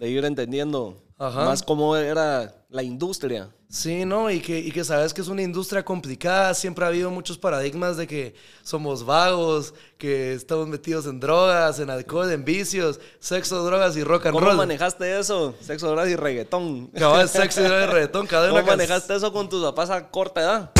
[0.00, 1.44] de ir entendiendo Ajá.
[1.44, 3.50] más cómo era la industria.
[3.68, 4.30] Sí, ¿no?
[4.30, 6.54] Y que, y que sabes que es una industria complicada.
[6.54, 11.90] Siempre ha habido muchos paradigmas de que somos vagos, que estamos metidos en drogas, en
[11.90, 14.56] alcohol, en vicios, sexo, drogas y rock and ¿Cómo roll.
[14.56, 15.54] manejaste eso?
[15.60, 16.86] Sexo, drogas y reggaetón.
[16.88, 18.26] Cabal, sexo drogas y reggaetón.
[18.26, 20.70] Cada ¿Cómo manejaste eso con tus papás a corta edad?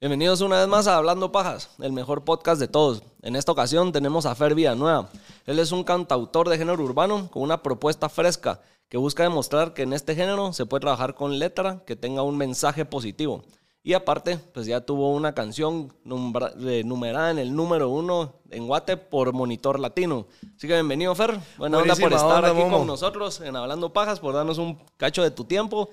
[0.00, 3.02] Bienvenidos una vez más a Hablando Pajas, el mejor podcast de todos.
[3.22, 5.08] En esta ocasión tenemos a Fer Villanueva.
[5.46, 9.82] Él es un cantautor de género urbano con una propuesta fresca que busca demostrar que
[9.82, 13.42] en este género se puede trabajar con letra que tenga un mensaje positivo.
[13.82, 18.66] Y aparte, pues ya tuvo una canción numbra- eh, numerada en el número uno en
[18.66, 20.26] Guate por Monitor Latino.
[20.56, 21.38] Así que bienvenido, Fer.
[21.56, 22.78] Buena onda por Buenísima estar onda, aquí Momo.
[22.78, 25.88] con nosotros en Hablando Pajas, por darnos un cacho de tu tiempo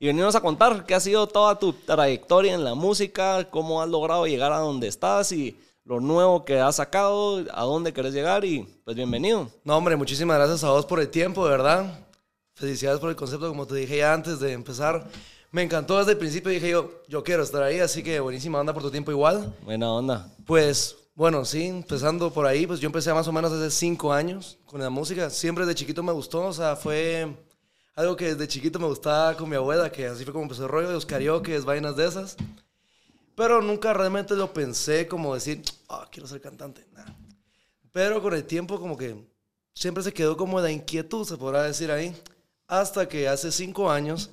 [0.00, 3.88] y venirnos a contar qué ha sido toda tu trayectoria en la música, cómo has
[3.88, 8.44] logrado llegar a donde estás y lo nuevo que has sacado, a dónde querés llegar
[8.44, 9.50] y pues bienvenido.
[9.64, 12.06] No, hombre, muchísimas gracias a vos por el tiempo, de verdad.
[12.54, 15.08] Felicidades por el concepto, como te dije ya antes de empezar.
[15.50, 18.74] Me encantó desde el principio, dije yo, yo quiero estar ahí, así que buenísima onda
[18.74, 19.56] por tu tiempo igual.
[19.64, 20.30] Buena onda.
[20.44, 24.58] Pues, bueno, sí, empezando por ahí, pues yo empecé más o menos hace cinco años
[24.66, 25.30] con la música.
[25.30, 27.34] Siempre desde chiquito me gustó, o sea, fue
[27.98, 30.68] algo que desde chiquito me gustaba con mi abuela, que así fue como empezó el
[30.68, 32.36] rollo de los karaoke, vainas de esas.
[33.34, 36.86] Pero nunca realmente lo pensé como decir, ah, quiero ser cantante.
[36.92, 37.02] Nah.
[37.90, 39.16] Pero con el tiempo como que
[39.74, 42.14] siempre se quedó como la inquietud, se podrá decir ahí.
[42.68, 44.30] Hasta que hace cinco años,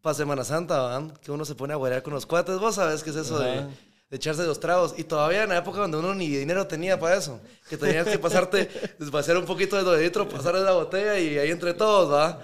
[0.00, 1.10] para Semana Santa, ¿van?
[1.22, 2.58] que uno se pone a guarear con los cuates.
[2.58, 3.66] Vos sabés qué es eso de,
[4.08, 4.94] de echarse los tragos.
[4.96, 7.38] Y todavía en la época donde uno ni dinero tenía para eso.
[7.68, 11.36] Que tenías que pasarte, desvaciar un poquito de lo de litro, pasar la botella y
[11.36, 12.40] ahí entre todos, ¿va?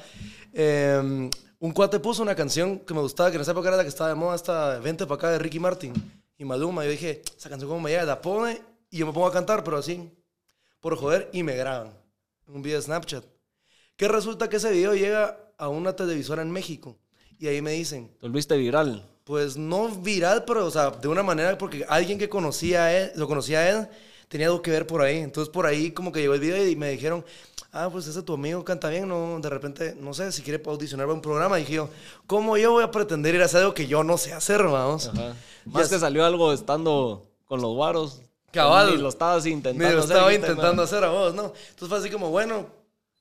[0.52, 3.82] Eh, un cuate puso una canción que me gustaba, que en esa época era la
[3.82, 5.92] que estaba de moda, esta Vente para acá de Ricky Martin
[6.38, 6.84] y Maluma.
[6.84, 9.62] Yo dije, esa canción como me llega, la pone y yo me pongo a cantar,
[9.62, 10.10] pero así,
[10.80, 11.92] por joder, y me graban.
[12.46, 13.24] Un video de Snapchat.
[13.96, 16.98] Que resulta que ese video llega a una televisora en México.
[17.38, 19.06] Y ahí me dicen, Te volviste viral.
[19.24, 23.12] pues no viral, pero o sea, de una manera, porque alguien que conocía a él,
[23.14, 23.88] lo conocía a él,
[24.28, 25.18] tenía algo que ver por ahí.
[25.18, 27.24] Entonces por ahí como que llegó el video y me dijeron,
[27.72, 31.06] ah, pues ese tu amigo canta bien, no, de repente, no sé, si quiere audicionar
[31.06, 31.58] para un programa.
[31.58, 31.88] Y dije yo,
[32.26, 35.10] ¿cómo yo voy a pretender ir a hacer algo que yo no sé hacer, vamos?
[35.66, 38.20] Más que salió algo estando con los guaros.
[38.52, 38.90] Cabal.
[38.90, 39.88] Ni lo estabas intentando.
[39.88, 41.52] Me lo estaba intentando hacer a vos, ¿no?
[41.70, 42.66] Entonces fue así como, bueno,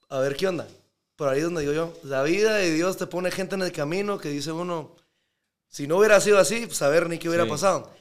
[0.09, 0.67] a ver qué onda.
[1.15, 3.71] Por ahí es donde digo yo, la vida de Dios te pone gente en el
[3.71, 4.95] camino que dice uno,
[5.67, 7.49] si no hubiera sido así, pues saber ni qué hubiera Sí.
[7.51, 7.91] pasado.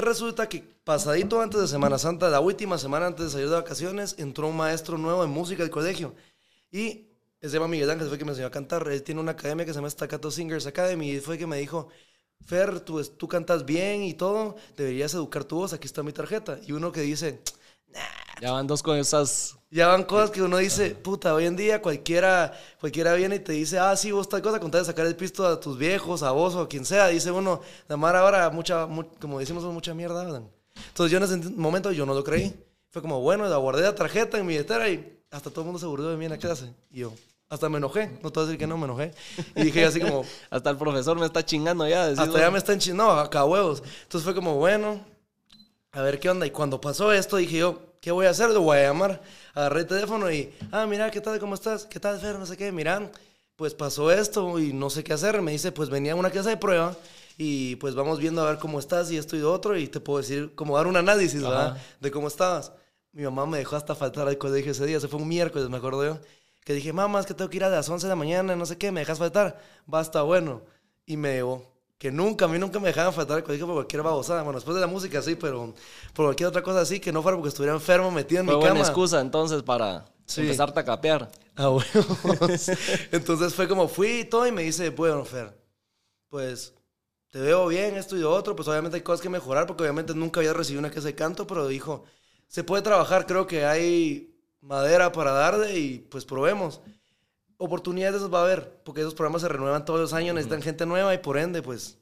[0.00, 4.14] Resulta que pasadito antes de Semana Santa, la última semana antes de salir de vacaciones,
[4.18, 6.14] entró un maestro nuevo en música del colegio.
[6.70, 7.08] Y
[7.40, 8.86] se llama Miguel Ángel, fue que me enseñó a cantar.
[8.88, 11.12] Él tiene una academia que se llama Staccato Singers Academy.
[11.12, 11.88] Y fue que me dijo,
[12.44, 16.58] Fer, tú, tú cantas bien y todo, deberías educar tu voz, aquí está mi tarjeta.
[16.66, 17.40] Y uno que dice,
[18.40, 19.56] Ya van dos con esas.
[19.70, 23.52] ya van cosas que uno dice, puta, hoy en día cualquiera, cualquiera viene y te
[23.52, 26.22] dice, ah, sí, vos tal cosa, con tal de sacar el pisto a tus viejos,
[26.22, 27.08] a vos o a quien sea.
[27.08, 30.50] Dice uno, la mar ahora, mucha, mu- como decimos, mucha mierda hablan.
[30.88, 32.54] Entonces yo en ese momento yo no lo creí.
[32.90, 35.78] Fue como, bueno, la guardé la tarjeta en mi billetera y hasta todo el mundo
[35.78, 36.72] se burló de mí en la clase.
[36.90, 37.12] Y yo,
[37.48, 39.12] hasta me enojé, no te voy a decir que no, me enojé.
[39.54, 42.04] Y dije así como, Hasta el profesor me está chingando ya.
[42.06, 43.82] decís hasta ya me están chingando, no, acá huevos.
[44.02, 45.00] Entonces fue como, bueno,
[45.96, 46.46] a ver qué onda.
[46.46, 48.50] Y cuando pasó esto, dije yo, ¿qué voy a hacer?
[48.50, 49.22] Lo voy a llamar.
[49.54, 51.38] Agarré el teléfono y, ah, mira, ¿qué tal?
[51.40, 51.86] ¿Cómo estás?
[51.86, 52.38] ¿Qué tal, Fer?
[52.38, 52.70] No sé qué.
[52.70, 53.10] Mira,
[53.56, 55.40] pues pasó esto y no sé qué hacer.
[55.40, 56.94] Me dice, pues venía a una clase de prueba
[57.38, 59.76] y pues vamos viendo a ver cómo estás y esto y lo otro.
[59.78, 61.78] Y te puedo decir, como dar un análisis, ¿verdad?
[61.98, 62.72] De cómo estabas.
[63.12, 65.00] Mi mamá me dejó hasta faltar al colegio ese día.
[65.00, 66.18] Se fue un miércoles, me acuerdo yo.
[66.62, 68.66] Que dije, mamá, es que tengo que ir a las 11 de la mañana, no
[68.66, 69.58] sé qué, ¿me dejas faltar?
[69.86, 70.60] Basta, bueno.
[71.06, 71.75] Y me llevó.
[71.98, 74.42] Que nunca, a mí nunca me dejaban faltar al colegio por cualquier babosada.
[74.42, 75.74] Bueno, después de la música sí, pero
[76.14, 78.56] por cualquier otra cosa así, que no fuera porque estuviera enfermo, metido en Fue mi
[78.56, 78.80] buena cama.
[78.80, 80.42] excusa entonces para Sí.
[80.42, 81.30] empezarte a capear.
[81.56, 81.84] Ah, huevos.
[83.12, 85.56] Entonces fue como fui y todo y me dice, bueno, Fer,
[86.28, 86.74] pues
[87.30, 90.14] te veo bien, esto y lo otro, pues obviamente hay cosas que mejorar porque obviamente
[90.14, 92.04] nunca había recibido una clase de canto, pero dijo,
[92.48, 96.80] se puede trabajar, creo que hay madera para darle y pues probemos.
[97.58, 100.84] Oportunidades esas va a haber, porque esos programas se renuevan todos los años, necesitan gente
[100.84, 101.98] nueva y por ende, pues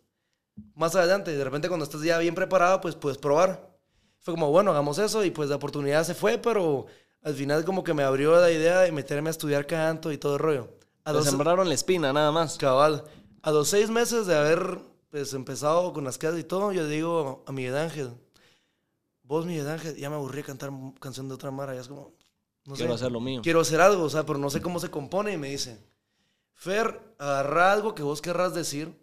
[0.75, 3.75] más adelante, de repente cuando estés ya bien preparado, pues puedes probar.
[4.21, 6.87] Fue como, bueno, hagamos eso y pues la oportunidad se fue, pero
[7.23, 10.35] al final como que me abrió la idea de meterme a estudiar canto y todo
[10.35, 10.69] el rollo.
[11.05, 12.57] A Te los, sembraron la espina nada más.
[12.57, 13.05] cabal,
[13.43, 14.79] a los seis meses de haber
[15.11, 18.11] pues empezado con las clases y todo, yo digo a Miguel Ángel,
[19.23, 20.71] vos Miguel Ángel, ya me aburrí de cantar
[21.01, 22.14] canción de otra mara, ya es como,
[22.67, 23.41] no Quiero sé, hacer lo mío.
[23.43, 25.79] quiero hacer algo, o sea, pero no sé cómo se compone y me dice,
[26.55, 28.95] Fer, agarra algo que vos querrás decir,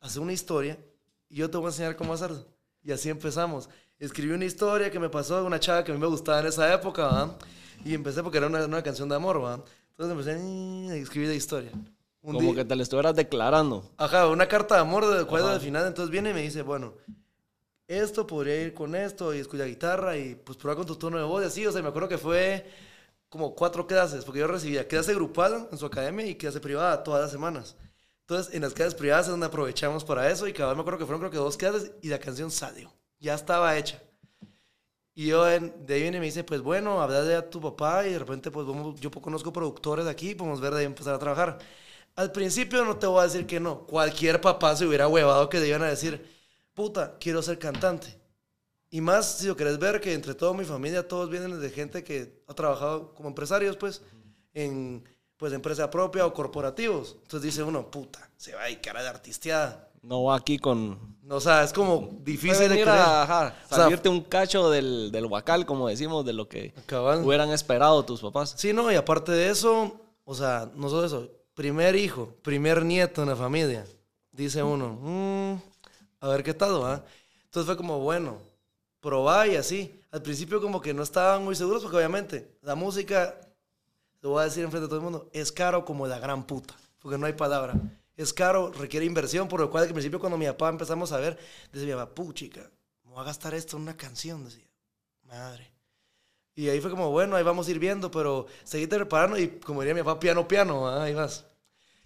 [0.00, 0.78] hace una historia
[1.28, 2.46] y yo te voy a enseñar cómo hacerlo.
[2.82, 3.68] Y así empezamos.
[3.98, 6.46] Escribí una historia que me pasó de una chava que a mí me gustaba en
[6.46, 7.38] esa época, ¿va?
[7.84, 9.62] Y empecé porque era una, una canción de amor, ¿va?
[9.96, 11.70] Entonces empecé a escribir la historia.
[12.20, 13.90] Un Como día- que te le estuvieras declarando.
[13.96, 15.54] Ajá, una carta de amor de cuál es Ajá.
[15.56, 15.86] al final.
[15.86, 16.94] Entonces viene y me dice, bueno,
[17.86, 21.24] esto podría ir con esto y escucha guitarra y pues prueba con tu tono de
[21.24, 21.66] voz y así.
[21.66, 22.66] O sea, me acuerdo que fue
[23.34, 27.20] como cuatro clases, porque yo recibía clase grupal en su academia y clase privada todas
[27.22, 27.74] las semanas.
[28.20, 31.00] Entonces, en las clases privadas es donde aprovechamos para eso y cada vez me acuerdo
[31.00, 32.92] que fueron creo que dos clases y la canción salió.
[33.18, 34.00] Ya estaba hecha.
[35.16, 38.06] Y yo en- de ahí viene y me dice, pues bueno, hablarle a tu papá
[38.06, 41.58] y de repente pues vamos, yo conozco productores aquí, podemos ver de empezar a trabajar.
[42.16, 43.86] Al principio no te voy a decir que no.
[43.86, 46.24] Cualquier papá se hubiera huevado que le iban a decir,
[46.74, 48.16] puta, quiero ser cantante.
[48.94, 52.04] Y más si lo querés ver, que entre toda mi familia todos vienen de gente
[52.04, 54.02] que ha trabajado como empresarios, pues,
[54.52, 55.02] en
[55.36, 57.16] pues empresa propia o corporativos.
[57.22, 59.90] Entonces dice uno, puta, se va a dedicar a la artisteada.
[60.02, 61.16] No va aquí con...
[61.28, 62.88] O sea, es como difícil de creer.
[62.88, 66.72] a ajá, O sea, salirte un cacho del, del huacal, como decimos, de lo que
[66.86, 67.24] cabal.
[67.24, 68.54] hubieran esperado tus papás.
[68.56, 73.22] Sí, no, y aparte de eso, o sea, no solo eso, primer hijo, primer nieto
[73.22, 73.84] en la familia,
[74.30, 75.60] dice uno, "Mm,
[76.20, 77.04] a ver qué tal, va.
[77.46, 78.38] Entonces fue como, bueno,
[79.04, 80.00] probá y así.
[80.10, 83.38] Al principio como que no estaban muy seguros porque obviamente la música,
[84.18, 86.74] te voy a decir enfrente de todo el mundo, es caro como la gran puta,
[87.00, 87.74] porque no hay palabra.
[88.16, 91.38] Es caro, requiere inversión, por lo cual al principio cuando mi papá empezamos a ver,
[91.70, 92.70] decía mi papá, puchica,
[93.04, 94.64] me voy a gastar esto en una canción, decía.
[95.24, 95.70] Madre.
[96.54, 99.82] Y ahí fue como, bueno, ahí vamos a ir viendo, pero seguiste preparando y como
[99.82, 101.44] diría mi papá, piano, piano, ah, ahí vas.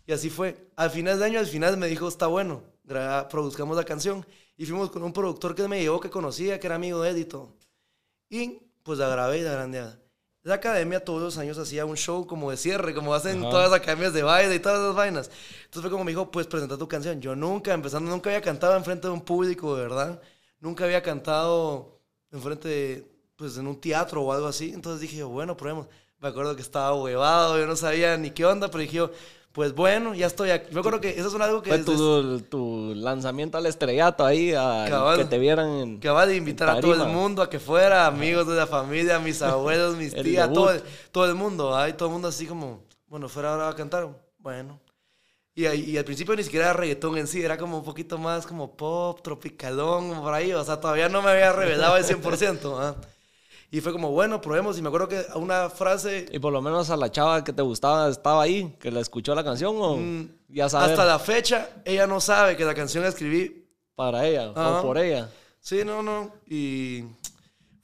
[0.06, 0.70] Y así fue.
[0.74, 2.62] Al final de año, al final me dijo, está bueno,
[3.30, 4.26] produzcamos la canción.
[4.58, 7.54] Y fuimos con un productor que me llevó, que conocía, que era amigo de Edito.
[8.28, 9.98] Y pues la grabé y la grandeada.
[10.42, 13.50] La academia todos los años hacía un show como de cierre, como hacen Ajá.
[13.50, 15.30] todas las academias de baile y todas esas vainas.
[15.64, 17.20] Entonces fue como me dijo, pues presenta tu canción.
[17.20, 20.20] Yo nunca, empezando, nunca había cantado enfrente de un público, de verdad.
[20.58, 22.00] Nunca había cantado
[22.32, 23.06] enfrente de,
[23.36, 24.72] pues en un teatro o algo así.
[24.74, 25.86] Entonces dije, bueno, probemos.
[26.18, 29.08] Me acuerdo que estaba huevado, yo no sabía ni qué onda, pero dije,
[29.58, 30.72] pues bueno, ya estoy aquí.
[30.72, 34.52] Me acuerdo que eso es algo que Fue desde- tu, tu lanzamiento al estrellato ahí,
[34.54, 35.18] a Cabal.
[35.18, 35.96] que te vieran en...
[35.96, 39.42] Acaba de invitar a todo el mundo a que fuera, amigos de la familia, mis
[39.42, 41.74] abuelos, mis tías, todo el, todo el mundo.
[41.76, 44.08] Ay, todo el mundo así como, bueno, fuera ahora a cantar.
[44.38, 44.78] Bueno.
[45.56, 48.16] Y, ahí- y al principio ni siquiera era reggaetón en sí, era como un poquito
[48.16, 50.52] más como pop, tropicalón, por ahí.
[50.52, 52.76] O sea, todavía no me había revelado al 100%.
[52.78, 52.94] ¿ah?
[53.70, 54.78] Y fue como, bueno, probemos.
[54.78, 57.60] Y me acuerdo que una frase Y por lo menos a la chava que te
[57.62, 59.98] gustaba estaba ahí, que la escuchó la canción o
[60.48, 64.26] ya sabes Mm, hasta la fecha, ella no sabe que la canción la escribí para
[64.26, 64.78] ella Ajá.
[64.80, 65.28] o por ella.
[65.60, 66.32] Sí, no, no.
[66.46, 67.04] Y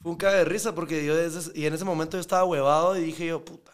[0.01, 2.97] fue un caga de risa porque yo desde- y en ese momento yo estaba huevado
[2.97, 3.71] y dije yo, puta.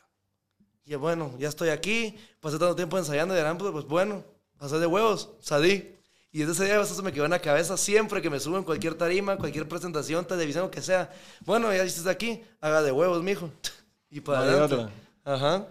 [0.83, 4.23] Y bueno, ya estoy aquí, pasé tanto tiempo ensayando y eran, pues, pues bueno,
[4.57, 5.95] pasé de huevos, salí.
[6.31, 8.57] Y desde ese día eso se me quedó en la cabeza siempre que me subo
[8.57, 11.11] en cualquier tarima, cualquier presentación, televisión, lo que sea.
[11.45, 13.49] Bueno, ya estás aquí, haga de huevos, mijo.
[14.13, 14.75] Y para No hay adelante.
[14.75, 14.91] otra.
[15.23, 15.65] Ajá.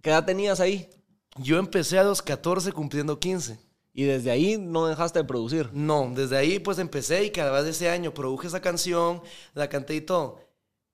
[0.00, 0.88] ¿Qué edad tenías ahí?
[1.36, 3.56] Yo empecé a los 14 cumpliendo 15.
[3.94, 5.68] Y desde ahí no dejaste de producir.
[5.72, 9.22] No, desde ahí pues empecé y cada vez de ese año produje esa canción,
[9.54, 10.40] la canté y todo.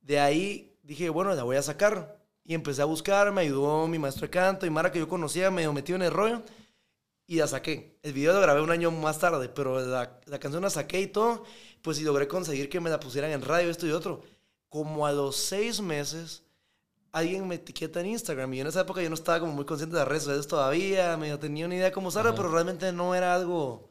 [0.03, 2.19] De ahí dije, bueno, la voy a sacar.
[2.45, 5.51] Y empecé a buscar, me ayudó mi maestro de canto y Mara que yo conocía,
[5.51, 6.43] medio metido en el rollo.
[7.31, 7.99] Y la saqué.
[8.03, 11.07] El video lo grabé un año más tarde, pero la, la canción la saqué y
[11.09, 11.45] todo.
[11.83, 14.23] Pues y logré conseguir que me la pusieran en radio, esto y otro.
[14.71, 16.43] Como a los seis meses,
[17.13, 18.53] alguien me etiqueta en Instagram.
[18.55, 21.17] Y en esa época yo no estaba como muy consciente de las redes sociales todavía,
[21.19, 23.91] medio tenía una idea cómo usarla, pero realmente no era algo...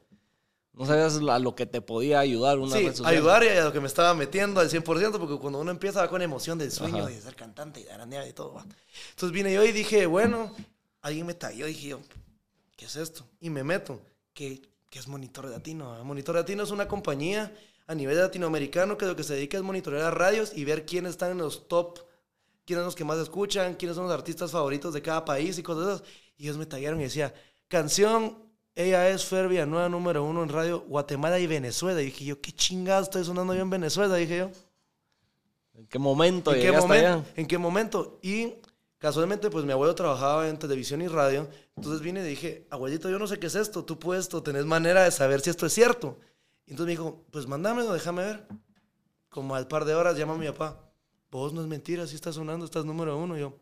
[0.73, 3.13] No sabías a lo que te podía ayudar una Sí, red social.
[3.15, 6.07] ayudar y a lo que me estaba metiendo al 100%, porque cuando uno empieza va
[6.09, 7.07] con emoción del sueño Ajá.
[7.07, 7.91] de ser cantante y de
[8.27, 8.59] y todo.
[9.11, 10.53] Entonces vine yo y dije, bueno,
[11.01, 11.33] alguien me
[11.67, 11.99] y dije yo,
[12.77, 13.27] ¿qué es esto?
[13.41, 13.99] Y me meto,
[14.33, 16.01] que, que es Monitor Latino.
[16.05, 17.51] Monitor Latino es una compañía
[17.87, 21.31] a nivel latinoamericano que lo que se dedica es monitorear radios y ver quiénes están
[21.31, 21.99] en los top,
[22.65, 25.63] quiénes son los que más escuchan, quiénes son los artistas favoritos de cada país y
[25.63, 26.07] cosas de esas.
[26.37, 27.33] Y ellos me taguearon y decía,
[27.67, 28.37] canción,
[28.75, 31.99] ella es Fer Villanueva número uno en radio Guatemala y Venezuela.
[32.01, 34.51] Y dije yo, qué chingado estoy sonando yo en Venezuela, dije yo.
[35.73, 37.23] ¿En qué momento ¿En qué, momento, allá?
[37.35, 38.19] ¿En qué momento?
[38.21, 38.53] Y
[38.97, 41.47] casualmente, pues mi abuelo trabajaba en televisión y radio.
[41.77, 43.85] Entonces vine y dije, abuelito, yo no sé qué es esto.
[43.85, 46.19] Tú puedes, o tenés manera de saber si esto es cierto.
[46.65, 48.47] Y entonces me dijo, pues mándamelo, déjame ver.
[49.29, 50.81] Como al par de horas llama a mi papá.
[51.29, 53.37] Vos no es mentira, si estás sonando, estás número uno.
[53.37, 53.59] Y yo,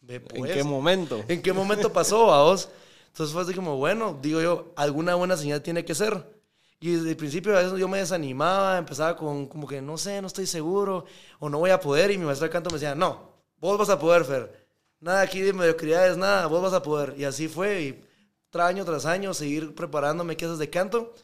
[0.00, 0.52] ve ¿En pues.
[0.52, 1.24] qué momento?
[1.28, 2.68] ¿En qué momento pasó, a vos?
[3.08, 6.36] Entonces fue así como, bueno, digo yo, alguna buena señal tiene que ser.
[6.80, 10.20] Y desde el principio a veces yo me desanimaba, empezaba con como que no sé,
[10.20, 11.06] no estoy seguro,
[11.38, 12.10] o no voy a poder.
[12.10, 14.65] Y mi maestro de canto me decía, no, vos vas a poder, Fer.
[15.06, 17.14] Nada aquí de mediocridades, nada, vos vas a poder.
[17.16, 18.04] Y así fue, y
[18.50, 21.14] tras año tras año, seguir preparándome clases de canto,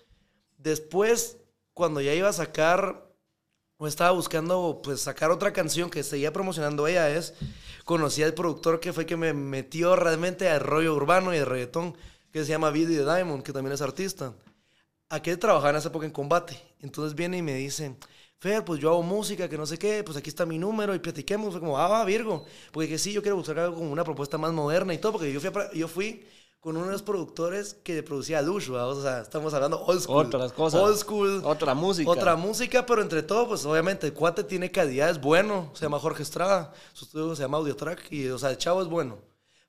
[0.57, 1.39] Después,
[1.75, 3.13] cuando ya iba a sacar,
[3.79, 7.35] o estaba buscando, pues, sacar otra canción que seguía promocionando ella, es,
[7.85, 11.97] conocí al productor que fue que me metió realmente al rollo urbano y al reggaetón,
[12.31, 14.33] que se llama Billy the Diamond, que también es artista.
[15.09, 16.57] Aquel trabajaba en esa época en combate.
[16.79, 17.97] Entonces viene y me dice,
[18.43, 20.99] Fer, pues yo hago música, que no sé qué, pues aquí está mi número y
[20.99, 21.53] platiquemos.
[21.53, 22.45] Fue como, ah, va, Virgo.
[22.73, 25.33] Porque que sí, yo quiero buscar algo como una propuesta más moderna y todo, porque
[25.33, 26.27] yo fui, a pra- yo fui
[26.59, 28.91] con uno de los productores que producía ¿verdad?
[28.91, 30.27] o sea, estamos hablando old school.
[30.27, 30.81] Otras cosas.
[30.81, 31.43] Old school.
[31.45, 32.11] Otra música.
[32.11, 35.71] Otra música, pero entre todo, pues obviamente el cuate tiene calidad, es bueno.
[35.75, 38.89] Se llama Jorge Estrada, su estudio se llama Audiotrack y, o sea, el chavo es
[38.89, 39.19] bueno.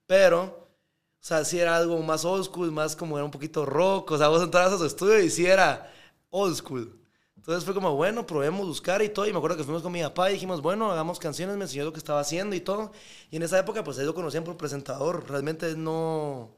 [0.07, 4.11] Pero, o sea, sí era algo más old school, más como era un poquito rock.
[4.11, 5.91] O sea, vos entrabas a su estudio y sí era
[6.31, 6.99] old school.
[7.43, 9.27] Entonces fue como, bueno, probemos buscar y todo.
[9.27, 11.83] Y me acuerdo que fuimos con mi papá y dijimos, bueno, hagamos canciones, me enseñó
[11.83, 12.93] lo que estaba haciendo y todo.
[13.31, 15.29] Y en esa época, pues él lo conocían por presentador.
[15.29, 16.51] Realmente no.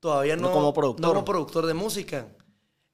[0.00, 0.48] Todavía no.
[0.48, 1.02] No como productor.
[1.02, 2.28] no como productor de música.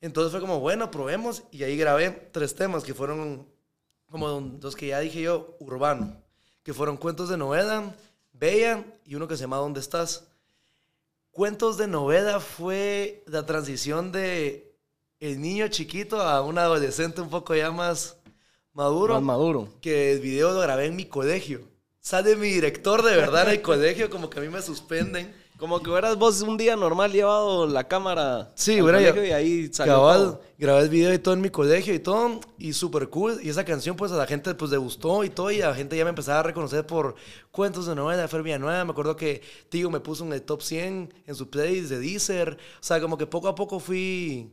[0.00, 1.44] Entonces fue como, bueno, probemos.
[1.52, 3.46] Y ahí grabé tres temas que fueron
[4.10, 6.16] como los que ya dije yo, urbano.
[6.64, 7.94] Que fueron Cuentos de Noveda,
[8.32, 10.24] Bella y uno que se llama ¿Dónde estás?
[11.30, 14.67] Cuentos de Noveda fue la transición de
[15.20, 18.16] el niño chiquito a un adolescente un poco ya más
[18.72, 19.14] maduro.
[19.14, 19.68] Más maduro.
[19.80, 21.60] Que el video lo grabé en mi colegio.
[22.00, 25.34] Sale mi director de verdad en el colegio, como que a mí me suspenden.
[25.58, 29.68] Como que hubieras vos un día normal llevado la cámara Sí, hubiera ya- y ahí
[29.72, 30.42] salió Cabal, todo.
[30.56, 33.40] grabé el video y todo en mi colegio y todo, y súper cool.
[33.42, 35.96] Y esa canción, pues a la gente pues le gustó y todo, y la gente
[35.96, 37.16] ya me empezaba a reconocer por
[37.50, 38.84] cuentos de novela de Fer Villanueva.
[38.84, 42.52] Me acuerdo que Tigo me puso en el top 100 en su playlist de Deezer.
[42.54, 44.52] O sea, como que poco a poco fui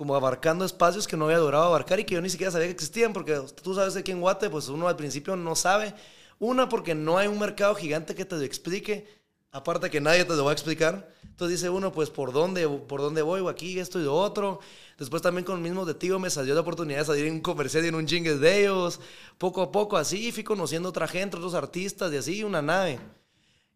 [0.00, 2.72] como abarcando espacios que no había logrado abarcar y que yo ni siquiera sabía que
[2.72, 5.94] existían, porque tú sabes aquí en Guate, pues uno al principio no sabe.
[6.38, 9.06] Una, porque no hay un mercado gigante que te lo explique.
[9.52, 11.12] Aparte que nadie te lo va a explicar.
[11.24, 13.42] Entonces dice uno, pues, ¿por dónde, por dónde voy?
[13.42, 14.60] O aquí, esto y lo otro.
[14.98, 17.40] Después también con el mismo de Tigo me salió la oportunidad de salir en un
[17.42, 19.00] comercial y en un jingle de ellos.
[19.36, 22.98] Poco a poco así, fui conociendo otra gente, otros artistas y así, una nave.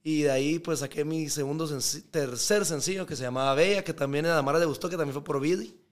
[0.02, 3.92] Y de ahí pues saqué mi segundo, senci- tercer sencillo que se llamaba Bella, que
[3.92, 5.83] también a la Mara le gustó, que también fue por Billy.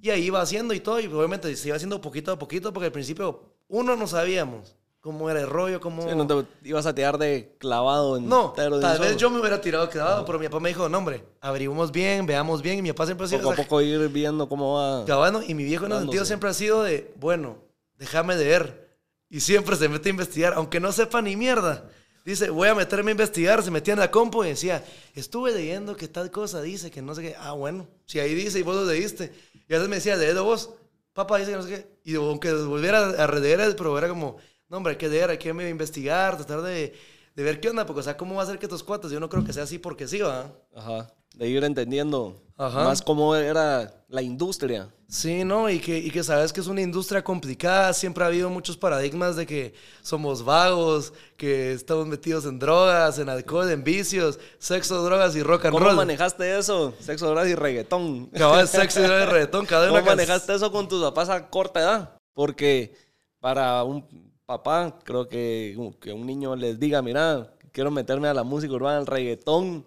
[0.00, 2.86] Y ahí iba haciendo y todo, y obviamente se iba haciendo poquito a poquito, porque
[2.86, 6.02] al principio uno no sabíamos cómo era el rollo, cómo...
[6.02, 9.18] Sí, no te ibas a tirar de clavado No, entero de tal vez solo.
[9.18, 12.62] yo me hubiera tirado quedado, pero mi papá me dijo, no hombre, averiguemos bien, veamos
[12.62, 13.42] bien, y mi papá siempre ha sido...
[13.42, 15.04] Poco a poco ir viendo cómo va.
[15.06, 17.56] Cabano, y mi viejo en ese sentido siempre ha sido de, bueno,
[17.98, 18.88] déjame leer.
[19.28, 21.88] Y siempre se mete a investigar, aunque no sepa ni mierda.
[22.24, 23.62] Dice, voy a meterme a investigar.
[23.62, 24.84] Se metía en la compu y decía,
[25.14, 27.36] estuve leyendo que tal cosa dice, que no sé qué.
[27.38, 29.32] Ah, bueno, si ahí dice y vos lo leíste.
[29.68, 30.70] Y a veces me decía, léelo vos.
[31.12, 31.98] Papá dice que no sé qué.
[32.04, 34.36] Y aunque volviera a releer, pero era como,
[34.68, 36.94] no, hombre, hay que leer, hay que investigar, tratar de,
[37.34, 37.86] de ver qué onda.
[37.86, 39.10] Porque, o sea, ¿cómo va a ser que tus cuates?
[39.10, 40.52] Yo no creo que sea así porque sí, ¿va?
[40.74, 41.12] Ajá.
[41.34, 42.84] De ir entendiendo Ajá.
[42.84, 44.88] más cómo era la industria.
[45.08, 45.68] Sí, ¿no?
[45.68, 47.92] Y que, y que sabes que es una industria complicada.
[47.94, 53.28] Siempre ha habido muchos paradigmas de que somos vagos, que estamos metidos en drogas, en
[53.28, 55.96] alcohol, en vicios, sexo, drogas y rock and ¿Cómo roll.
[55.96, 56.94] manejaste eso?
[57.00, 58.26] Sexo, drogas y reggaetón.
[58.26, 59.66] Cabal, sexo drogas y reggaetón.
[59.66, 62.16] Cada ¿Cómo can- manejaste eso con tus papás a corta edad?
[62.34, 62.94] Porque
[63.40, 64.06] para un
[64.46, 68.98] papá, creo que, que un niño les diga, mira, quiero meterme a la música urbana,
[68.98, 69.84] al reggaetón,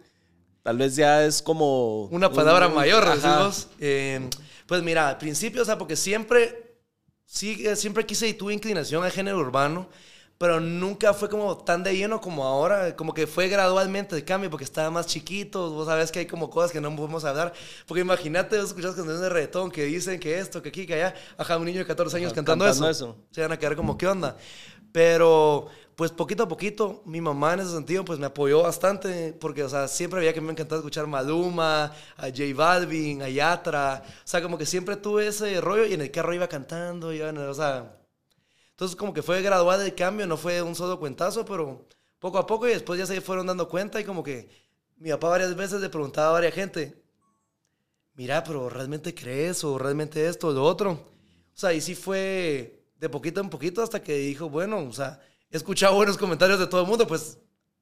[0.63, 2.05] tal vez ya es como...
[2.05, 3.67] Una palabra un- mayor, decimos.
[3.79, 4.29] Eh,
[4.67, 6.77] pues mira, al principio, o sea, porque siempre,
[7.25, 9.89] sí, siempre quise y tuve inclinación al género urbano,
[10.37, 14.49] pero nunca fue como tan de lleno como ahora, como que fue gradualmente el cambio,
[14.49, 17.53] porque estaba más chiquito, vos sabés que hay como cosas que no podemos hablar,
[17.87, 21.13] porque imagínate, vos escuchas canciones de reggaetón que dicen que esto, que aquí, que allá,
[21.37, 22.89] ajá, un niño de 14 años Ajá, cantando, cantando eso.
[22.89, 23.17] eso.
[23.31, 24.35] se van a quedar como, ¿qué onda?
[24.91, 29.63] Pero, pues poquito a poquito, mi mamá en ese sentido, pues me apoyó bastante, porque,
[29.63, 31.85] o sea, siempre veía que me encantaba escuchar Maluma,
[32.17, 36.01] a J Balvin, a Yatra, o sea, como que siempre tuve ese rollo y en
[36.01, 37.97] el carro iba cantando, en el- o sea,
[38.71, 41.87] entonces como que fue gradual el cambio, no fue un solo cuentazo, pero
[42.19, 44.49] poco a poco y después ya se fueron dando cuenta y como que
[44.97, 47.03] mi papá varias veces le preguntaba a varias gente,
[48.15, 50.91] mira, pero ¿realmente crees o realmente esto o lo otro?
[50.91, 55.19] O sea, y sí fue de poquito en poquito hasta que dijo, bueno, o sea,
[55.53, 57.37] he escuchado buenos comentarios de todo el mundo, pues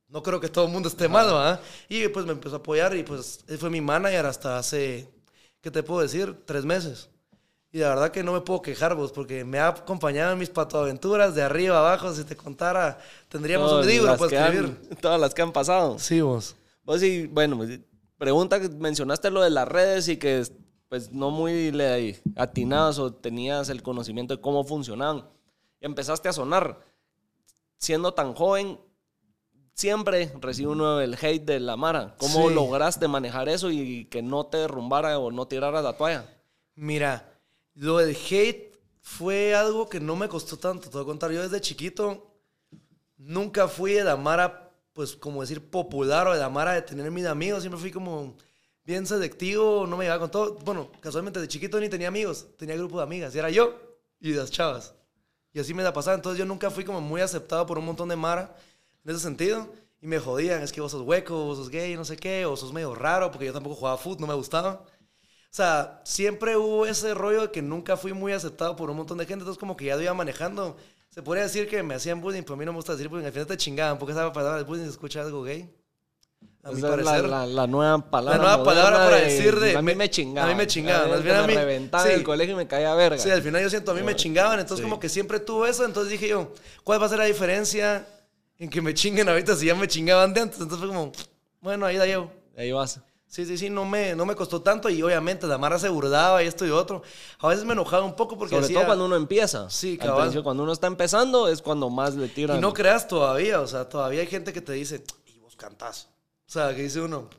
[0.07, 1.59] no creo que todo el mundo esté mal, ¿verdad?
[1.89, 5.09] Y pues me empezó a apoyar y pues él fue mi manager hasta hace,
[5.61, 6.35] ¿qué te puedo decir?
[6.45, 7.09] Tres meses.
[7.71, 10.49] Y la verdad que no me puedo quejar vos, porque me ha acompañado en mis
[10.49, 12.13] patoaventuras de arriba abajo.
[12.13, 12.99] Si te contara,
[13.29, 14.97] tendríamos Todas un libro para que han- escribir.
[14.99, 15.97] todas las que han pasado.
[15.97, 16.57] Sí, vos.
[16.83, 17.79] Vos sí, bueno, pues,
[18.17, 20.45] pregunta que mencionaste lo de las redes y que
[20.89, 25.23] pues no muy le atinabas o tenías el conocimiento de cómo funcionaban.
[25.79, 26.77] Empezaste a sonar.
[27.81, 28.79] Siendo tan joven,
[29.73, 32.15] siempre recibe uno el hate de la Mara.
[32.19, 32.53] ¿Cómo Sí.
[32.53, 36.25] lograste manejar eso y que no te derrumbara o no tirara la toalla?
[36.75, 37.27] Mira,
[37.73, 40.89] Lo del hate fue algo que no me costó tanto.
[40.89, 42.27] Te voy a contar, yo desde chiquito
[43.17, 47.09] nunca fui de la mara, pues como decir popular o de la mara de tener
[47.11, 47.61] mis amigos.
[47.63, 48.35] Siempre fui como
[48.83, 50.55] bien selectivo, no me llevaba con todo.
[50.65, 53.33] Bueno, casualmente de chiquito ni tenía amigos, tenía grupo de amigas.
[53.33, 53.73] Y era yo
[54.19, 54.93] y las chavas.
[55.53, 56.15] Y así me la pasaba.
[56.15, 58.55] Entonces yo nunca fui como muy aceptado por un montón de mara
[59.03, 59.67] en ese sentido.
[60.01, 62.57] Y me jodían, es que vos sos hueco, vos sos gay, no sé qué, o
[62.57, 64.83] sos medio raro, porque yo tampoco jugaba fútbol, no me gustaba.
[64.83, 69.17] O sea, siempre hubo ese rollo de que nunca fui muy aceptado por un montón
[69.17, 70.77] de gente, entonces como que ya lo iba manejando.
[71.09, 73.25] Se podría decir que me hacían bullying, pero a mí no me gusta decir bullying,
[73.25, 75.69] al final te chingaban, porque esa palabra bullying se escucha algo gay.
[76.63, 77.29] A mi Esa es la, parecer.
[77.29, 78.37] la- la nueva palabra.
[78.37, 80.49] La nueva palabra para decir de- A mí me- me chingaban.
[80.49, 82.11] a mí me chingaban, más bien a me mí- reventaba sí.
[82.11, 83.17] el colegio y me caía verga.
[83.17, 84.89] Sí, al final yo siento, a mí me chingaban, entonces Sí.
[84.89, 86.51] como que siempre tuvo eso, entonces dije yo,
[86.83, 88.07] ¿cuál va a ser la diferencia
[88.59, 90.59] en que me chinguen ahorita si ya me chingaban de antes?
[90.61, 91.11] Entonces fue como,
[91.61, 92.31] bueno, ahí la llevo.
[92.55, 92.99] Ahí vas.
[93.27, 96.43] Sí, sí, sí, no me, no me costó tanto y obviamente la Mara se burlaba
[96.43, 97.01] y esto y otro.
[97.39, 98.75] A veces me enojaba un poco porque Sobre hacía...
[98.79, 99.69] todo cuando uno empieza.
[99.69, 102.57] Sí, Al principio, cuando uno está empezando es cuando más le tiran.
[102.57, 106.09] Y no creas todavía, o sea, todavía hay gente que te dice, y vos cantás.
[106.51, 107.19] O sea, que dice uno.
[107.19, 107.29] O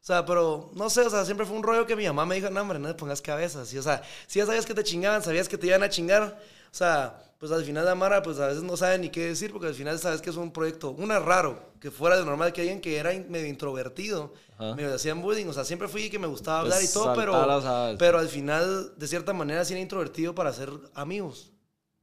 [0.00, 2.50] sea, pero no sé, o sea, siempre fue un rollo que mi mamá me dijo,
[2.50, 3.72] no, hombre, no le pongas cabezas.
[3.72, 6.36] Y, o sea, si ya sabías que te chingaban, sabías que te iban a chingar.
[6.72, 9.52] O sea, pues al final la Mara, pues a veces no sabe ni qué decir,
[9.52, 12.62] porque al final sabes que es un proyecto, una raro, que fuera de normal, que
[12.62, 14.74] alguien que era medio introvertido, Ajá.
[14.74, 15.46] medio hacían bullying.
[15.46, 18.92] O sea, siempre fui que me gustaba Pues hablar y todo, pero, pero al final,
[18.96, 21.52] de cierta manera, sí era introvertido para ser amigos.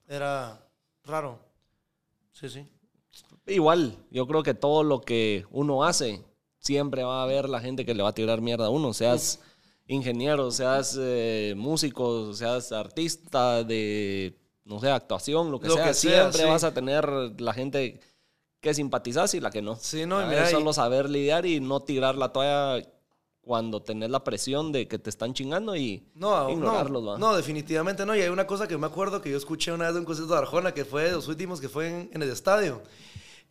[0.07, 0.65] Era
[1.03, 1.37] raro.
[2.31, 2.65] Sí, sí.
[3.45, 6.23] Igual, yo creo que todo lo que uno hace,
[6.59, 8.93] siempre va a haber la gente que le va a tirar mierda a uno.
[8.93, 9.39] Seas
[9.87, 15.87] ingeniero, seas eh, músico, seas artista de, no sé, actuación, lo que Lo sea.
[15.87, 16.47] que sea, siempre sí.
[16.49, 17.05] vas a tener
[17.39, 17.99] la gente
[18.61, 19.75] que simpatizas y la que no.
[19.75, 22.87] Sí, no, mira, y- solo saber lidiar y no tirar la toalla
[23.41, 28.05] cuando tenés la presión de que te están chingando y No, ignorarlos, no, no, definitivamente
[28.05, 28.15] no.
[28.15, 30.31] Y hay una cosa que me acuerdo que yo escuché una vez de un concierto
[30.33, 32.81] de Arjona, que fue de los últimos que fue en, en el estadio,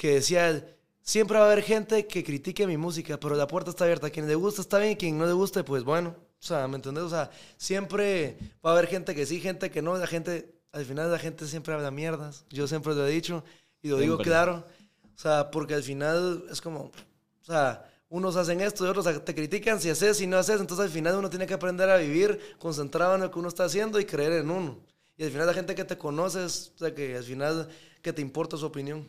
[0.03, 0.67] que decía,
[1.01, 4.11] siempre va a haber gente que critique mi música, pero la puerta está abierta.
[4.11, 6.17] Quien le gusta está bien, quien no le guste, pues bueno.
[6.41, 7.05] O sea, ¿me entendés?
[7.05, 8.37] O sea, siempre
[8.67, 9.97] va a haber gente que sí, gente que no.
[9.97, 12.45] La gente, al final la gente siempre habla mierdas.
[12.51, 13.45] Yo siempre lo he dicho
[13.81, 14.33] y lo digo Siempre.
[14.33, 14.67] claro.
[15.15, 19.35] O sea, porque al final es como, o sea, unos hacen esto y otros te
[19.37, 20.61] critican si haces, si no haces.
[20.61, 23.67] Entonces al final uno tiene que aprender a vivir concentrado en lo que uno está
[23.67, 24.81] haciendo y creer en uno.
[25.17, 27.69] Y al final la gente que te conoce es, o sea, que al final
[28.03, 29.09] que te importa su opinión.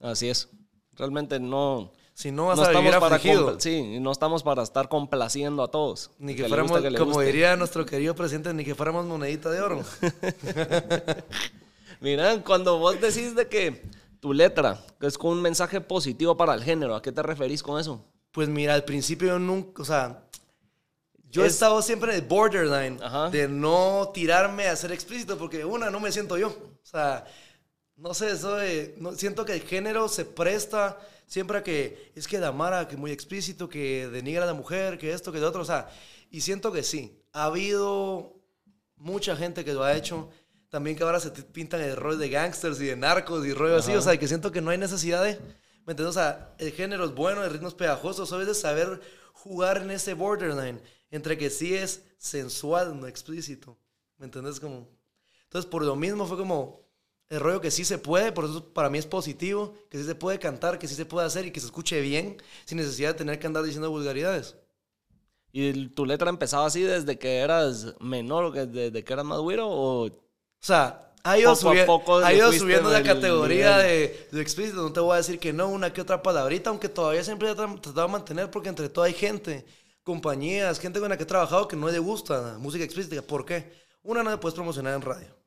[0.00, 0.48] Así es.
[0.94, 1.92] Realmente no...
[2.14, 3.20] Si no vas no a vivir para
[3.60, 6.10] sí, no estamos para estar complaciendo a todos.
[6.18, 9.60] Ni que le fuéramos, que como diría nuestro querido presidente, ni que fuéramos monedita de
[9.60, 9.84] oro.
[12.00, 13.84] Mira, cuando vos decís de que
[14.20, 17.78] tu letra es con un mensaje positivo para el género, ¿a qué te referís con
[17.80, 18.04] eso?
[18.32, 20.24] Pues mira, al principio yo nunca, o sea,
[21.30, 23.30] yo Es- he estado siempre en el borderline Ajá.
[23.30, 26.48] de no tirarme a ser explícito, porque una, no me siento yo.
[26.48, 27.24] O sea,
[27.98, 32.26] no sé, eso de, no, siento que el género se presta siempre a que es
[32.26, 35.48] que la Mara, que muy explícito, que denigra a la mujer, que esto, que lo
[35.48, 35.90] otro, o sea,
[36.30, 38.38] y siento que sí, ha habido
[38.96, 40.30] mucha gente que lo ha hecho.
[40.68, 43.92] También que ahora se pintan el rol de gangsters y de narcos y rollo así.
[43.94, 45.38] O sea, que siento que no hay necesidad de.
[45.86, 46.08] ¿Me entiendes?
[46.08, 48.26] O sea, el género es bueno, el ritmo es pegajoso.
[48.26, 49.00] Solo es de saber
[49.32, 53.78] jugar en ese borderline entre que sí es sensual, no explícito.
[54.18, 54.60] ¿Me entiendes?
[54.60, 54.88] Como.
[55.44, 56.87] Entonces, por lo mismo fue como
[57.30, 58.32] el rollo que sí se puede.
[58.32, 59.74] Por eso para mí es positivo.
[59.90, 62.36] Que sí se puede cantar, que sí se puede hacer y que se escuche bien
[62.64, 64.56] sin necesidad de tener que andar diciendo vulgaridades.
[65.52, 69.38] ¿Y tu letra empezaba así desde que eras menor o que desde que eras más
[69.40, 69.66] güiro?
[69.68, 70.12] ¿O O
[70.60, 74.82] sea, ha ido, Poco subi- poco ha ido subiendo la categoría de, de explícito.
[74.82, 77.54] No te voy a decir que no, una que otra palabrita, aunque todavía siempre he
[77.56, 79.64] tra- tratado de mantener porque entre todo hay gente,
[80.02, 83.22] compañías, gente con la que he trabajado que no le gusta la música explícita.
[83.22, 83.72] ¿Por qué?
[84.02, 85.37] Una, no le puedes promocionar en radio.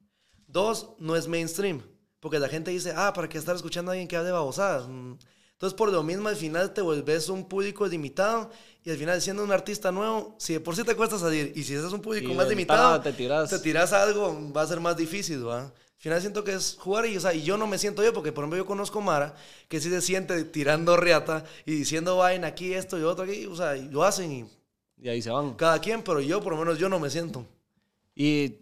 [0.52, 1.82] Dos, no es mainstream.
[2.20, 4.88] Porque la gente dice, ah, ¿para qué estar escuchando a alguien que hable babosadas?
[4.88, 5.14] Mm.
[5.54, 8.50] Entonces, por lo mismo, al final te vuelves un público limitado
[8.84, 11.64] y al final, siendo un artista nuevo, si de por sí te cuesta salir y
[11.64, 13.50] si ese es un público Y más limitado, te tiras.
[13.50, 15.66] te tiras a algo, va a ser más difícil, ¿va?
[15.66, 18.12] Al final siento que es jugar y, o sea, y yo no me siento yo,
[18.12, 19.36] porque por ejemplo yo conozco Mara,
[19.68, 23.56] que sí se siente tirando riata y diciendo vaina aquí, esto y otro aquí, o
[23.56, 24.46] sea, y lo hacen y
[25.00, 25.54] y ahí se van?
[25.54, 27.46] cada quien, pero yo por lo menos yo no me siento.
[28.16, 28.58] ¿Y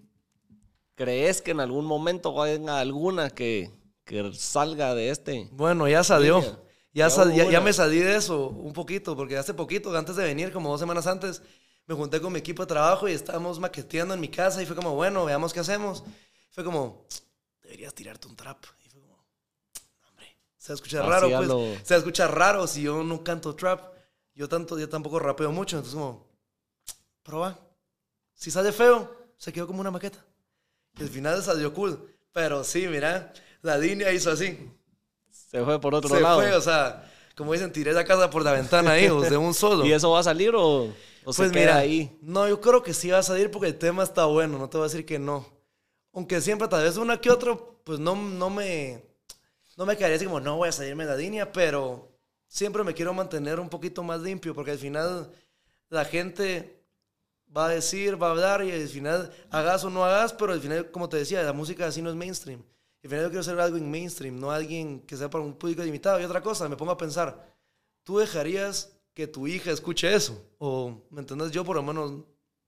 [1.00, 3.72] crees que en algún momento venga alguna que,
[4.04, 5.48] que salga de este?
[5.54, 6.42] Bueno, ya salió.
[6.92, 10.24] Ya, sal- ya, ya me salí de eso un poquito, porque hace poquito, antes de
[10.26, 11.42] venir, como dos semanas antes,
[11.86, 14.76] me junté con mi equipo de trabajo y estábamos maqueteando en mi casa y fue
[14.76, 16.04] como, bueno, veamos qué hacemos.
[16.52, 17.06] Fue como,
[17.62, 18.58] deberías tirarte un trap.
[18.86, 21.48] Y fue como, "No, hombre, se escucha Así raro, pues.
[21.48, 23.94] lo- Se escucha raro si yo no canto trap.
[24.34, 26.28] Yo, tanto, yo tampoco rapeo mucho, entonces como,
[27.24, 27.58] proba.
[28.34, 30.26] Si sale feo, se quedó como una maqueta.
[30.98, 32.00] Y al final salió cool.
[32.32, 34.58] Pero sí, mira, la línea hizo así.
[35.30, 36.42] Se fue por otro se lado.
[36.42, 39.86] fue, o sea, como dicen, tiré la casa por la ventana, hijos, de un solo.
[39.86, 42.20] ¿Y eso va a salir o, o se Pues queda mira, ahí?
[42.22, 44.78] no, yo creo que sí va a salir porque el tema está bueno, no te
[44.78, 45.46] voy a decir que no.
[46.14, 49.04] Aunque siempre, tal vez una que otro, pues no, no me,
[49.78, 52.12] no me quedaría así como, no voy a salirme de la línea, pero
[52.48, 55.32] siempre me quiero mantener un poquito más limpio porque al final
[55.90, 56.79] la gente
[57.56, 60.62] va a decir, va a hablar y al final hagas o no hagas, pero al
[60.62, 62.62] final, como te decía, la música así no es mainstream.
[63.04, 65.82] Al final yo quiero ser algo en mainstream, no alguien que sea para un público
[65.84, 66.20] limitado.
[66.20, 67.48] Y otra cosa, me pongo a pensar,
[68.04, 70.42] ¿tú dejarías que tu hija escuche eso?
[70.58, 71.52] O, ¿me entiendes?
[71.52, 72.12] Yo por lo menos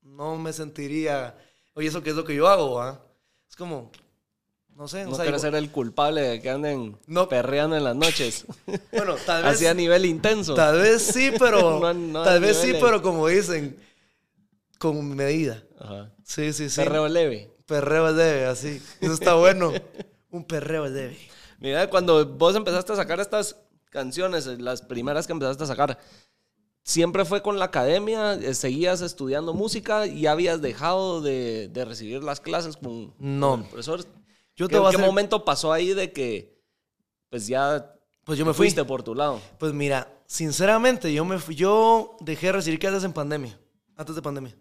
[0.01, 1.37] no me sentiría,
[1.73, 2.81] oye, ¿eso qué es lo que yo hago?
[2.81, 3.03] ah?
[3.49, 3.91] Es como,
[4.75, 7.27] no sé, No o sea, quiero ser el culpable de que anden No.
[7.29, 8.45] perreando en las noches.
[8.93, 10.55] bueno, tal vez, Así a nivel intenso.
[10.55, 12.83] tal vez sí, pero, No no tal vez sí, niveles.
[12.83, 13.77] pero como dicen,
[14.81, 15.63] con medida.
[15.79, 16.11] Ajá.
[16.25, 16.81] Sí, sí, sí.
[16.81, 17.51] Perreo leve.
[17.67, 18.81] Perreo leve, así.
[18.99, 19.71] Eso está bueno.
[20.31, 21.17] Un perreo leve.
[21.59, 23.55] Mira, cuando vos empezaste a sacar estas
[23.91, 25.99] canciones, las primeras que empezaste a sacar,
[26.83, 28.33] ¿siempre fue con la academia?
[28.33, 33.51] Eh, ¿Seguías estudiando música y habías dejado de, de recibir las clases con, No.
[33.51, 34.03] con el profesor?
[34.55, 36.59] Yo ¿Qué, te voy a qué hacer- momento pasó ahí de que
[37.29, 37.93] pues ya
[38.25, 38.65] Pues yo me fui.
[38.67, 39.39] fuiste por tu lado?
[39.59, 43.59] Pues mira, sinceramente, yo me fui- yo dejé de recibir clases en pandemia,
[43.95, 44.55] antes de pandemia.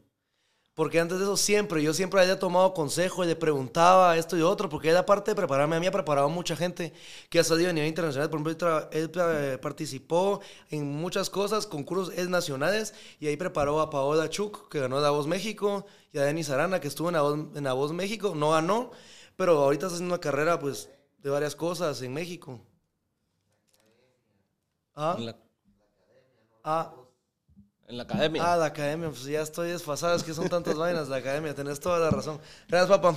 [0.74, 4.42] Porque antes de eso siempre, yo siempre había tomado consejo y le preguntaba esto y
[4.42, 6.92] otro, porque él aparte de prepararme, a mí ha preparado a mucha gente
[7.28, 8.30] que ha salido a nivel internacional.
[8.30, 14.30] Por ejemplo, él, eh, participó en muchas cosas, concursos nacionales, y ahí preparó a Paola
[14.30, 17.38] Chuk, que ganó La Voz México, y a Denis Arana, que estuvo en La Voz,
[17.54, 18.92] en La Voz México, no ganó,
[19.36, 22.60] pero ahorita está haciendo una carrera, pues, de varias cosas en México.
[24.94, 25.16] ¿Ah?
[25.18, 25.36] La,
[26.62, 26.92] Ah,
[27.90, 28.52] en la academia.
[28.52, 31.80] Ah, la academia, pues ya estoy desfasado, es que son tantas vainas, la academia, tenés
[31.80, 32.38] toda la razón.
[32.68, 33.16] Gracias, papá.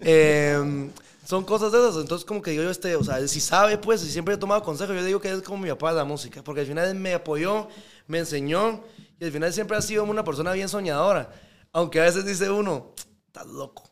[0.00, 0.90] Eh,
[1.24, 4.02] son cosas de esas, entonces como que yo, yo este, o sea, sí sabe, pues,
[4.02, 6.42] y siempre he tomado consejo, yo digo que es como mi papá de la música,
[6.42, 7.68] porque al final me apoyó,
[8.08, 8.82] me enseñó,
[9.18, 11.30] y al final siempre ha sido una persona bien soñadora,
[11.72, 12.94] aunque a veces dice uno,
[13.26, 13.84] estás loco.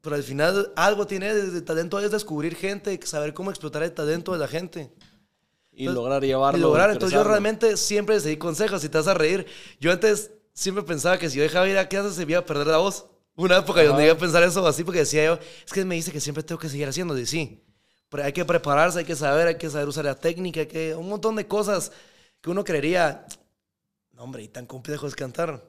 [0.00, 4.32] Pero al final algo tiene, el talento es descubrir gente, saber cómo explotar el talento
[4.32, 4.90] de la gente.
[5.72, 6.58] Y lograr llevarlo.
[6.58, 6.90] Y lograr.
[6.90, 9.46] Entonces yo realmente siempre seguí consejos y te vas a reír.
[9.80, 12.66] Yo antes siempre pensaba que si yo dejaba ir a clases se iba a perder
[12.66, 13.06] la voz.
[13.34, 16.12] Una época donde iba a pensar eso así porque decía yo, es que me dice
[16.12, 17.18] que siempre tengo que seguir haciendo.
[17.18, 17.64] Y sí,
[18.10, 20.94] pero hay que prepararse, hay que saber, hay que saber usar la técnica, hay que
[20.94, 21.92] un montón de cosas
[22.42, 23.24] que uno creería,
[24.12, 25.62] no hombre, y tan complejo es cantar.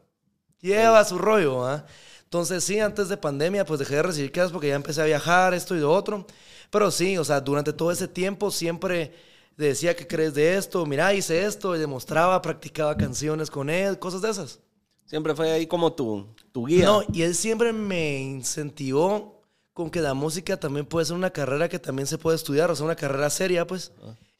[0.59, 1.85] Lleva su rollo, ¿ah?
[2.23, 5.53] Entonces sí, antes de pandemia pues dejé de recibir clases porque ya empecé a viajar,
[5.53, 6.25] esto y lo otro.
[6.69, 9.13] Pero sí, o sea, durante todo ese tiempo siempre
[9.57, 14.21] decía que crees de esto, mira, hice esto, y demostraba, practicaba canciones con él, cosas
[14.21, 14.59] de esas.
[15.05, 16.85] Siempre fue ahí como tu, tu guía.
[16.85, 19.41] No, y él siempre me incentivó
[19.73, 22.75] con que la música también puede ser una carrera que también se puede estudiar, o
[22.75, 23.91] sea, una carrera seria, pues.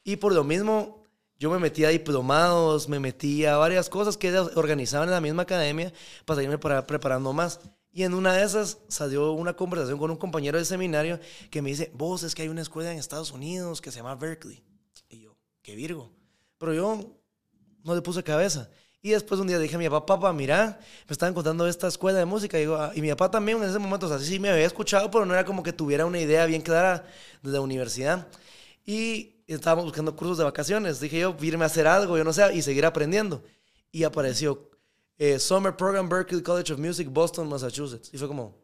[0.02, 1.04] Y por lo mismo,
[1.38, 5.42] yo me metí a diplomados, me metí a varias cosas que organizaban en la misma
[5.42, 5.92] academia
[6.24, 7.60] para para- preparando más.
[7.92, 11.70] Y en una de esas salió una conversación con un compañero del seminario que me
[11.70, 14.62] dice, vos, es que hay una escuela en Estados Unidos que se llama Berkeley.
[15.64, 16.12] Qué virgo.
[16.58, 17.00] Pero yo
[17.82, 18.68] no le puse cabeza.
[19.00, 22.18] Y después un día dije a mi papá, papá, mira, me estaban contando esta escuela
[22.18, 22.58] de música.
[22.58, 24.66] Y, digo, "Ah", y mi papá también en ese momento, o sea, sí, me había
[24.66, 27.06] escuchado, pero no era como que tuviera una idea bien clara
[27.42, 28.28] de la universidad.
[28.86, 31.00] Y estábamos buscando cursos de vacaciones.
[31.00, 33.42] Dije yo, irme a hacer algo, yo no sé, y seguir aprendiendo.
[33.90, 34.70] Y apareció
[35.16, 38.10] eh, Summer Program Berklee College of Music, Boston, Massachusetts.
[38.12, 38.54] Y fue como,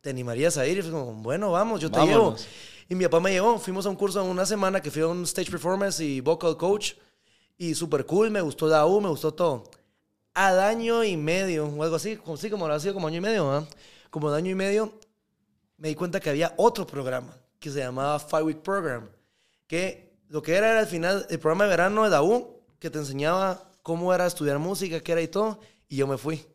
[0.00, 0.78] ¿te animarías a ir?
[0.78, 2.36] Y fue como, bueno, vamos, yo te llevo.
[2.88, 5.08] Y mi papá me llevó, fuimos a un curso en una semana que fui a
[5.08, 6.94] un stage performance y vocal coach.
[7.58, 9.64] Y súper cool, me gustó la U, me gustó todo.
[10.34, 13.22] Al año y medio, o algo así, como, sí, como ha sido como año y
[13.22, 13.66] medio, ¿ah?
[14.10, 14.92] Como de año y medio,
[15.78, 19.08] me di cuenta que había otro programa que se llamaba Five Week Program.
[19.66, 22.90] Que lo que era era al final el programa de verano de la U, que
[22.90, 25.58] te enseñaba cómo era estudiar música, qué era y todo.
[25.88, 26.46] Y yo me fui.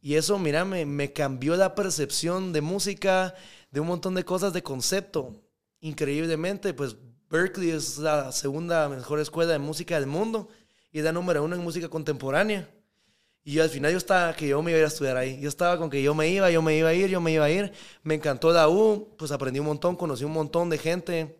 [0.00, 3.34] Y eso, mira, me, me cambió la percepción de música,
[3.74, 5.34] de un montón de cosas, de concepto.
[5.80, 6.96] Increíblemente, pues
[7.28, 10.48] Berkeley es la segunda mejor escuela de música del mundo
[10.92, 12.70] y es la número uno en música contemporánea.
[13.42, 15.40] Y al final yo estaba que yo me iba a ir a estudiar ahí.
[15.40, 17.46] Yo estaba con que yo me iba, yo me iba a ir, yo me iba
[17.46, 17.72] a ir.
[18.04, 21.36] Me encantó la U, pues aprendí un montón, conocí un montón de gente.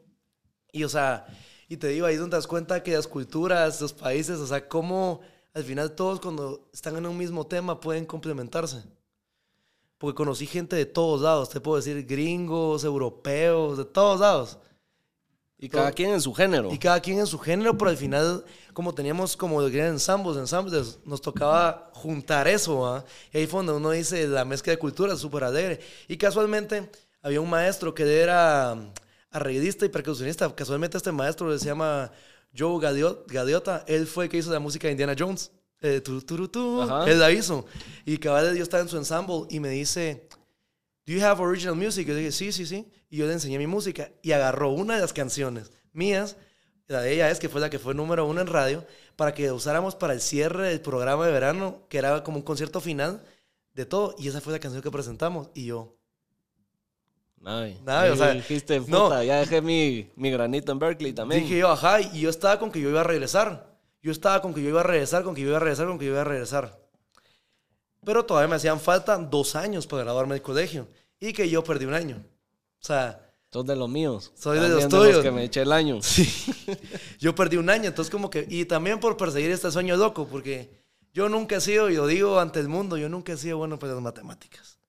[0.73, 1.27] Y, o sea,
[1.69, 4.67] y te digo, ahí es donde das cuenta que las culturas, los países, o sea,
[4.67, 5.21] cómo
[5.55, 8.83] al final todos cuando están en un mismo tema pueden complementarse.
[10.05, 14.59] Porque conocí gente de todos lados, te puedo decir gringos, europeos, de todos lados.
[15.57, 16.71] Y cada quien en su género.
[16.71, 20.99] Y cada quien en su género, pero al final, como teníamos como de ensambles, ensambles,
[21.07, 23.03] nos tocaba juntar eso, ¿va?
[23.33, 25.81] Y ahí fue donde uno dice, la mezcla de culturas, súper alegre.
[26.07, 26.91] Y casualmente,
[27.23, 28.77] había un maestro que era
[29.31, 30.55] arreglista y percusionista.
[30.55, 32.13] Casualmente este maestro se llama
[32.55, 33.85] Joe Gadio- Gadiota.
[33.87, 35.51] Él fue el que hizo la música de Indiana Jones.
[35.81, 36.19] Eh, tu.
[37.07, 37.67] Él la hizo.
[38.05, 40.29] Y cabal, yo estaba en su ensamble y me dice,
[41.07, 42.09] Do you have original music?
[42.09, 42.89] Yo dije, sí, sí, sí.
[43.11, 46.37] Y yo le enseñé mi música y agarró una de las canciones mías,
[46.87, 49.53] la de ella es que fue la que fue número uno en radio, para que
[49.53, 53.23] usáramos para el cierre del programa de verano, que era como un concierto final
[53.75, 54.15] de todo.
[54.19, 55.49] Y esa fue la canción que presentamos.
[55.55, 55.97] Y yo,
[57.45, 59.05] Ay, Ay, o sea, dijiste, no.
[59.05, 61.43] puta, ya dejé mi, mi granito en Berkeley también.
[61.43, 63.74] dije yo, ajá, y yo estaba con que yo iba a regresar.
[64.05, 65.99] Yo estaba con que yo iba a regresar, con que yo iba a regresar, con
[65.99, 66.79] que yo iba a regresar.
[68.05, 70.87] Pero todavía me hacían falta dos años para graduarme del colegio.
[71.19, 72.23] Y que yo perdí un año.
[72.83, 74.31] O sea, Sos de los míos.
[74.35, 75.23] Soy de los tuyos.
[75.23, 76.01] que me eché el año.
[77.19, 80.83] yo perdí un año, entonces como que, y también por perseguir este sueño loco, porque
[81.15, 83.79] yo nunca he sido, y lo digo ante el mundo, yo nunca he sido bueno
[83.79, 84.81] para las matemáticas.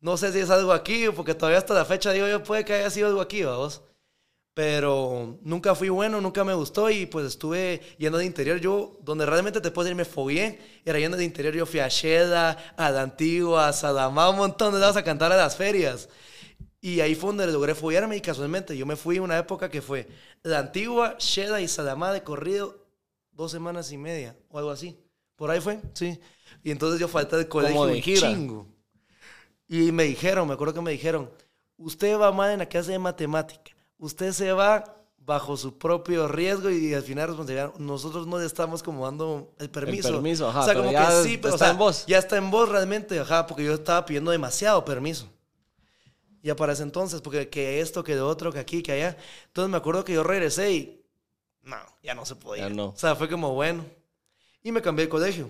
[0.00, 2.74] No sé si es algo aquí, porque todavía hasta la fecha digo yo, puede que
[2.74, 3.80] haya sido algo aquí, vamos.
[4.54, 8.58] Pero nunca fui bueno, nunca me gustó y pues estuve yendo de interior.
[8.60, 11.54] Yo, donde realmente te puedo decir, me fogué, era yendo de interior.
[11.54, 15.32] Yo fui a Sheda, a la Antigua, a Sadamá, un montón de lados a cantar
[15.32, 16.08] a las ferias.
[16.80, 20.06] Y ahí fue donde logré follarme y casualmente yo me fui una época que fue
[20.42, 22.86] la antigua, Sheda y Sadamá de corrido
[23.32, 24.96] dos semanas y media o algo así.
[25.34, 26.20] Por ahí fue, sí.
[26.62, 28.28] Y entonces yo falté del colegio de un gira.
[28.28, 28.68] chingo.
[29.66, 31.30] Y me dijeron, me acuerdo que me dijeron,
[31.76, 33.73] usted va mal en la clase de matemática.
[34.04, 34.84] Usted se va
[35.16, 37.74] bajo su propio riesgo y, al final responsabilidad.
[37.78, 40.12] Nosotros no le estamos como dando el permiso.
[40.12, 42.04] permiso, ajá, O sea, como ya que sí, pero está o sea, en vos.
[42.06, 45.26] Ya está en vos realmente, ajá, porque yo estaba pidiendo demasiado permiso.
[46.42, 49.16] Ya para ese entonces, porque que esto, que de otro, que aquí, que allá.
[49.46, 51.02] Entonces me acuerdo que yo regresé y
[51.62, 52.68] no, ya no se podía.
[52.68, 52.88] Ya no.
[52.88, 53.86] O sea, fue como bueno.
[54.62, 55.48] Y me cambié de colegio.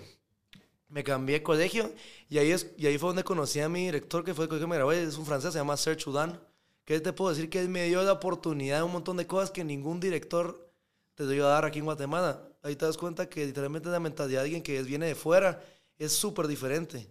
[0.87, 1.91] Me cambié de colegio
[2.29, 4.67] y ahí, es, y ahí fue donde conocí a mi director, que fue el colegio
[4.67, 6.39] que me gradué, es un francés, se llama Serge Udan.
[6.85, 9.63] Que te puedo decir que me dio la oportunidad de un montón de cosas que
[9.63, 10.71] ningún director
[11.15, 12.47] te dio a dar aquí en Guatemala.
[12.61, 15.63] Ahí te das cuenta que literalmente la mentalidad de alguien que viene de fuera
[15.97, 17.09] es súper diferente.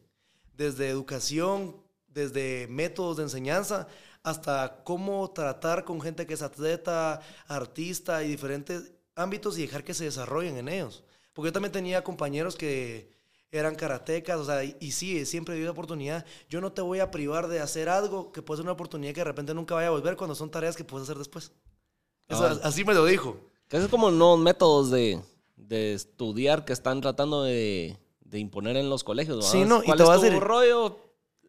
[0.57, 3.89] Desde educación, desde métodos de enseñanza,
[4.23, 9.95] hasta cómo tratar con gente que es atleta, artista y diferentes ámbitos y dejar que
[9.95, 11.05] se desarrollen en ellos.
[11.33, 13.11] Porque yo también tenía compañeros que
[13.59, 16.25] eran karatecas, o sea, y, y sí, siempre dio oportunidad.
[16.49, 19.21] Yo no te voy a privar de hacer algo que puede ser una oportunidad que
[19.21, 21.53] de repente nunca vaya a volver cuando son tareas que puedes hacer después.
[22.29, 22.59] Eso, Ah.
[22.62, 23.37] así me lo dijo.
[23.69, 25.21] Que es como nuevos métodos de,
[25.57, 29.37] de estudiar que están tratando de, de imponer en los colegios.
[29.38, 29.51] ¿verdad?
[29.53, 30.99] Sí, no, y ¿Cuál te es vas a decir- rollo?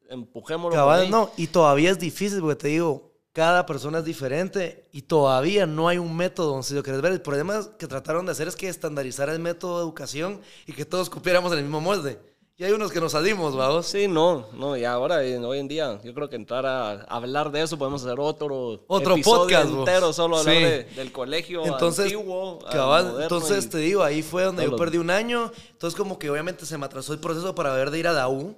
[0.09, 5.01] Empujémoslo Cabal, no, y todavía es difícil porque te digo, cada persona es diferente y
[5.01, 7.11] todavía no hay un método, si lo quieres ver.
[7.11, 10.85] El problema que trataron de hacer es que estandarizar el método de educación y que
[10.85, 12.17] todos copiáramos en el mismo molde.
[12.57, 13.87] Y hay unos que nos salimos, vamos.
[13.87, 17.61] Sí, no, no, y ahora, hoy en día, yo creo que entrar a hablar de
[17.63, 19.79] eso, podemos hacer otro, Otro podcast, vos.
[19.79, 20.61] entero, solo hablar Sí.
[20.63, 22.59] de- del colegio Entonces, antiguo.
[22.65, 25.51] al cabal, entonces y- te digo, ahí fue donde yo los- perdí un año.
[25.73, 28.29] Entonces como que obviamente se me atrasó el proceso para ver de ir a la
[28.29, 28.55] U.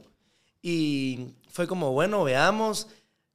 [0.61, 2.87] Y fue como, bueno, veamos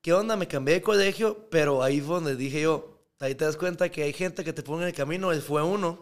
[0.02, 3.56] qué onda, me cambié de colegio, pero ahí fue donde dije yo, ahí te das
[3.56, 6.00] cuenta que hay gente que te pone en el camino, él fue uno,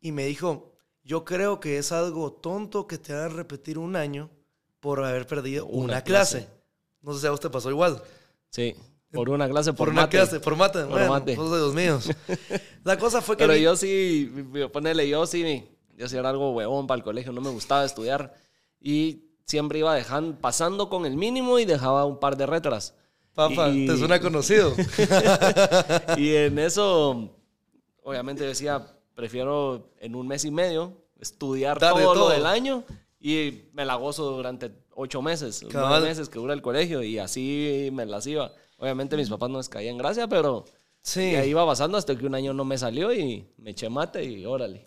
[0.00, 4.30] y me dijo, yo creo que es algo tonto que te hagan repetir un año
[4.80, 6.38] por haber perdido una, Una clase.
[6.38, 6.52] clase.
[7.02, 8.02] No sé si a usted pasó igual.
[8.50, 8.74] Sí,
[9.12, 10.16] por una clase, por, Por, una mate.
[10.16, 10.80] clase, por mate.
[10.80, 11.36] Por bueno, mate.
[11.36, 12.10] sos de los míos.
[12.84, 13.44] La cosa fue que...
[13.44, 14.32] Pero vi- yo sí,
[14.72, 18.34] ponele, yo sí, yo sí era algo huevón para el colegio, no me gustaba estudiar
[18.80, 22.94] y siempre iba dejando, pasando con el mínimo y dejaba un par de retras.
[23.34, 24.74] Papá, Y- te suena conocido.
[26.16, 27.30] y en eso,
[28.02, 32.14] obviamente decía, prefiero en un mes y medio estudiar todo, todo.
[32.14, 32.84] lo del año
[33.20, 35.88] y me la gozo durante ocho meses, Cabal.
[35.90, 38.52] nueve meses que dura el colegio y así me las iba.
[38.78, 40.64] Obviamente mis papás no les caían gracia, pero
[41.02, 41.20] Sí.
[41.34, 44.44] ahí iba pasando hasta que un año no me salió y me eché mate y
[44.46, 44.86] órale.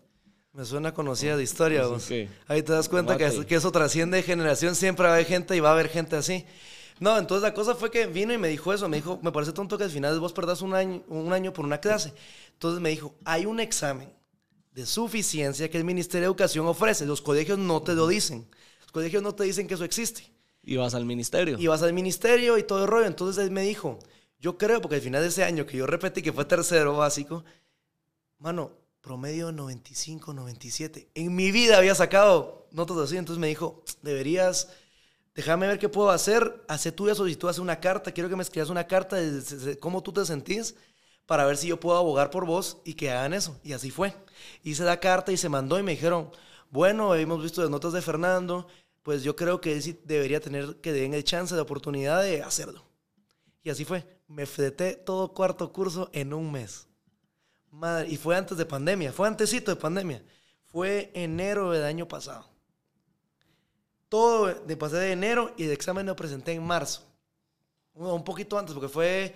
[0.54, 1.86] Me suena conocida de historia.
[1.86, 2.06] Vos.
[2.06, 3.46] que, Ahí te das cuenta que, mate.
[3.46, 4.74] que eso trasciende de generación.
[4.74, 6.46] Siempre va a haber gente y va a haber gente así.
[7.00, 8.90] No, entonces la cosa fue que vino y me dijo eso.
[8.90, 11.66] Me dijo, me parece tonto que al final vos perdás un año, un año por
[11.66, 12.14] una clase.
[12.54, 14.12] Entonces me dijo, hay un examen
[14.72, 17.06] de suficiencia que el Ministerio de Educación ofrece.
[17.06, 18.48] Los colegios no te lo dicen.
[18.82, 20.32] Los colegios no te dicen que eso existe.
[20.64, 21.58] Y vas al ministerio.
[21.58, 23.08] Y vas al ministerio y todo el rollo.
[23.08, 24.00] Entonces él me dijo,
[24.40, 27.44] yo creo, porque al final de ese año que yo repetí que fue tercero básico,
[28.38, 31.10] mano, promedio 95, 97.
[31.16, 33.18] En mi vida había sacado notas así.
[33.18, 34.70] Entonces me dijo, deberías,
[35.38, 36.66] déjame ver qué puedo hacer.
[36.68, 39.78] Hace tú eso, si tú haces una carta, quiero que me escribas una carta de,
[39.80, 40.76] cómo tú te sentís
[41.28, 43.58] para ver si yo puedo abogar por vos y que hagan eso.
[43.64, 44.16] Y así fue.
[44.64, 46.32] Hice la carta y se mandó y me dijeron,
[46.72, 48.68] bueno, hemos visto las notas de Fernando,
[49.04, 52.84] pues yo creo que debería tener que den el chance, de oportunidad de hacerlo.
[53.62, 54.06] Y así fue.
[54.28, 56.88] Me fleté todo cuarto curso en un mes.
[57.70, 60.24] Madre, y fue antes de pandemia, fue antesito de pandemia.
[60.66, 62.57] Fue enero del año pasado.
[64.10, 67.04] Todo de pasé de enero y el examen lo presenté en marzo.
[67.94, 69.36] Un poquito antes, porque fue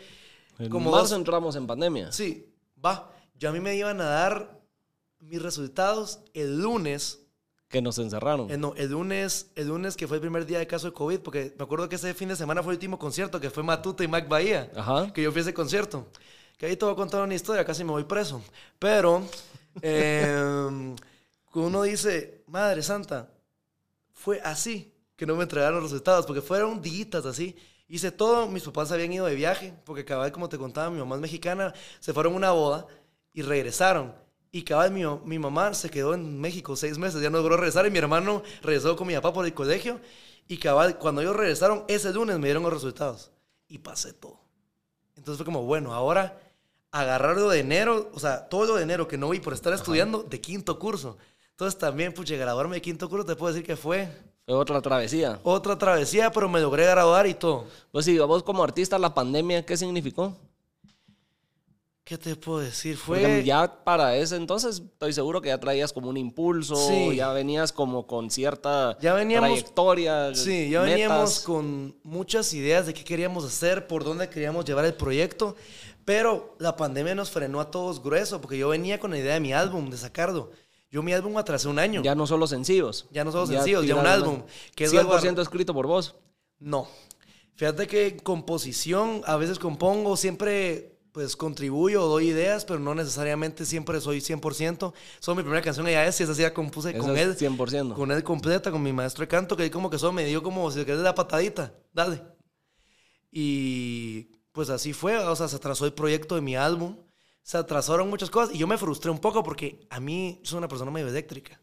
[0.60, 2.12] En como marzo dos- entramos en pandemia.
[2.12, 2.48] Sí,
[2.84, 3.12] va.
[3.38, 4.60] Yo a mí me iban a dar
[5.20, 7.20] mis resultados el lunes.
[7.70, 8.52] Que nos encerraron.
[8.52, 11.20] eh, no, el lunes, el lunes que fue el primer día de caso de COVID,
[11.22, 14.04] porque me acuerdo que ese fin de semana fue el último concierto, que fue Matuta
[14.04, 14.70] y Mac Bahía.
[14.76, 15.12] Ajá.
[15.14, 16.06] Que yo fui a ese concierto.
[16.58, 18.42] Que ahí te voy a contar una historia, casi me voy preso.
[18.78, 19.24] Pero,
[19.82, 20.94] eh,
[21.54, 23.30] uno dice, Madre Santa,
[24.22, 27.56] fue así que no me entregaron los resultados, porque fueron días así.
[27.88, 31.16] Hice todo, mis papás habían ido de viaje, porque cabal, como te contaba, mi mamá
[31.16, 32.88] es mexicana, se fueron a una boda
[33.34, 34.16] y regresaron.
[34.52, 37.86] Y cabal, mi, mi mamá se quedó en México seis meses, ya no logró regresar,
[37.86, 40.00] y mi hermano regresó con mi papá por el colegio.
[40.48, 43.32] Y cabal, cuando ellos regresaron, ese lunes me dieron los resultados.
[43.68, 44.40] Y pasé todo.
[45.16, 46.40] Entonces fue como, bueno, ahora
[46.92, 50.24] agarrarlo de enero, o sea, todo lo de enero que no vi por estar estudiando
[50.24, 51.18] de quinto curso.
[51.62, 54.10] Entonces también, pucha, graduarme de quinto curso, te puedo decir que fue
[54.48, 55.40] Fue otra travesía.
[55.44, 57.66] otra travesía, pero me logré graduar y todo.
[57.92, 60.36] Pues sí, vos como artista, la pandemia, ¿qué significó?
[62.04, 62.98] ¿Qué te puedo decir?
[63.06, 63.44] Porque Fue...
[63.44, 67.16] ya para ese entonces estoy seguro que ya traías como un impulso, Sí.
[67.18, 70.34] ya venías como con cierta Ya veníamos- trayectoria.
[70.34, 70.96] Sí, ya metas.
[70.96, 75.56] veníamos con muchas ideas de qué queríamos hacer, por dónde queríamos llevar el proyecto,
[76.06, 79.40] pero la pandemia nos frenó a todos grueso, porque yo venía con la idea de
[79.40, 80.50] mi álbum, de sacarlo.
[80.92, 82.04] Yo mi álbum atrasé un año.
[82.04, 83.08] Ya no solo sencillos.
[83.12, 84.44] Ya no solo sencillos, ya un álbum,
[84.76, 86.16] que es algo 100% escrito por vos.
[86.60, 86.88] No.
[87.56, 93.66] Fíjate que en composición a veces compongo, siempre pues contribuyo, doy ideas, pero no necesariamente
[93.66, 94.94] siempre soy 100%.
[95.20, 97.38] Solo mi primera canción ella es, y esa sí la compuse Eso con él.
[97.38, 97.94] 100%.
[97.94, 100.42] Con él completa, con mi maestro de canto, que ahí como que solo me dio
[100.42, 102.22] como, si querés la patadita, dale.
[103.30, 106.98] Y pues así fue, o sea, se atrasó el proyecto de mi álbum,
[107.44, 110.68] se atrasaron muchas cosas y yo me frustré un poco porque a mí soy una
[110.68, 111.60] persona medio eléctrica.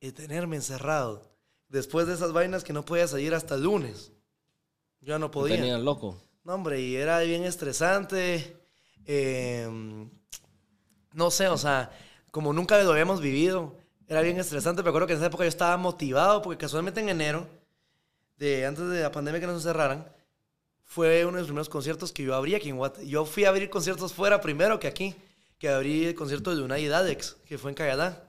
[0.00, 1.30] Y tenerme encerrado,
[1.68, 4.12] después de esas vainas que no podía salir hasta el lunes,
[5.00, 5.56] yo no podía.
[5.56, 6.18] Tenían loco.
[6.44, 8.56] No, hombre, y era bien estresante.
[9.04, 9.68] eh,
[11.12, 11.90] no sé, o sea,
[12.30, 14.82] como nunca lo habíamos vivido, era bien estresante.
[14.82, 17.46] Me acuerdo que en esa época yo estaba motivado porque casualmente en enero,
[18.36, 20.06] de, antes de la pandemia que nos encerraran,
[20.90, 23.06] fue uno de los primeros conciertos que yo abrí aquí en Guate.
[23.06, 25.14] Yo fui a abrir conciertos fuera primero que aquí,
[25.56, 28.24] que abrí el concierto de Unai y Dadex, que fue en Cayalá.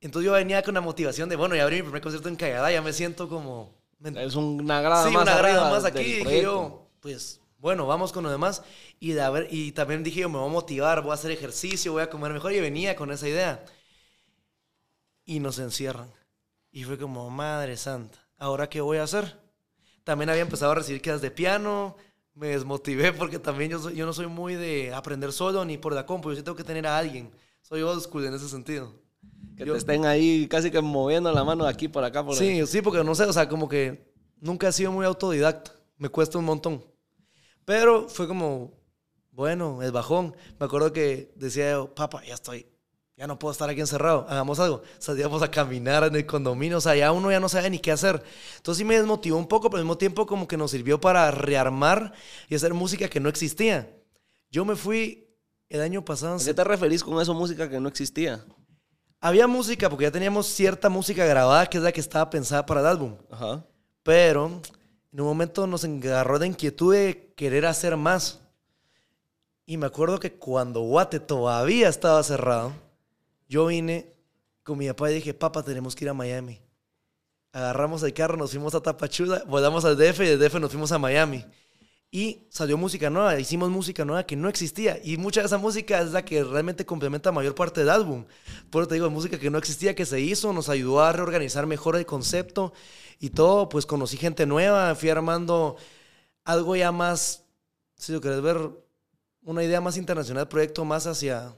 [0.00, 2.72] Entonces yo venía con la motivación de, bueno, ya abrí mi primer concierto en Cayalá,
[2.72, 3.72] ya me siento como...
[4.02, 6.00] Es una grada sí, más una grada más aquí.
[6.00, 8.64] Y dije yo, pues, bueno, vamos con lo demás.
[8.98, 11.92] Y, de haber, y también dije yo, me voy a motivar, voy a hacer ejercicio,
[11.92, 12.52] voy a comer mejor.
[12.52, 13.64] Y venía con esa idea.
[15.24, 16.12] Y nos encierran.
[16.72, 19.43] Y fue como, madre santa, ¿ahora qué voy a hacer?
[20.04, 21.96] También había empezado a recibir clases de piano.
[22.34, 25.92] Me desmotivé porque también yo, soy- yo no soy muy de aprender solo ni por
[25.94, 26.30] la compu.
[26.30, 27.30] Yo sí tengo que tener a alguien.
[27.62, 28.92] Soy old school en ese sentido.
[29.56, 32.24] Que Yo- te estén ahí casi que moviendo la mano de aquí por acá.
[32.24, 35.72] Por Sí, sí, porque no sé, o sea, como que nunca he sido muy autodidacta.
[35.96, 36.84] Me cuesta un montón.
[37.64, 38.72] Pero fue como,
[39.30, 40.36] bueno, el bajón.
[40.58, 42.66] Me acuerdo que decía yo, papá, ya estoy,
[43.16, 44.82] ya no puedo estar aquí encerrado, hagamos algo.
[44.98, 47.92] Salíamos a caminar en el condominio, o sea, ya uno ya no sabe ni qué
[47.92, 48.22] hacer.
[48.56, 51.30] Entonces sí me desmotivó un poco, pero al mismo tiempo como que nos sirvió para
[51.30, 52.12] rearmar
[52.48, 53.94] y hacer música que no existía.
[54.50, 55.28] Yo me fui
[55.68, 56.36] el año pasado.
[56.36, 58.44] ¿A qué te referís con eso, música que no existía?
[59.20, 62.80] Había música, porque ya teníamos cierta música grabada, que es la que estaba pensada para
[62.80, 63.16] el álbum.
[63.30, 63.64] Ajá.
[64.02, 64.60] Pero
[65.12, 68.40] en un momento nos agarró de inquietud de querer hacer más.
[69.66, 72.72] Y me acuerdo que cuando Guate todavía estaba cerrado,
[73.48, 74.14] yo vine
[74.62, 76.60] con mi papá y dije, papá, tenemos que ir a Miami.
[77.52, 80.90] Agarramos el carro, nos fuimos a Tapachula, volamos al DF y del DF nos fuimos
[80.92, 81.44] a Miami.
[82.10, 85.00] Y salió música nueva, hicimos música nueva que no existía.
[85.02, 88.24] Y mucha de esa música es la que realmente complementa mayor parte del álbum.
[88.70, 91.66] Por eso te digo, música que no existía, que se hizo, nos ayudó a reorganizar
[91.66, 92.72] mejor el concepto
[93.18, 93.68] y todo.
[93.68, 95.76] Pues conocí gente nueva, fui armando
[96.44, 97.44] algo ya más,
[97.96, 98.70] si lo querés ver,
[99.42, 101.54] una idea más internacional, proyecto más hacia,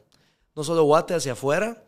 [0.57, 1.85] no solo Guate, hacia afuera.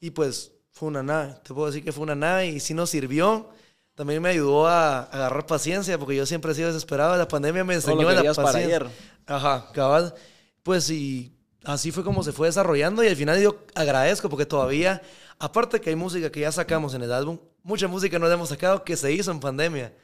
[0.00, 2.90] Y pues fue una nave, te puedo decir que fue una nave y sí nos
[2.90, 3.50] sirvió.
[3.94, 7.16] También me ayudó a, agarrar paciencia, porque yo siempre he sido desesperado.
[7.16, 8.76] La pandemia me enseñó lo la querías para paciencia.
[8.76, 8.90] ayer.
[9.26, 10.14] Ajá, cabal.
[10.62, 11.32] Pues y
[11.64, 15.00] así fue como se fue desarrollando y al final yo agradezco porque todavía,
[15.38, 18.50] aparte que hay música que ya sacamos en el álbum, mucha música no la hemos
[18.50, 19.94] sacado que se hizo en pandemia.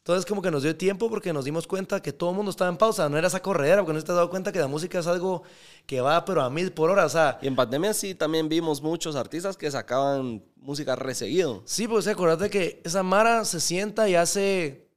[0.00, 2.70] Entonces como que nos dio tiempo porque nos dimos cuenta que todo el mundo estaba
[2.70, 4.98] en pausa, no era esa corredera, porque no te has dado cuenta que la música
[4.98, 5.42] es algo
[5.84, 8.80] que va pero a mil por hora, o sea, Y en pandemia sí también vimos
[8.80, 11.62] muchos artistas que sacaban música reseguido.
[11.66, 14.88] sí, pues acordate que esa Mara se sienta y hace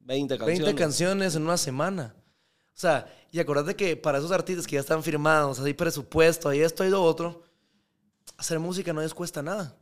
[0.00, 0.64] 20 canciones.
[0.64, 2.14] 20 canciones en una semana.
[2.68, 6.60] O sea, y acordate que para esos artistas que ya están firmados, hay presupuesto, hay
[6.60, 7.42] esto y lo otro,
[8.38, 9.76] hacer música no les cuesta nada.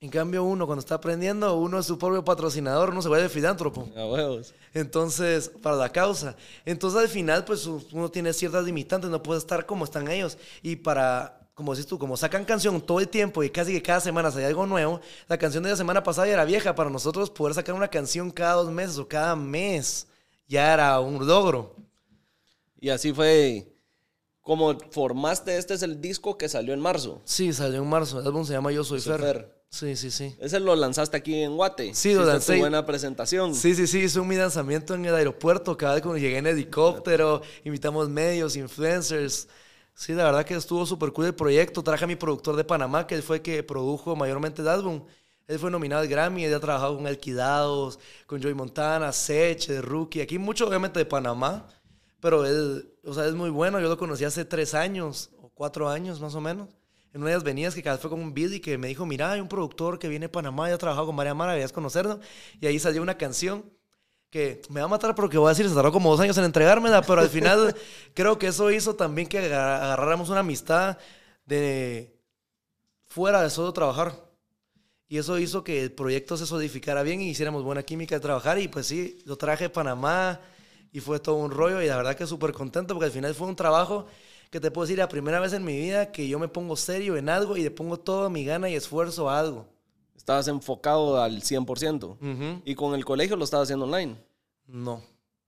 [0.00, 3.88] En cambio, uno cuando está aprendiendo, uno es su propio patrocinador, uno se vuelve filántropo.
[3.96, 4.54] A huevos.
[4.72, 6.36] Entonces, para la causa.
[6.64, 10.38] Entonces, al final, pues uno tiene ciertas limitantes, no puede estar como están ellos.
[10.62, 13.98] Y para, como dices tú, como sacan canción todo el tiempo y casi que cada
[13.98, 16.76] semana sale algo nuevo, la canción de la semana pasada ya era vieja.
[16.76, 20.06] Para nosotros, poder sacar una canción cada dos meses o cada mes
[20.46, 21.74] ya era un logro.
[22.80, 23.66] Y así fue
[24.42, 25.58] como formaste.
[25.58, 27.20] Este es el disco que salió en marzo.
[27.24, 28.20] Sí, salió en marzo.
[28.20, 29.20] El álbum se llama Yo Soy Soy Fer.
[29.20, 29.57] Fer.
[29.70, 30.34] Sí, sí, sí.
[30.40, 31.94] Ese lo lanzaste aquí en Guate.
[31.94, 32.54] Sí, lo lancé.
[32.54, 33.54] tu buena presentación.
[33.54, 37.42] Sí, sí, sí, hizo mi lanzamiento en el aeropuerto, cada vez cuando llegué en helicóptero,
[37.64, 39.48] invitamos medios, influencers.
[39.94, 41.82] Sí, la verdad que estuvo súper cool el proyecto.
[41.82, 45.04] Traje a mi productor de Panamá, que él fue el que produjo mayormente el álbum.
[45.48, 49.80] Él fue nominado al Grammy, él ha trabajado con Alquidados, con Joey Montana, Sech, de
[49.80, 51.66] Rookie, aquí mucho obviamente de Panamá,
[52.20, 53.80] pero él, o sea, es muy bueno.
[53.80, 56.77] Yo lo conocí hace tres años o cuatro años más o menos.
[57.14, 59.06] En una de las venidas que cada vez fue con un Billy que me dijo,
[59.06, 61.72] mira, hay un productor que viene de Panamá y ha trabajado con María Mara, deberías
[61.72, 62.20] conocerlo.
[62.60, 63.64] Y ahí salió una canción
[64.30, 66.44] que me va a matar porque voy a decir, se tardó como dos años en
[66.44, 67.74] entregármela, pero al final
[68.14, 70.98] creo que eso hizo también que agar- agarráramos una amistad
[71.46, 72.18] de
[73.06, 74.12] fuera de solo trabajar.
[75.08, 78.58] Y eso hizo que el proyecto se solidificara bien y hiciéramos buena química de trabajar.
[78.58, 80.40] Y pues sí, lo traje de Panamá
[80.92, 81.82] y fue todo un rollo.
[81.82, 84.06] Y la verdad que súper contento porque al final fue un trabajo
[84.50, 87.16] que te puedo decir, la primera vez en mi vida que yo me pongo serio
[87.16, 89.66] en algo y le pongo toda mi gana y esfuerzo a algo.
[90.16, 92.18] Estabas enfocado al 100%.
[92.20, 92.62] Ujú.
[92.64, 94.16] Y con el colegio lo estabas haciendo online.
[94.66, 95.02] No.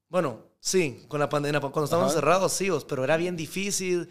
[0.08, 2.20] Bueno, sí, con la pandemia, cuando estábamos Ajá.
[2.20, 4.08] cerrados, sí, pero era bien difícil.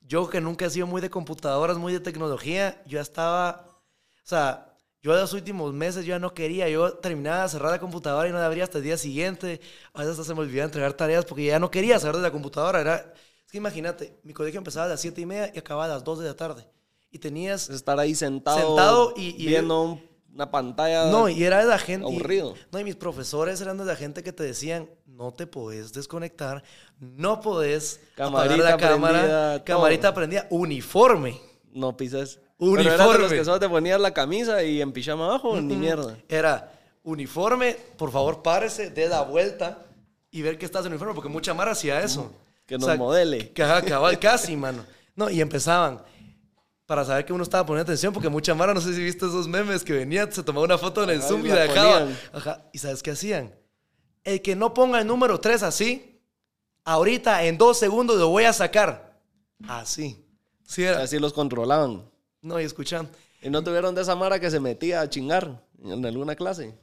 [0.00, 4.26] Yo que nunca he sido muy de computadoras, muy de tecnología, yo ya estaba, o
[4.26, 4.72] sea,
[5.02, 8.32] yo los últimos meses yo ya no quería, yo terminaba de cerrar la computadora y
[8.32, 9.60] no la abría hasta el día siguiente.
[9.94, 12.30] A veces hasta se me olvidaba entregar tareas porque ya no quería salir de la
[12.30, 12.80] computadora.
[12.80, 13.14] Era,
[13.52, 16.20] que imagínate, mi colegio empezaba a las 7 y media y acababa a las 2
[16.20, 16.66] de la tarde.
[17.10, 20.02] Y tenías Estar ahí sentado, Sentado y- y- viendo un-
[20.34, 21.10] una pantalla.
[21.10, 22.08] No, y era de la gente.
[22.08, 22.54] y- Aburrido.
[22.72, 26.62] no, y mis profesores eran de la gente que te decían: no te podés desconectar,
[26.98, 31.38] no podés Camarita apagar la cámara, prendida, camarita prendida, uniforme.
[31.74, 32.40] No pises.
[32.56, 32.84] Uniforme.
[32.84, 35.76] Pero eras de los que solo te ponías la camisa y en pijama abajo, ni
[35.76, 36.16] mierda.
[36.28, 36.72] Era
[37.02, 39.84] uniforme, por favor, párese, dé la vuelta
[40.30, 42.32] y ver que estás en uniforme, porque mucha mara hacía eso.
[42.72, 43.50] Que nos modele.
[43.52, 44.86] Que ajá, cabal, casi, mano.
[45.14, 46.02] No, y empezaban.
[46.86, 49.46] Para saber que uno estaba poniendo atención, porque mucha mara, no sé si viste esos
[49.46, 52.08] memes que venían, se tomaba una foto en el Ajá, Zoom y la dejaba.
[52.32, 53.54] Ajá, ¿y sabes qué hacían?
[54.24, 56.18] El que no ponga el número 3 así,
[56.84, 59.20] ahorita en dos segundos lo voy a sacar.
[59.68, 60.24] Así.
[60.66, 61.02] Sí, era.
[61.02, 62.10] Así los controlaban.
[62.40, 63.06] No, y escuchan.
[63.42, 66.74] Y no tuvieron de esa mara que se metía a chingar en alguna clase.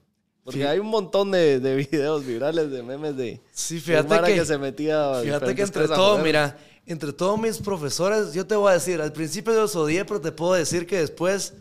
[0.49, 0.65] Porque Sí.
[0.67, 4.57] hay un montón de, de videos virales de memes de, Sí, fíjate que, que, se
[4.57, 5.19] metía.
[5.21, 9.13] fíjate que entre todo, mira, entre todos mis profesores, yo te voy a decir, al
[9.13, 11.53] principio yo los odié, pero te puedo decir que después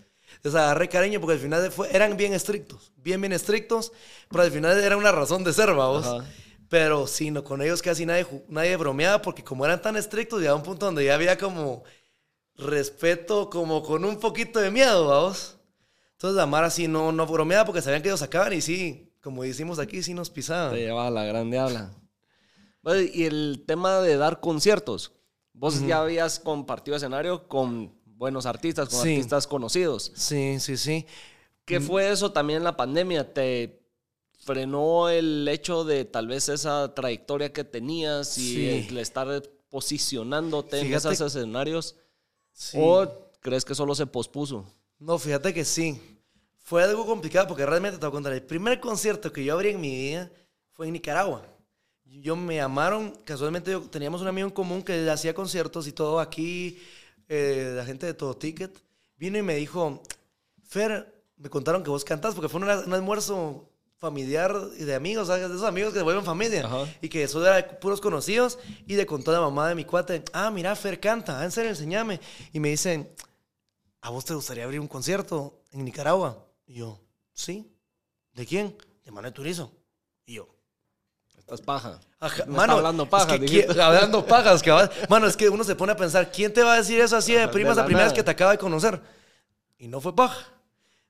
[0.43, 3.93] les agarré cariño porque al final fue- eran bien estrictos, bien, bien estrictos,
[4.31, 6.07] pero al final era una razón de ser, vamos.
[6.07, 6.25] Ajá.
[6.71, 10.57] Pero sí, no, con ellos casi nadie, nadie bromeaba porque como eran tan estrictos, llegaba
[10.59, 11.83] un punto donde ya había como
[12.57, 15.57] respeto, como con un poquito de miedo, vamos.
[16.19, 19.45] Entonces la Mara sí no, no bromeaba porque sabían que ellos sacaban y sí, como
[19.45, 20.73] decimos aquí, sí nos pisaban.
[20.73, 21.93] Te llevaba la grande habla.
[23.15, 25.13] Y el tema de dar conciertos.
[25.53, 29.11] Vos ya habías compartido escenario con buenos artistas, con Sí.
[29.15, 30.11] artistas conocidos.
[30.17, 31.07] Sí, sí, sí.
[31.65, 33.33] ¿Qué fue eso también en la pandemia?
[33.33, 33.81] ¿Te
[34.41, 38.87] frenó el hecho de tal vez esa trayectoria que tenías y Sí.
[38.89, 41.95] el estar posicionándote en Fíjate- esos escenarios?
[42.53, 42.79] Sí.
[42.81, 43.07] ¿O
[43.41, 44.65] crees que solo se pospuso?
[44.99, 46.01] No, fíjate que sí.
[46.59, 48.33] Fue algo complicado porque realmente te voy a contar.
[48.33, 50.31] El primer concierto que yo abrí en mi vida
[50.73, 51.43] fue en Nicaragua.
[52.05, 56.21] Yo me llamaron, casualmente yo- teníamos un amigo en común que hacía conciertos y todo
[56.21, 56.79] aquí,
[57.29, 58.77] eh, la gente de Todo Ticket,
[59.17, 60.03] vino y me dijo,
[60.67, 63.69] Fer, me contaron que vos cantas porque fue una- un almuerzo
[63.99, 65.49] familiar y de amigos, ¿sabes?
[65.49, 66.87] de esos amigos que se vuelven familia Ajá.
[67.03, 69.85] y que eso era de puros conocidos y le contó a la mamá de mi
[69.85, 72.21] cuate, ah, mira, Fer canta, ah, en serio, enséñame.
[72.53, 73.09] Y me dicen,
[74.01, 76.45] ¿a vos te gustaría abrir un concierto en Nicaragua?
[76.67, 77.01] Y yo,
[77.33, 77.71] sí.
[78.35, 78.77] ¿De quién?
[79.05, 79.73] De Manuel Turizo.
[80.27, 80.49] Y yo,
[81.39, 81.99] Estás paja.
[82.21, 83.67] Ajá, Me está hablando es pajas, que dijiste.
[83.69, 84.91] ¿quién- hablando pajas, cabal.
[85.09, 87.33] Mano, es que uno se pone a pensar, ¿quién te va a decir eso así
[87.33, 88.17] de Ajá, primas de a primeras nada.
[88.17, 89.01] que te acaba de conocer?
[89.79, 90.47] Y no fue paja.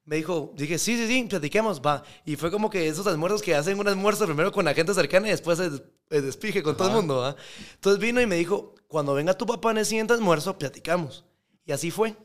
[0.04, 2.02] Me dijo, dije, sí, sí, sí, platiquemos, va.
[2.24, 5.26] Y fue como que esos almuerzos que hacen un almuerzo primero con la gente cercana
[5.26, 5.70] y después se
[6.08, 7.36] se despije con todo el mundo, ¿va?
[7.74, 11.24] Entonces vino y me dijo, cuando venga tu papá en el siguiente almuerzo, platicamos.
[11.66, 12.16] Y así fue.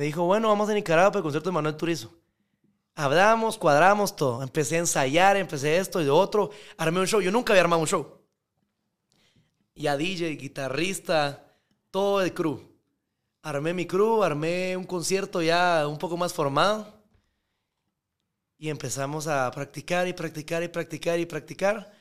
[0.00, 2.10] Me dijo, bueno, vamos a Nicaragua para el concierto de Manuel Turizo.
[2.94, 4.42] Hablamos, cuadramos todo.
[4.42, 6.48] Empecé a ensayar, empecé esto y lo otro.
[6.78, 7.20] Armé un show.
[7.20, 8.18] Yo nunca había armado un show.
[9.74, 11.54] Ya DJ, guitarrista,
[11.90, 12.66] todo el crew.
[13.42, 17.04] Armé mi crew, armé un concierto ya un poco más formado.
[18.56, 21.92] Y empezamos a practicar y practicar y practicar y practicar.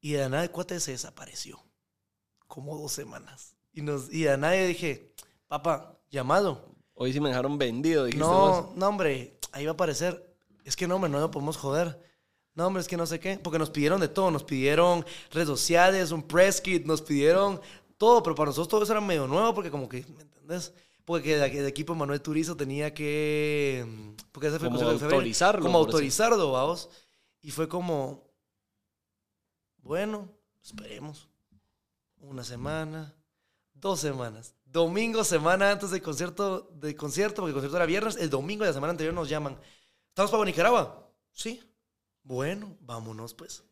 [0.00, 1.64] Y de nada el cuate se desapareció.
[2.48, 3.54] Como dos semanas.
[3.70, 5.14] Y, nos, y de nada dije,
[5.46, 6.77] papá, llamado.
[7.00, 8.70] Hoy sí me dejaron vendido, dijiste vos.
[8.70, 10.34] No, no, hombre, ahí va a aparecer.
[10.64, 11.96] Es que no, hombre, no lo podemos joder.
[12.54, 13.38] No, hombre, es que no sé qué.
[13.38, 14.32] Porque nos pidieron de todo.
[14.32, 17.60] Nos pidieron redes sociales, un press kit, nos pidieron
[17.98, 18.20] todo.
[18.24, 20.74] Pero para nosotros todo eso era medio nuevo porque como que, ¿me entendés?
[21.04, 23.86] Porque el, equipo Manuel Turizo tenía que...
[23.86, 26.90] mm, Porque ese fue Como autorizarlo, Como autorizarlo, vamos.
[27.40, 28.28] Y fue como...
[29.76, 30.28] Bueno,
[30.60, 31.28] esperemos.
[32.20, 33.14] Una semana,
[33.72, 34.57] dos semanas.
[34.70, 38.70] Domingo, semana antes del concierto, del concierto, porque el concierto era viernes, el domingo de
[38.70, 39.58] la semana anterior nos llaman.
[40.10, 41.10] ¿Estamos para Nicaragua?
[41.32, 41.62] Sí.
[42.22, 43.64] Bueno, vámonos pues.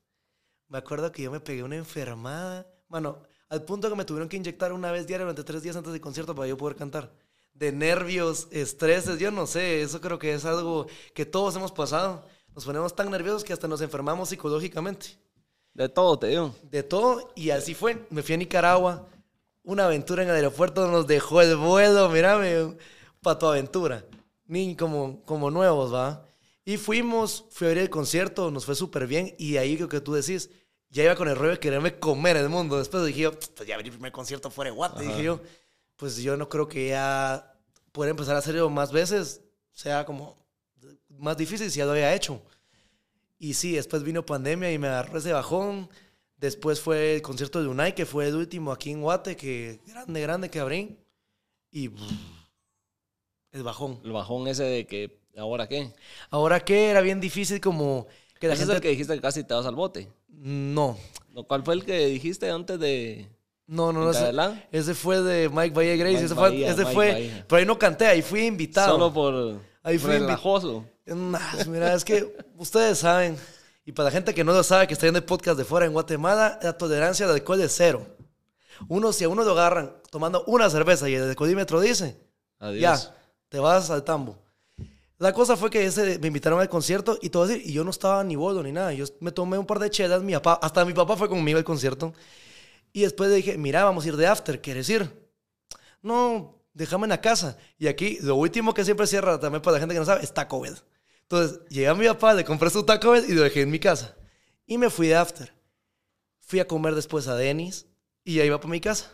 [0.69, 2.67] Me acuerdo que yo me pegué una enfermada.
[2.89, 5.93] Bueno, al punto que me tuvieron que inyectar una vez diaria durante tres días antes
[5.93, 7.13] del concierto para yo poder cantar.
[7.53, 12.25] De nervios, estreses, yo no sé, eso creo que es algo que todos hemos pasado.
[12.55, 15.19] Nos ponemos tan nerviosos que hasta nos enfermamos psicológicamente
[15.75, 16.55] De todo te digo.
[16.63, 18.07] de todo y así fue.
[18.09, 19.07] Me fui a Nicaragua,
[19.67, 22.77] una aventura en el aeropuerto nos dejó el vuelo, mírame,
[23.21, 24.05] para tu aventura.
[24.47, 26.25] Ni como, como nuevos, ¿va?
[26.65, 30.01] Y fuimos, fui a ver el concierto, nos fue súper bien y ahí lo que
[30.01, 30.51] tú decís,
[30.89, 32.79] ya iba con el rollo de quererme comer el mundo.
[32.79, 35.41] Después dije yo, pues ya venir el primer concierto fuera de Guate, dije yo,
[35.97, 37.53] pues yo no creo que ya
[37.91, 39.43] poder empezar a hacerlo más veces
[39.73, 40.37] sea como
[41.19, 42.41] más difícil si ya lo había hecho.
[43.37, 45.91] Y sí, después vino pandemia y me agarró ese bajón.
[46.39, 50.21] Después fue el concierto de Unai, que fue el último aquí en Guate, que grande,
[50.21, 50.99] grande que abrí.
[51.71, 52.03] Y pff,
[53.53, 54.01] el bajón.
[54.05, 55.93] El bajón ese de que, ¿ahora qué?
[56.31, 58.07] Ahora que era bien difícil como
[58.39, 58.77] que la Ese es gente...
[58.77, 60.09] el que dijiste que casi te vas al bote.
[60.29, 60.99] No,
[61.33, 63.29] ¿Lo ¿Cuál fue el que dijiste antes de...?
[63.67, 64.13] no, no, no.
[64.13, 66.13] ¿En Ese, ese fue de Mike Valle Grace.
[66.13, 67.45] Mike ese fue, Bahía, ese Mike fue Bahía.
[67.49, 68.93] pero ahí no canté, ahí fui invitado.
[68.93, 70.85] Solo por Ahí fui invi- relajoso.
[71.07, 73.37] Nah, mira, es que ustedes saben,
[73.87, 75.87] y para la gente que no lo sabe, que está viendo el podcast de fuera
[75.87, 78.05] en Guatemala, la tolerancia al alcohol es cero.
[78.89, 82.21] Uno, si a uno lo agarran tomando una cerveza y el alcoholímetro dice,
[82.59, 82.81] Adiós.
[82.81, 83.17] ya,
[83.49, 84.43] te vas al tambo.
[85.19, 87.91] La cosa fue que ese, me invitaron al concierto y todo así, y yo no
[87.91, 88.93] estaba ni bolo ni nada.
[88.93, 91.65] Yo me tomé un par de chelas, mi papá, hasta mi papá fue conmigo al
[91.65, 92.13] concierto.
[92.93, 95.31] Y después le dije, mira, vamos a ir de after, ¿quieres ir?
[96.03, 97.57] No, déjame en la casa.
[97.79, 100.35] Y aquí, lo último que siempre cierra también para la gente que no sabe, es
[100.35, 100.77] Taco Bell.
[101.29, 104.17] Entonces, llegué a mi papá, le compré su Taco y lo dejé en mi casa.
[104.65, 105.53] Y me fui de after.
[106.41, 107.87] Fui a comer después a Denis
[108.23, 109.13] y ya iba para mi casa.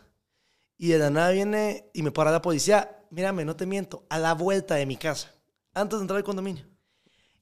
[0.77, 2.99] Y de la nada viene y me para la policía.
[3.11, 5.35] Mírame, no te miento, a la vuelta de mi casa,
[5.75, 6.67] antes de entrar al condominio.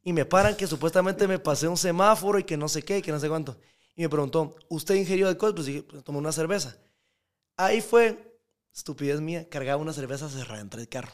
[0.03, 3.03] Y me paran que supuestamente me pasé un semáforo y que no sé qué, y
[3.03, 3.57] que no sé cuánto.
[3.97, 5.55] Y me preguntó, ¿usted ingirió alcohol?
[5.55, 6.77] Pues dije, pues tomé una cerveza.
[7.57, 8.39] Ahí fue,
[8.75, 11.13] estupidez mía, cargaba una cerveza cerrada entre el carro.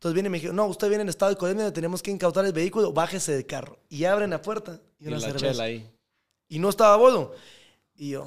[0.00, 2.46] Entonces viene y me dijo, no, usted viene en estado de le tenemos que incautar
[2.46, 3.78] el vehículo, bájese del carro.
[3.90, 5.46] Y abren la puerta y Y una la cerveza.
[5.52, 5.86] chela ahí.
[6.48, 7.34] Y no estaba bolo.
[7.96, 8.26] Y yo,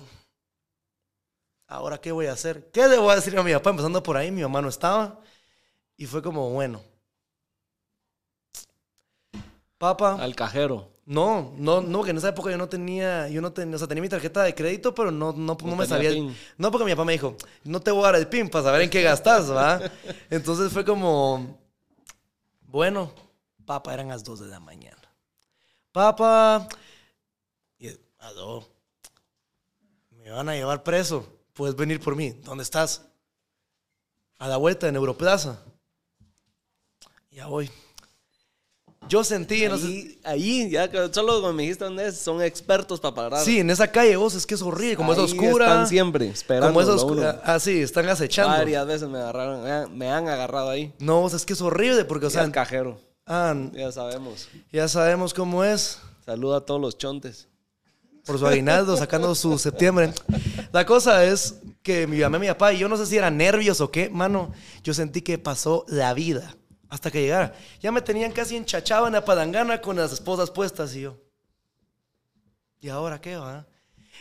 [1.65, 2.69] ¿ahora qué voy a hacer?
[2.71, 3.71] ¿Qué le voy a decir a mi papá?
[3.71, 5.19] Empezando por ahí, mi mamá no estaba.
[5.97, 6.80] Y fue como, bueno.
[9.80, 10.91] Papá, Al cajero.
[11.05, 13.88] no, no, no, que en esa época yo no tenía, yo no tenía, o sea,
[13.88, 16.11] tenía mi tarjeta de crédito, pero no, no, no me sabía.
[16.11, 16.38] PIN.
[16.57, 18.84] No, porque mi papá me dijo, no te voy a dar el PIN para saber
[18.84, 19.82] en qué gastas, ¿va?
[20.30, 21.57] Entonces fue como,
[22.74, 23.13] bueno,
[23.67, 24.97] papá, eran las 2 de la mañana.
[25.91, 26.67] Papá,
[30.09, 33.05] me van a llevar preso, puedes venir por mí, ¿dónde estás?
[34.39, 35.63] A la vuelta en Europlaza.
[37.30, 37.69] Ya voy.
[39.09, 43.13] Yo sentí, no sé- Ahí, ahí, ya solo me dijiste dónde es, son expertos para
[43.13, 43.45] parar.
[43.45, 45.65] Sí, en esa calle, vos, es que es horrible, como es Ahí oscura.
[45.67, 46.67] Están siempre esperando.
[46.67, 47.41] Como es oscura.
[47.45, 48.57] Ah, sí, están acechando.
[48.57, 50.93] Varias veces me agarraron, me han- me han agarrado ahí.
[50.99, 52.99] No, vos, es que es horrible porque, o sea, sea, el cajero.
[53.27, 54.47] ah, Ya sabemos.
[54.71, 55.99] ya sabemos cómo es.
[56.25, 57.47] Saluda a todos los chontes.
[58.25, 60.13] Por su aguinaldo, sacando su septiembre.
[60.71, 63.35] La cosa es que mi mamá y mi papá, y yo no sé si eran
[63.35, 66.55] nervios o qué, mano, yo sentí que pasó la vida
[66.93, 67.55] hasta que llegara.
[67.81, 71.17] Ya me tenían casi enchachado en la palangana con las esposas puestas y yo.
[72.81, 73.65] ¿Y ahora qué va?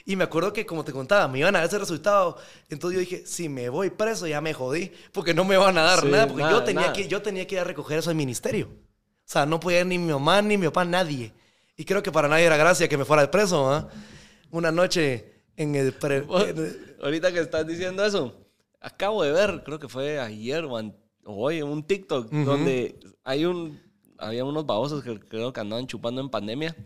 [0.06, 2.38] Y me acuerdo que, como te contaba, me iban a dar ese resultado.
[2.70, 5.82] Entonces yo dije, si me voy preso, ya me jodí, porque no me van a
[5.82, 6.92] dar Sí, nada, porque yo, tenía nada.
[6.94, 8.68] Que, yo tenía que ir a recoger eso al ministerio.
[8.68, 11.32] O sea, no podía ir ni mi mamá, ni mi papá, nadie.
[11.76, 13.88] Y creo que para nadie era gracia que me fuera de preso, ¿ah?
[14.50, 15.92] Una noche en el...
[15.92, 18.34] pre- en el- Ahorita que estás diciendo eso,
[18.80, 23.44] acabo de ver, creo que fue ayer o, an- o hoy, un TikTok donde hay
[23.44, 23.80] un,
[24.18, 26.76] había unos babosos que creo que andaban chupando en pandemia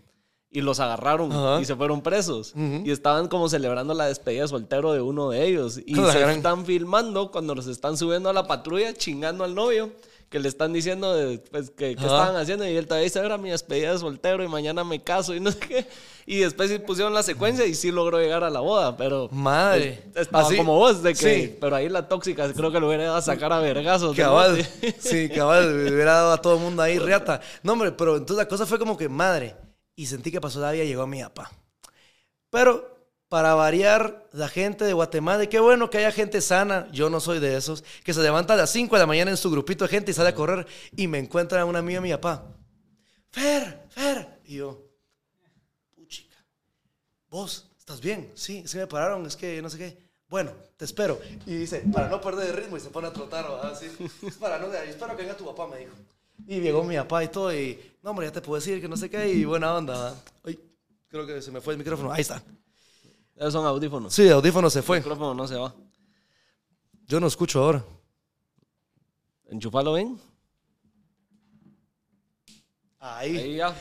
[0.51, 1.30] y los agarraron
[1.61, 2.53] y se fueron presos.
[2.84, 5.78] Y estaban como celebrando la despedida de soltero de uno de ellos.
[5.84, 9.55] Y La se gran- están filmando cuando los están subiendo a la patrulla, chingando al
[9.55, 9.93] novio.
[10.37, 13.39] Que le están diciendo de, pues, que, que estaban haciendo y él todavía dice, era
[13.39, 15.87] mi despedida de soltero y mañana me caso y no sé qué.
[16.26, 19.30] Y después sí pusieron la secuencia y sí logró llegar a la boda, pero...
[19.32, 20.03] Madre.
[20.14, 21.47] Estaba Así- como vos, de que.
[21.47, 21.57] Sí.
[21.59, 24.14] Pero ahí la tóxica creo que lo hubiera ido a sacar a vergazos.
[24.14, 24.95] Cabal, bote.
[24.99, 27.41] sí, cabal, hubiera dado a todo el mundo ahí riata.
[27.62, 29.57] No, hombre, pero entonces la cosa fue como que madre.
[29.95, 31.51] Y sentí que pasó la vida y llegó mi papá.
[32.51, 32.95] Pero
[33.29, 37.20] para variar, la gente de Guatemala, y qué bueno que haya gente sana, yo no
[37.20, 39.85] soy de esos, que se levanta a las 5 de la mañana en su grupito
[39.85, 40.66] de gente y sale a correr
[40.97, 42.45] y me encuentra una amiga mi papá.
[43.31, 44.41] Fer, Fer.
[44.45, 44.81] Y yo,
[45.95, 46.37] puchica.
[47.29, 48.31] ¿Vos estás bien?
[48.35, 50.07] Sí, sí me pararon, es que no sé qué.
[50.29, 51.20] Bueno, te espero.
[51.47, 53.47] Y dice, para no perder el ritmo, y se pone a trotar.
[53.62, 53.91] Así.
[54.27, 55.93] Es para no, espero que venga tu papá, me dijo.
[56.47, 58.97] Y llegó mi papá y todo, y no, hombre, ya te puedo decir que no
[58.97, 60.14] sé qué, y buena onda.
[60.45, 60.59] Ay,
[61.09, 62.12] creo que se me fue el micrófono.
[62.12, 62.43] Ahí está.
[63.37, 64.14] Esos son audífonos.
[64.14, 64.99] Sí, audífono se fue.
[64.99, 65.74] El micrófono no se va.
[67.07, 67.84] Yo no escucho ahora.
[69.49, 70.18] Enchufalo bien.
[72.99, 73.37] Ahí.
[73.37, 73.74] Ahí ya.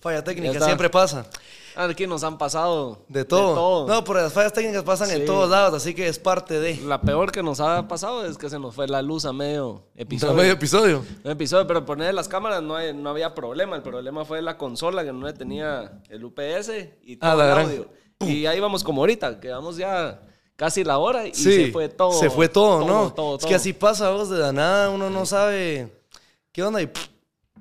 [0.00, 1.26] Falla técnica, siempre pasa.
[1.74, 3.04] Aquí nos han pasado.
[3.08, 3.48] De todo.
[3.50, 3.86] De todo.
[3.88, 6.76] No, pero las fallas técnicas pasan en todos lados, así que es parte de.
[6.82, 9.84] La peor que nos ha pasado es que se nos fue la luz a medio
[9.94, 10.34] episodio.
[10.34, 11.04] medio episodio.
[11.24, 13.76] Episodio, pero poner las cámaras no, hay- no había problema.
[13.76, 17.44] El problema fue la consola que no le tenía el UPS y todo Ah, la
[17.44, 17.88] el gran- audio.
[18.28, 20.20] Y ahí vamos como ahorita, quedamos ya
[20.56, 22.12] casi la hora y Sí, se fue todo.
[22.12, 23.12] Se fue todo, ¿no?
[23.12, 23.48] todo, Es todo.
[23.48, 25.90] que así pasa, vos, de la nada uno no sabe
[26.52, 27.08] qué onda y pff,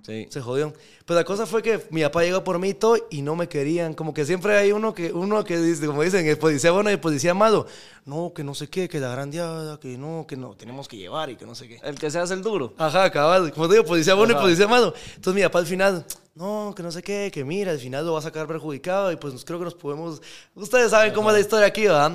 [0.04, 0.28] Sí.
[0.32, 0.74] se jodió.
[1.06, 3.48] Pero la cosa fue que mi papá llegó por mí y todo y no me
[3.48, 3.94] querían.
[3.94, 6.94] Como que siempre hay uno que, uno que dice, como dicen, el policía bueno y
[6.94, 7.68] el policía malo.
[8.06, 11.30] No, que no sé qué, que la grandeada, que no, que no, tenemos que llevar
[11.30, 11.80] y que no sé qué.
[11.84, 12.74] El que se hace el duro.
[12.78, 13.52] Ajá, cabal.
[13.54, 14.44] Como te digo, policía bueno y Ajá.
[14.44, 14.94] policía malo.
[15.16, 16.06] Entonces mi papá al final,
[16.36, 19.16] no, que no sé qué, que mira, al final lo va a sacar perjudicado y
[19.18, 20.22] pues creo que nos podemos...
[20.56, 22.14] Ustedes saben cómo es la historia aquí, ¿verdad?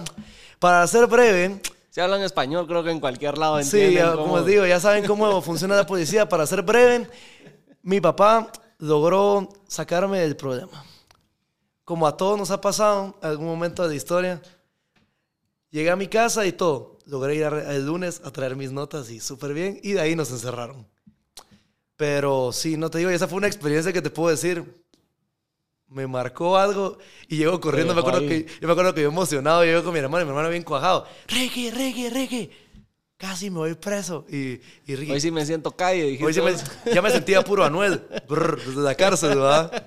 [0.59, 1.61] Para ser breve,
[1.91, 4.81] Si hablan español, creo que en cualquier lado sí, entienden ya, cómo- como digo, ya
[4.81, 6.29] saben cómo funciona la policía.
[6.29, 7.09] Para ser breve,
[7.83, 10.85] mi papá logró sacarme del problema.
[11.85, 14.43] Como a todos nos ha pasado en algún momento de la historia,
[15.71, 16.99] llegué a mi casa y todo.
[17.07, 19.79] Logré ir el lunes a traer mis notas y súper bien.
[19.83, 20.87] Y de ahí nos encerraron.
[21.97, 24.85] Pero sí, no te digo, esa fue una experiencia que te puedo decir.
[25.89, 27.95] Me marcó algo y llego corriendo.
[27.95, 30.31] Me acuerdo que, yo me acuerdo que yo emocionado, llego con mi hermano y mi
[30.31, 31.07] hermano bien cuajado.
[31.29, 32.51] Ricky, Ricky, Ricky.
[33.17, 34.27] Casi me voy preso.
[34.29, 36.19] Y, y Ricky, Hoy sí me siento calle.
[36.23, 36.55] Hoy sí me-
[36.93, 38.05] ya me sentía puro Anuel.
[38.29, 39.87] Brr, desde la cárcel, ¿verdad?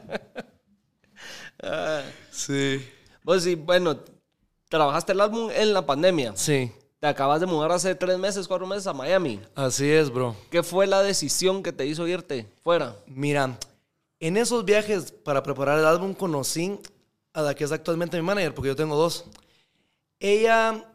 [2.32, 2.88] Sí.
[3.24, 4.00] Vos sí, bueno,
[4.70, 6.34] trabajaste el álbum en la pandemia.
[6.36, 6.72] Sí.
[7.00, 9.40] Te acabas de mudar hace tres meses, cuatro meses a Miami.
[9.56, 10.36] Así es, bro.
[10.50, 12.98] ¿Qué fue la decisión que te hizo irte fuera?
[13.08, 13.58] Mira,
[14.20, 16.78] en esos viajes para preparar el álbum conocí
[17.32, 19.24] a la que es actualmente mi manager, porque yo tengo dos.
[20.20, 20.94] Ella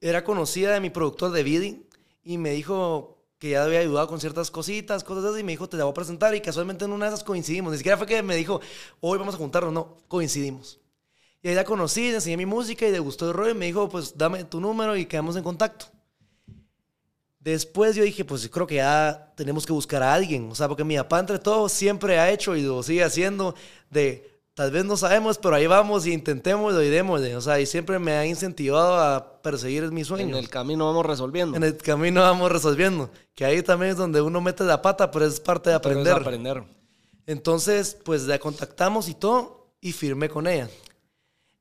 [0.00, 1.86] era conocida de mi productor de Vidi
[2.24, 5.68] y me dijo que ya había ayudado con ciertas cositas, cosas así, y me dijo,
[5.68, 7.70] te la voy a presentar y casualmente en una de esas coincidimos.
[7.70, 8.60] Ni siquiera fue que me dijo,
[8.98, 10.81] hoy vamos a juntarnos, no, coincidimos.
[11.42, 13.66] Y ahí la conocí, le enseñé mi música y le gustó el rollo y me
[13.66, 15.86] dijo, pues dame tu número y quedamos en contacto.
[17.40, 20.48] Después yo dije, pues creo que ya tenemos que buscar a alguien.
[20.50, 23.56] O sea, porque mi papá entre todo siempre ha hecho y lo sigue haciendo
[23.90, 27.34] de, tal vez no sabemos, pero ahí vamos y intentémoslo y démosle.
[27.34, 30.38] O sea, y siempre me ha incentivado a perseguir mis En sueños.
[30.38, 31.56] el camino vamos resolviendo.
[31.56, 33.10] En el camino vamos resolviendo.
[33.34, 36.06] Que ahí también es donde uno mete la pata, pero es parte de Pero es
[36.06, 36.22] aprender.
[36.22, 36.62] aprender.
[37.26, 40.68] Entonces, pues la contactamos y todo y firmé con ella.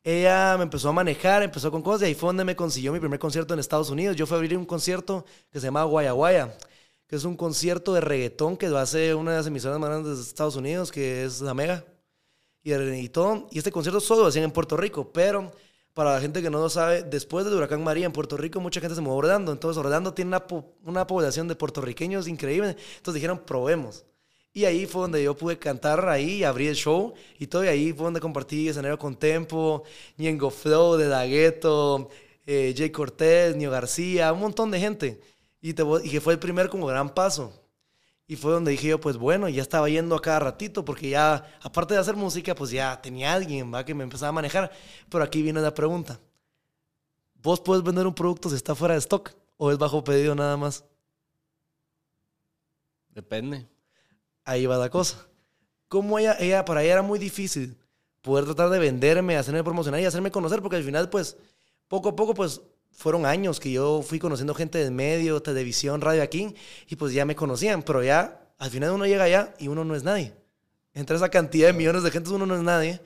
[0.04, 3.00] Ella me empezó a manejar, empezó con cosas y ahí fue donde me consiguió mi
[3.00, 4.16] primer concierto en Estados Unidos.
[4.16, 6.58] Yo fui a abrir un concierto que se llama Guaya Guaya,
[7.08, 10.18] que es un concierto de reggaetón que lo hace una de las emisoras más grandes
[10.18, 11.86] de Estados Unidos, que es La Mega.
[12.64, 13.48] Y, y todo.
[13.52, 15.52] Y este concierto solo lo hacían en Puerto Rico, pero
[15.94, 18.80] para la gente que no lo sabe, después del huracán María en Puerto Rico, mucha
[18.80, 19.52] gente se mudó a Orlando.
[19.52, 20.46] Entonces, Orlando tiene una,
[20.84, 22.78] una población de puertorriqueños increíble.
[22.98, 24.06] Entonces dijeron, probemos.
[24.54, 27.62] Y ahí fue donde yo pude cantar ahí, abrí el show y todo.
[27.62, 29.84] Ahí fue donde compartí escenario con Tempo,
[30.18, 32.10] Ñengo Flow, De La Ghetto,
[32.46, 35.22] eh, Jay Cortés, Nio García, un montón de gente.
[35.62, 37.54] Y, y que fue el primer como gran paso.
[38.28, 41.46] Y fue donde dije yo, pues bueno, ya estaba yendo a cada ratito porque ya,
[41.62, 43.86] aparte de hacer música, pues ya tenía alguien, ¿va?
[43.86, 44.72] Que me empezaba a manejar.
[45.10, 46.20] Pero aquí viene la pregunta.
[47.42, 50.58] ¿Vos puedes vender un producto si está fuera de stock o es bajo pedido nada
[50.58, 50.86] más?
[53.10, 53.71] Depende.
[54.52, 55.28] Ahí va la cosa.
[55.88, 57.78] Como ella, ella, para ella era muy difícil
[58.22, 61.38] poder tratar de venderme, hacerme promocionar y hacerme conocer, porque al final, pues,
[61.88, 66.22] poco a poco, pues, fueron años que yo fui conociendo gente del medio, televisión, radio
[66.22, 66.56] aquí,
[66.88, 69.96] y pues ya me conocían, pero ya, al final uno llega allá y uno no
[69.96, 70.34] es nadie.
[70.94, 73.02] Entre esa cantidad de millones de gente, uno no es nadie.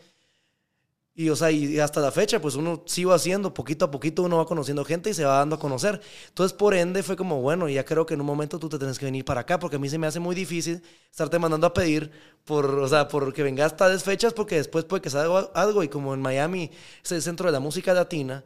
[1.17, 4.37] Y, o sea, y hasta la fecha, pues uno sigo haciendo, poquito a poquito uno
[4.37, 6.01] va conociendo gente y se va dando a conocer.
[6.27, 8.99] Entonces, por ende, fue como, bueno, ya creo que en un momento tú te tienes
[8.99, 11.73] que venir para acá, porque a mí se me hace muy difícil estarte mandando a
[11.73, 12.11] pedir
[12.43, 15.83] por, o sea, por que vengas tales fechas, porque después puede que salga algo.
[15.83, 16.69] Y como en Miami
[17.01, 18.43] es el centro de la música latina,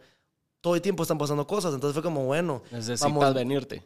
[0.62, 1.74] todo el tiempo están pasando cosas.
[1.74, 3.34] Entonces fue como, bueno, Necesitas vamos.
[3.34, 3.84] venirte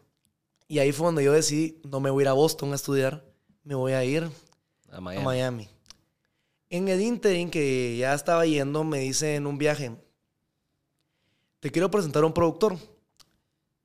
[0.68, 3.24] Y ahí fue donde yo decidí, no me voy a ir a Boston a estudiar,
[3.64, 4.30] me voy a ir
[4.92, 5.70] a a Miami.
[6.74, 9.96] En el interim que ya estaba yendo, me dice en un viaje,
[11.60, 12.76] te quiero presentar a un productor.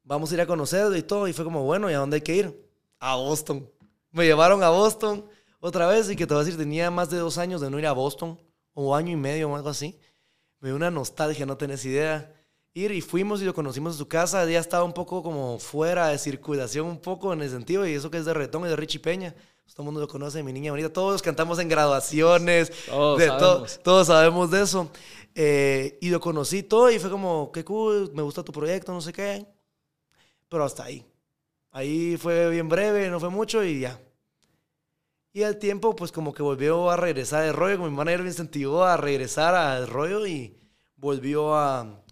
[0.05, 1.29] Vamos a ir a conocerlo y todo.
[1.29, 2.71] Y fue como, bueno, ¿y a dónde hay que ir?
[2.99, 3.71] A Boston.
[4.11, 5.23] Me llevaron a Boston
[5.61, 7.79] otra vez y que te voy a decir, tenía más de dos años de no
[7.79, 8.41] ir a Boston,
[8.73, 10.01] o año y medio o algo así.
[10.61, 12.38] Me dio una nostalgia, no tenés idea.
[12.75, 14.45] Ir y fuimos y lo conocimos en su casa.
[14.47, 18.11] Ya estaba un poco como fuera de circulación, un poco en el sentido, y eso
[18.11, 19.35] que es de Retón y de Richie Peña.
[19.75, 20.93] Todo el mundo lo conoce, mi niña bonita.
[20.93, 22.73] Todos cantamos en graduaciones.
[22.87, 23.81] Todos de to- sabemos.
[23.83, 24.91] todos sabemos de eso.
[25.35, 29.01] Eh, y lo conocí todo y fue como, qué cool, me gusta tu proyecto, no
[29.01, 29.47] sé qué.
[30.49, 31.05] Pero hasta ahí.
[31.71, 34.01] Ahí fue bien breve, no fue mucho y ya.
[35.35, 37.79] Y al tiempo, pues como que volvió a regresar el rollo.
[37.79, 40.57] Mi manager me incentivó a regresar al rollo y
[40.97, 42.03] volvió a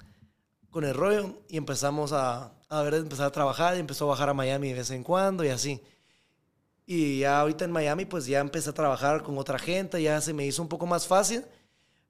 [0.77, 4.29] con el rollo y empezamos a, a ver, empezar a trabajar y empezó a bajar
[4.29, 5.81] a Miami de vez en cuando y así.
[6.85, 10.35] Y ya ahorita en Miami, pues ya empecé a trabajar con otra gente, ya se
[10.35, 11.47] me hizo un poco más fácil.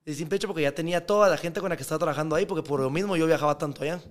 [0.04, 2.44] El simple hecho porque ya tenía toda la gente con la que estaba trabajando ahí,
[2.44, 4.02] porque por lo mismo yo viajaba tanto allá.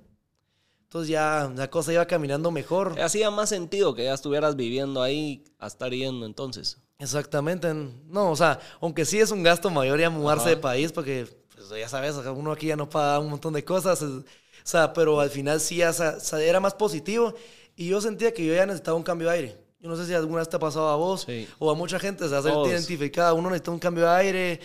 [0.83, 2.97] Entonces ya la cosa iba caminando mejor.
[3.01, 6.77] Hacía más sentido que ya estuvieras viviendo ahí a estar yendo entonces.
[6.97, 7.73] Exactamente.
[8.07, 10.49] No, o sea, aunque sí es un gasto mayor ya mudarse Ajá.
[10.51, 14.01] de país, porque pues, ya sabes, uno aquí ya no paga un montón de cosas.
[14.01, 14.23] es-
[14.65, 17.35] O sea, pero al final sí era más positivo
[17.75, 19.57] y yo sentía que yo ya necesitaba un cambio de aire.
[19.79, 21.47] Yo no sé si alguna vez te ha pasado a vos Sí.
[21.59, 23.33] o a mucha gente, o sea, hacerte identificada.
[23.33, 24.59] Uno necesita un cambio de aire,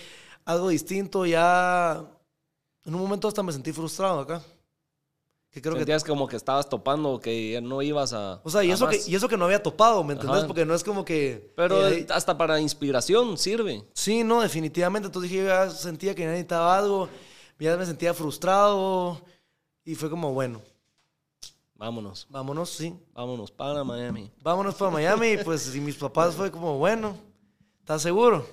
[0.46, 1.26] algo distinto.
[1.26, 2.02] Ya
[2.86, 4.40] en un momento hasta me sentí frustrado acá.
[5.50, 8.40] Que creo que Sentías como que estabas topando, que no ibas a.
[8.42, 10.38] o sea, y a eso, que, y eso que no había topado, ¿me entendés?
[10.38, 10.46] Ajá.
[10.46, 11.52] Porque no es como que...
[11.56, 13.84] Pero eh, hasta para inspiración sirve.
[13.92, 15.06] Sí, no, definitivamente.
[15.08, 17.08] Entonces dije, yo ya sentía que necesitaba algo,
[17.58, 19.20] ya me sentía frustrado
[19.90, 20.60] y fue como, bueno,
[21.74, 24.30] Vámonos, vámonos, sí, vámonos para Miami.
[24.42, 25.28] vámonos para Miami.
[25.28, 27.16] Y pues y mis papás fue como, bueno,
[27.80, 28.44] ¿estás seguro?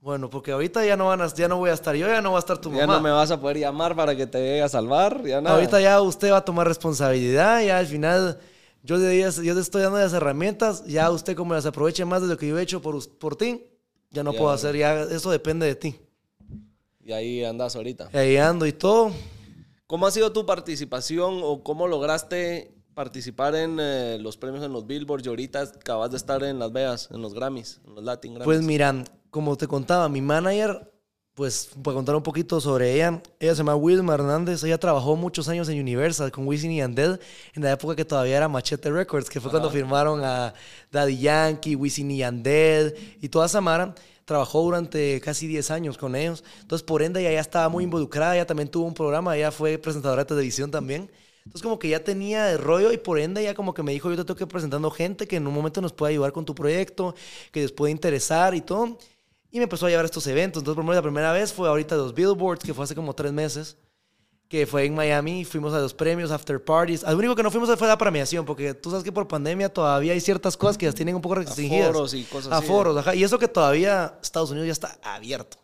[0.00, 2.32] Bueno, porque ahorita ya no, van a, ya no voy a estar yo, ya no
[2.32, 2.94] va a estar tu Ya mamá.
[2.96, 5.54] no me vas a poder llamar para que te llegue a salvar, ya nada.
[5.54, 8.40] Ahorita ya usted va a tomar responsabilidad, ya al final
[8.82, 12.22] yo le, di- yo le estoy dando las herramientas, ya usted como las aproveche más
[12.22, 13.62] de lo que yo he hecho por, por ti,
[14.10, 14.38] ya no Ya.
[14.38, 15.94] puedo hacer, ya eso depende de ti.
[17.04, 18.08] Y ahí andas ahorita.
[18.12, 19.12] Y ahí ando y todo.
[19.90, 24.86] ¿Cómo ha sido tu participación o cómo lograste participar en eh, los premios en los
[24.86, 28.34] Billboard y ahorita acabas de estar en Las Vegas, en los Grammys, en los Latin
[28.34, 28.44] Grammys?
[28.44, 30.92] Pues mira, como te contaba, mi manager,
[31.34, 35.48] pues para contar un poquito sobre ella, ella se llama Wilma Hernández, ella trabajó muchos
[35.48, 37.18] años en Universal con Wisin y Yandel
[37.54, 40.54] en la época que todavía era Machete Records, que fue cuando firmaron a
[40.92, 43.92] Daddy Yankee, Wisin y Yandel y toda esa mara.
[44.30, 46.44] Trabajó durante casi 10 años con ellos.
[46.60, 48.36] Entonces, por ende, ella ya estaba muy involucrada.
[48.36, 49.36] Ella también tuvo un programa.
[49.36, 51.10] Ella fue presentadora de televisión también.
[51.38, 54.08] Entonces, como que ya tenía el rollo y por ende, ella como que me dijo,
[54.08, 56.54] yo te tengo que presentando gente que en un momento nos pueda ayudar con tu
[56.54, 57.12] proyecto,
[57.50, 58.98] que les puede interesar y todo.
[59.50, 60.60] Y me empezó a llevar a estos eventos.
[60.60, 63.32] Entonces, por ejemplo, la primera vez fue ahorita los Billboards, que fue hace como tres
[63.32, 63.78] meses,
[64.50, 65.44] que fue en Miami.
[65.44, 67.04] Fuimos a los premios, after parties.
[67.04, 69.72] Al único que no fuimos fue a la premiación, porque tú sabes que por pandemia
[69.72, 71.90] todavía hay ciertas cosas que las tienen un poco restringidas.
[71.90, 73.14] Aforos y cosas así, Aforos, ajá.
[73.14, 75.56] Y eso que todavía Estados Unidos ya está abierto,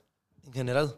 [0.47, 0.97] en general.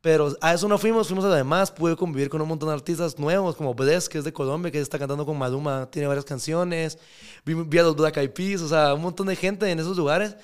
[0.00, 1.72] Pero a eso no fuimos, fuimos a lo demás.
[1.72, 4.78] Pude convivir con un montón de artistas nuevos, como Bless, que es de Colombia, que
[4.78, 6.98] está cantando con Maluma, tiene varias canciones.
[7.44, 9.96] Vi, vi a los Black Eyed Peas, o sea, un montón de gente en esos
[9.96, 10.36] lugares.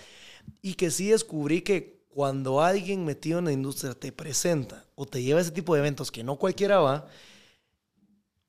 [0.61, 5.21] Y que sí descubrí que cuando alguien metido en la industria te presenta o te
[5.21, 7.09] lleva a ese tipo de eventos que no cualquiera va,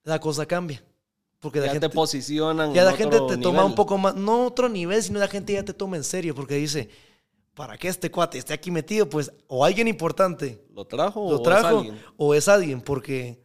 [0.04, 0.84] la cosa cambia.
[1.40, 2.74] Porque la ya gente te posicionan.
[2.76, 3.66] ya en la gente te otro toma nivel.
[3.66, 6.56] un poco más, no otro nivel, sino la gente ya te toma en serio porque
[6.56, 6.90] dice,
[7.56, 9.10] ¿para qué este cuate esté aquí metido?
[9.10, 12.02] Pues o alguien importante ¿Lo trajo lo o trajo es alguien?
[12.18, 13.45] o es alguien, porque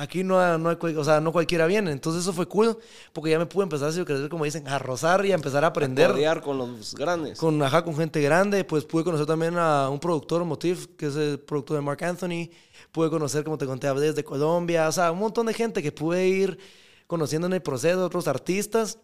[0.00, 1.92] aquí no, no hay, o sea, no cualquiera viene.
[1.92, 2.76] Entonces eso fue cool
[3.12, 5.68] porque ya me pude empezar a crecer, como dicen, a rozar y a empezar a
[5.68, 6.12] aprender.
[6.12, 7.38] Codear con los grandes.
[7.38, 11.16] Con, ajá, con gente grande, pues pude conocer también a un productor, Motif, que es
[11.16, 12.50] el productor de Mark Anthony.
[12.92, 14.88] Pude conocer, como te conté, a Bless de Colombia.
[14.88, 16.58] O sea, un montón de gente que pude ir
[17.06, 18.98] conociendo en el proceso, otros artistas.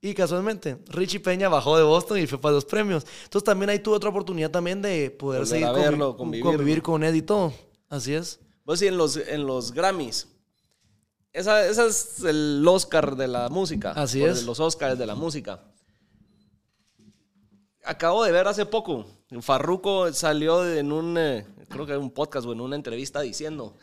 [0.00, 3.06] Y casualmente, Richie Peña bajó de Boston y fue para los premios.
[3.22, 6.44] Entonces también ahí tuve otra oportunidad también de poder Volver seguir a verlo, convivir.
[6.44, 7.52] convivir con Ed y todo.
[7.88, 8.40] Así es.
[8.64, 10.31] Vos sí, en los, en los Grammys.
[11.32, 13.92] Esa, esa es el Oscar de la música.
[13.92, 14.44] Así es.
[14.44, 15.60] Los Oscars de la música.
[17.84, 19.06] Acabo de ver hace poco.
[19.40, 23.74] Farruko salió en un, eh, creo que en un podcast o en una entrevista diciendo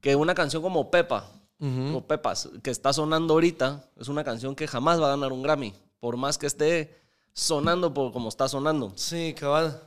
[0.00, 1.30] que una canción como Pepa,
[1.94, 5.42] o Pepas, que está sonando ahorita, es una canción que jamás va a ganar un
[5.42, 5.74] Grammy.
[6.00, 6.98] Por más que esté
[7.34, 8.92] sonando por como está sonando.
[8.96, 9.78] Sí, cabal.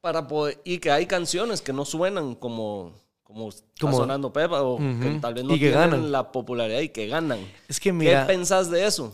[0.00, 2.92] Para poder- y que hay canciones que no suenan como,
[3.32, 6.12] como, sonando Pepa o que tal vez no Y que tienen ganan.
[6.12, 7.40] la popularidad y que ganan.
[7.68, 9.10] Es que mira, ¿Qué pensás de eso?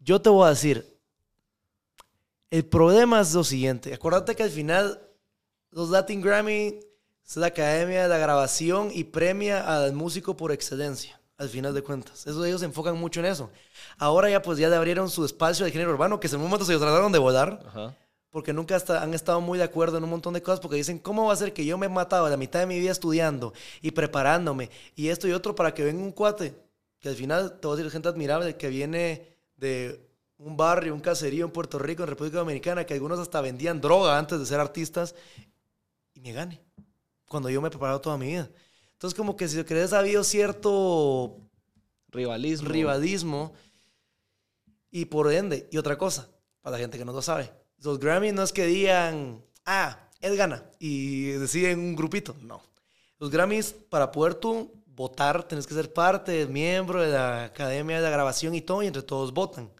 [0.00, 0.96] yo te voy a decir,
[2.50, 3.94] el problema es lo siguiente.
[3.94, 5.00] Acuérdate que al final
[5.70, 6.80] los Latin Grammy
[7.26, 11.82] es la academia de la grabación y premia al músico por excelencia, al final de
[11.82, 12.26] cuentas.
[12.26, 13.50] Eso ellos se enfocan mucho en eso.
[13.98, 16.64] Ahora ya pues ya le abrieron su espacio de género urbano, que en un momento
[16.64, 17.94] se trataron de volar, Ajá.
[18.30, 20.98] Porque nunca hasta- han estado muy de acuerdo en un montón de cosas, porque dicen,
[20.98, 23.52] ¿cómo va a ser que yo me he matado la mitad de mi vida estudiando
[23.82, 26.54] y preparándome y esto y otro para que venga un cuate?
[27.00, 29.26] Que al final, te voy a decir, gente admirable que viene
[29.56, 30.00] de
[30.38, 34.16] un barrio, un caserío en Puerto Rico, en República Dominicana, que algunos hasta vendían droga
[34.18, 35.14] antes de ser artistas
[36.14, 36.60] y me gane,
[37.28, 38.48] cuando yo me he preparado toda mi vida.
[38.92, 41.36] Entonces, como que si lo crees, ha habido cierto
[42.08, 42.68] Rivalismo.
[42.68, 43.52] rivalismo
[44.90, 46.28] y por ende, y otra cosa,
[46.60, 47.50] para la gente que no lo sabe,
[47.82, 52.62] los Grammy no es que digan, ah, él gana y deciden un grupito, no.
[53.18, 58.02] Los Grammys, para poder tú votar, tienes que ser parte, miembro de la Academia de
[58.02, 59.70] la Grabación y todo, y entre todos votan.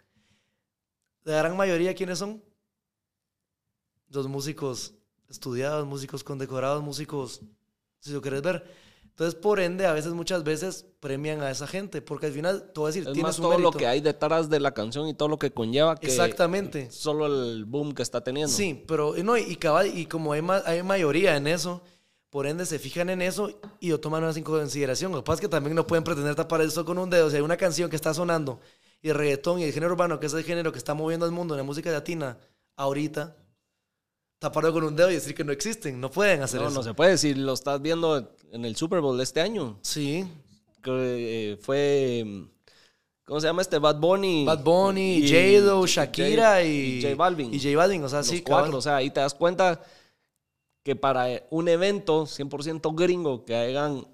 [1.25, 2.43] La gran mayoría, ¿quiénes son?
[4.09, 4.95] Los músicos
[5.29, 7.41] estudiados, músicos condecorados, músicos,
[8.01, 8.80] si lo quieres ver.
[9.21, 12.87] Entonces, por ende, a veces, muchas veces premian a esa gente, porque al final, a
[12.87, 15.29] decir, Es tienes más un todo lo que hay detrás de la canción y todo
[15.29, 16.91] lo que conlleva que Exactamente.
[16.91, 18.51] solo el boom que está teniendo.
[18.51, 21.83] Sí, pero no, y, cabal, y como hay, ma- hay mayoría en eso,
[22.31, 25.13] por ende se fijan en eso y lo toman más en consideración.
[25.13, 27.29] Lo que pasa es que también no pueden pretender tapar eso con un dedo.
[27.29, 28.59] Sea, hay una canción que está sonando
[29.03, 31.33] y el reggaetón y el género urbano, que es el género que está moviendo al
[31.33, 32.39] mundo en la música latina
[32.75, 33.37] ahorita,
[34.41, 36.01] taparlo con un dedo y decir que no existen.
[36.01, 36.75] No pueden hacer No, eso.
[36.79, 37.17] no se puede.
[37.17, 40.27] Si lo estás viendo en el Super Bowl de este año, Sí,
[40.83, 42.47] que eh, fue.
[43.25, 43.79] ¿Cómo se llama este?
[43.79, 44.45] Bad Bunny.
[44.45, 45.29] Bad Bunny, y-
[45.61, 47.55] J-Lo, y Shakira J- y, J Balvin.
[47.55, 48.77] Y J Balvin, o sea, los sí, cuatro.
[48.79, 49.81] O sea, ahí te das cuenta
[50.83, 54.05] que para un evento 100% gringo que hagan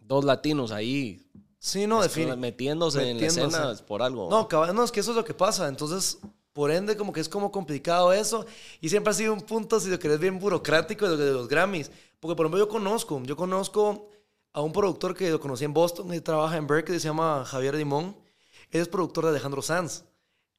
[0.00, 1.26] dos latinos ahí
[1.58, 2.36] Sí, no, es que define.
[2.36, 3.46] metiéndose, en la Metiéndose.
[3.56, 4.30] escena es por algo.
[4.30, 5.68] No, cabal, no, es que eso es lo que pasa.
[5.68, 6.18] Entonces,
[6.52, 8.46] por ende, como que es como complicado eso.
[8.80, 11.90] Y siempre ha sido un punto, si lo querés, bien burocrático de, de los Grammys.
[12.20, 14.08] Porque, por ejemplo, yo conozco, yo conozco
[14.52, 17.76] a un productor que lo conocí en Boston, él trabaja en Berkeley, se llama Javier
[17.76, 18.16] Dimón.
[18.70, 20.04] Él es productor de Alejandro Sanz.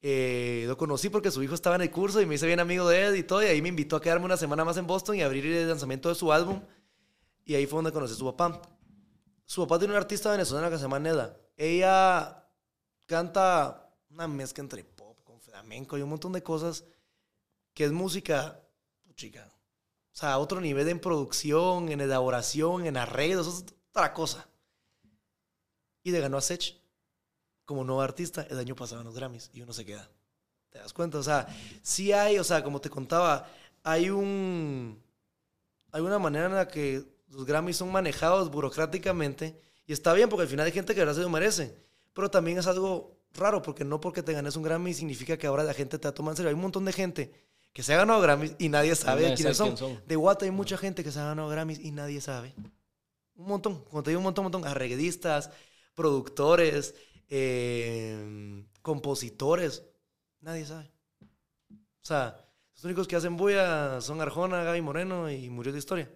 [0.00, 2.86] Eh, lo conocí porque su hijo estaba en el curso y me hice bien amigo
[2.88, 3.42] de él y todo.
[3.42, 6.08] Y ahí me invitó a quedarme una semana más en Boston y abrir el lanzamiento
[6.08, 6.60] de su álbum.
[7.44, 8.60] Y ahí fue donde conocí a su papá.
[9.46, 11.36] Su papá tiene una artista venezolana que se llama Neda.
[11.56, 12.46] Ella
[13.06, 14.84] canta una mezcla entre
[15.64, 16.84] flamenco y un montón de cosas
[17.72, 18.60] que es música,
[19.16, 19.50] chica.
[20.12, 24.46] O sea, otro nivel en producción, en elaboración, en arreglos, es otra cosa.
[26.02, 26.76] Y le ganó a Sech
[27.64, 30.08] como nuevo artista el año pasado en los Grammys y uno se queda.
[30.68, 31.18] ¿Te das cuenta?
[31.18, 31.46] O sea,
[31.82, 33.48] sí hay, o sea, como te contaba,
[33.82, 35.02] hay un.
[35.90, 40.42] Hay una manera en la que los Grammys son manejados burocráticamente y está bien porque
[40.42, 41.76] al final hay gente que de verdad se lo merece.
[42.12, 45.62] Pero también es algo raro porque no porque te ganes un Grammy significa que ahora
[45.64, 46.48] la gente te va a tomar en serio.
[46.48, 47.32] Hay un montón de gente
[47.72, 49.76] que se ha ganado Grammys y nadie sabe nadie quiénes sabe son.
[49.76, 50.06] quién son.
[50.08, 52.54] De Guata hay mucha gente que se ha ganado Grammys y nadie sabe.
[53.36, 55.50] Un montón, cuando te digo un montón, un montón, arreglistas,
[55.94, 56.94] productores,
[57.28, 59.82] eh, compositores,
[60.40, 60.92] nadie sabe.
[61.70, 62.38] O sea,
[62.74, 66.10] los únicos que hacen bulla son Arjona, Gaby Moreno y murió de historia.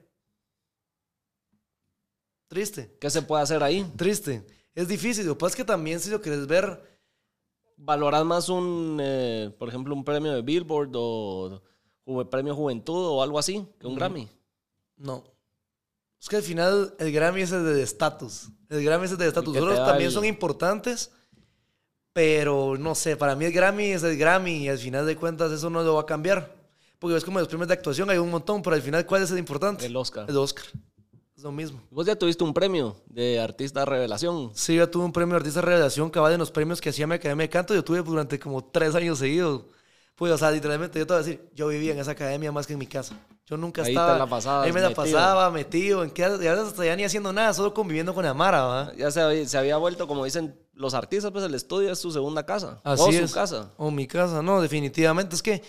[2.49, 3.85] Triste, ¿Qué se puede hacer ahí?
[3.97, 4.47] triste.
[4.75, 6.98] Es difícil, lo que pasa es que también si lo quieres ver,
[7.81, 11.63] ¿Valoras más un, eh, por ejemplo, un premio de Billboard o
[12.05, 14.29] ju- premio Juventud o algo así que un Grammy?
[14.97, 15.25] no.
[16.21, 18.49] Es que al final el Grammy es el de estatus.
[18.69, 19.57] El Grammy es el de estatus.
[19.57, 21.13] Otros también el- son importantes,
[22.13, 25.53] pero no sé, para mí el Grammy es el Grammy y al final de cuentas
[25.53, 26.53] eso no lo va a cambiar.
[26.99, 29.31] Porque es como los premios de actuación, hay un montón, pero al final ¿cuál es
[29.31, 29.87] el importante?
[29.87, 30.27] El Oscar.
[30.29, 30.65] El Oscar.
[31.39, 31.81] Es lo mismo.
[31.93, 34.51] Vos ya tuviste un premio de artista revelación.
[34.55, 37.15] Sí, yo tuve un premio de artista revelación cabal en los premios que hacía mi
[37.15, 37.75] academia de canto.
[37.77, 39.63] Yo tuve durante como tres años seguidos.
[40.17, 42.67] Pues, o sea, literalmente yo te voy a decir, yo vivía en esa academia más
[42.67, 43.15] que en mi casa.
[43.47, 44.19] Yo nunca Ahí te estaba.
[44.19, 45.05] la pasabas Ahí me la metido.
[45.05, 46.03] pasaba metido.
[46.03, 48.93] En y a veces hasta ya ni haciendo nada, solo conviviendo con Amara, ¿va?
[48.97, 52.11] Ya se había, se había vuelto, como dicen los artistas, pues el estudio es su
[52.11, 52.81] segunda casa.
[52.83, 53.31] Así o es.
[53.31, 53.71] su casa.
[53.77, 55.37] O mi casa, no, definitivamente.
[55.37, 55.63] Es que,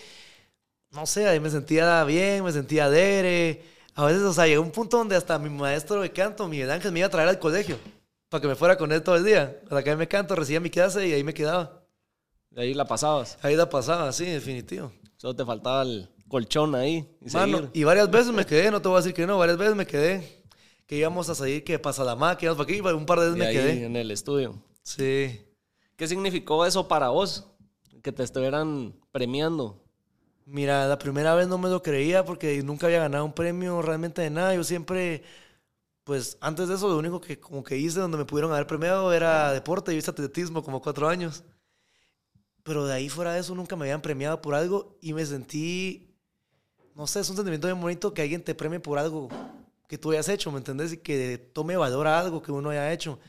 [0.90, 3.78] no sé, ahí me sentía bien, me sentía dere.
[3.94, 6.92] A veces, o sea, llegó un punto donde hasta mi maestro de canto, Miguel Ángel,
[6.92, 7.78] me iba a traer al colegio
[8.28, 9.58] para que me fuera con él todo el día.
[9.64, 11.82] Hasta que me canto, recibía mi clase y ahí me quedaba.
[12.50, 13.38] De ahí la pasabas.
[13.42, 14.92] Ahí la pasaba, sí, definitivo.
[15.16, 17.08] Solo te faltaba el colchón ahí.
[17.20, 17.70] Y Mano, seguir.
[17.74, 19.86] y varias veces me quedé, no te voy a decir que no, varias veces me
[19.86, 20.42] quedé.
[20.86, 23.36] Que íbamos a salir, que pasa la que íbamos para aquí, un par de veces
[23.36, 23.84] Y me ahí quedé.
[23.84, 24.54] en el estudio.
[24.82, 25.40] Sí.
[25.96, 27.46] ¿Qué significó eso para vos?
[28.02, 29.84] Que te estuvieran premiando.
[30.52, 34.20] Mira, la primera vez no me lo creía porque nunca había ganado un premio realmente
[34.22, 34.52] de nada.
[34.52, 35.22] Yo siempre,
[36.04, 39.12] pues antes de eso, lo único que como que hice donde me pudieron haber premiado
[39.12, 39.92] era deporte.
[39.92, 41.44] Yo hice atletismo como cuatro años.
[42.64, 46.14] Pero de ahí fuera de eso nunca me habían premiado por algo y me sentí,
[46.96, 49.28] no sé, es un sentimiento bien bonito que alguien te premie por algo
[49.88, 50.92] que tú hayas hecho, ¿me entendés?
[50.92, 53.20] Y que tome valor a algo que uno haya hecho.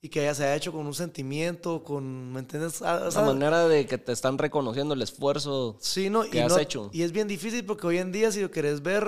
[0.00, 2.82] Y que haya, se haya hecho con un sentimiento, con, ¿me entiendes?
[2.82, 5.76] Ah, o sea, manera de que te están reconociendo el esfuerzo.
[5.80, 6.90] Sí, no, que y has no- hecho.
[6.92, 9.04] Y es bien difícil porque hoy en día, si lo querés ver,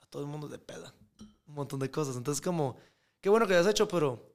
[0.00, 0.94] a todo el mundo le peda.
[1.48, 2.16] Un montón de cosas.
[2.16, 2.76] Entonces, como,
[3.20, 4.32] qué bueno que lo has hecho, pero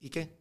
[0.00, 0.38] ¿y qué?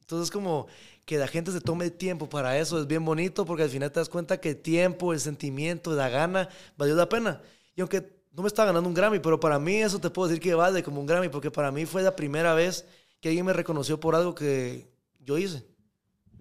[0.00, 0.66] Entonces, como
[1.06, 3.90] que la gente se tome el tiempo para eso es bien bonito porque al final
[3.90, 7.40] te das cuenta que el tiempo, el sentimiento, la gana, valió la pena.
[7.74, 10.42] Y aunque no me estaba ganando un Grammy, pero para mí eso te puedo decir
[10.42, 12.84] que vale como un Grammy porque para mí fue la primera vez
[13.24, 14.86] que alguien me reconoció por algo que
[15.20, 15.64] yo hice.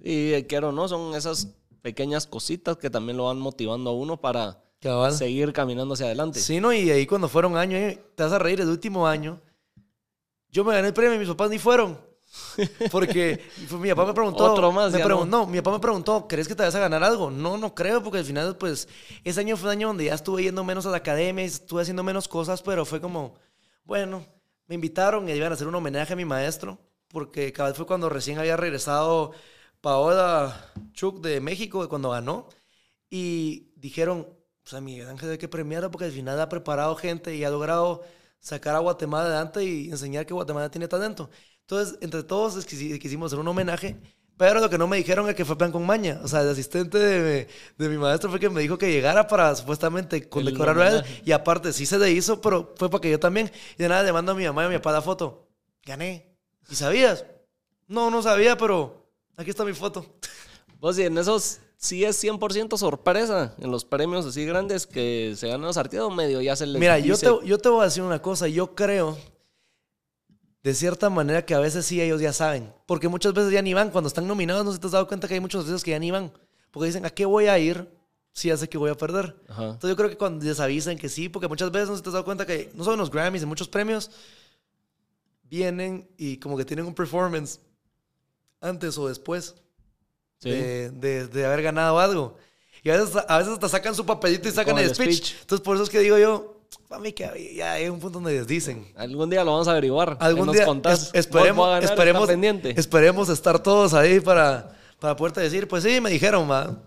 [0.02, 1.48] Y quiero no, son esas
[1.82, 5.14] pequeñas cositas que también lo van motivando a uno para Cabal.
[5.14, 6.42] seguir caminando hacia adelante.
[6.42, 9.40] Sí, no, y ahí cuando fueron años, eh, te vas a reír, el último año,
[10.50, 11.98] yo me gané el premio y mis papás ni fueron.
[12.92, 14.52] Porque fue- mi papá me preguntó.
[14.52, 15.46] Otro más, me ya pregun- no.
[15.46, 17.32] no, mi papá me preguntó, ¿crees que te vas a ganar algo?
[17.32, 18.90] No, no creo, porque al final, pues,
[19.24, 21.82] ese año fue un año donde ya estuve yendo menos a la academia, y estuve
[21.82, 23.36] haciendo menos cosas, pero fue como,
[23.86, 24.26] bueno,
[24.68, 27.86] me invitaron y iban a hacer un homenaje a mi maestro, porque cada vez fue
[27.88, 29.34] cuando recién había regresado
[29.82, 32.50] Paola Chuk de México, cuando ganó,
[33.10, 34.28] y dijeron,
[34.66, 37.50] o sea, Miguel Ángel hay que premiarlo porque al final ha preparado gente y ha
[37.50, 38.04] logrado
[38.40, 41.30] sacar a Guatemala adelante y enseñar que Guatemala tiene talento.
[41.62, 44.00] Entonces, entre todos quisimos hacer un homenaje,
[44.38, 46.20] pero lo que no me dijeron es que fue plan con maña.
[46.24, 49.56] O sea, el asistente de, de mi maestro fue que me dijo que llegara para
[49.56, 51.04] supuestamente condecorarlo a él.
[51.26, 53.52] Y aparte, sí se le hizo, pero fue para que yo también.
[53.78, 55.48] Y de nada le mando a mi mamá y a mi papá la foto.
[55.86, 56.36] Gané.
[56.70, 57.26] ¿Y sabías?
[57.88, 59.06] No, no sabía, pero
[59.38, 60.06] aquí está mi foto.
[60.80, 63.54] Vos, y en esos sí es 100% sorpresa.
[63.60, 66.98] En los premios así grandes que se ganan los artistas, medio ya se les Mira,
[67.00, 68.48] yo dice- te, yo te voy a decir una cosa.
[68.48, 69.18] Yo creo,
[70.64, 72.74] de cierta manera, que a veces sí ellos ya saben.
[72.86, 73.90] Porque muchas veces ya ni van.
[73.92, 76.00] Cuando están nominados, no se te has dado cuenta que hay muchos artistas que ya
[76.00, 76.32] ni van.
[76.72, 77.88] Porque dicen, ¿a qué voy a ir
[78.32, 79.36] si ya sé que voy a perder?
[79.50, 79.64] Ajá.
[79.66, 82.10] Entonces yo creo que cuando les avisan que sí, porque muchas veces no se te
[82.10, 84.10] has dado cuenta que no son los Grammys, en muchos premios
[85.50, 87.60] vienen y como que tienen un performance
[88.62, 89.56] antes o después
[90.40, 90.50] Sí.
[90.50, 92.36] de, de- de haber ganado algo.
[92.84, 95.16] Y a veces, a veces hasta sacan su papelito y sacan el speech.
[95.28, 95.36] speech.
[95.42, 96.53] Entonces por eso es que digo yo,
[96.88, 98.92] para mí que ya hay un punto donde les dicen.
[98.96, 100.18] Algún día lo vamos a averiguar.
[100.20, 101.08] Algún nos día contás.
[101.08, 102.74] es- esperemos, ganar, esperemos, pendiente.
[102.80, 106.84] esperemos estar todos ahí para, para poderte decir, pues sí, me dijeron, ma.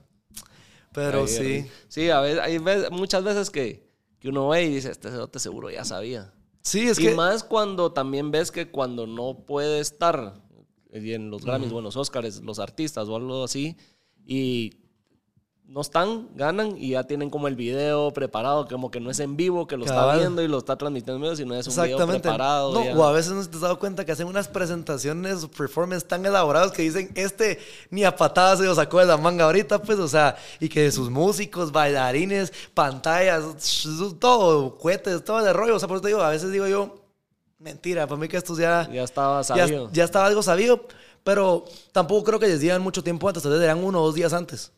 [0.93, 1.66] Pero sí.
[1.89, 3.87] Sí, a veces, hay veces- muchas veces que,
[4.18, 6.32] que uno ve y dice, este cerote seguro ya sabía.
[6.62, 7.14] Sí, es y que...
[7.14, 10.34] más cuando también ves que cuando no puede estar
[10.93, 13.76] y en los Grammys, bueno, los Oscars, los artistas o algo así,
[14.24, 14.70] y
[15.68, 19.36] no están, ganan y ya tienen como el video preparado, como que no es en
[19.36, 22.20] vivo, que lo está viendo y lo está transmitiendo sino es un video Exactamente.
[22.28, 22.72] preparado.
[22.72, 22.96] No, ya.
[22.96, 26.24] o a veces no te has dado cuenta que hacen unas presentaciones o performance tan
[26.24, 27.58] elaborados que dicen, este
[27.90, 30.90] ni a patadas se lo sacó de la manga ahorita, pues, o sea, y que
[30.92, 33.44] sus músicos, bailarines, pantallas,
[34.20, 35.76] todo, cohetes, todo el rollo.
[35.76, 36.94] O sea, por eso te digo, a veces digo yo,
[37.58, 39.90] mentira, para mí que estos ya, Ya estaba ya, sabido.
[39.92, 40.86] ya estaba algo sabido,
[41.24, 44.14] pero tampoco creo que les digan mucho tiempo antes, tal vez eran uno o dos
[44.14, 44.70] días antes.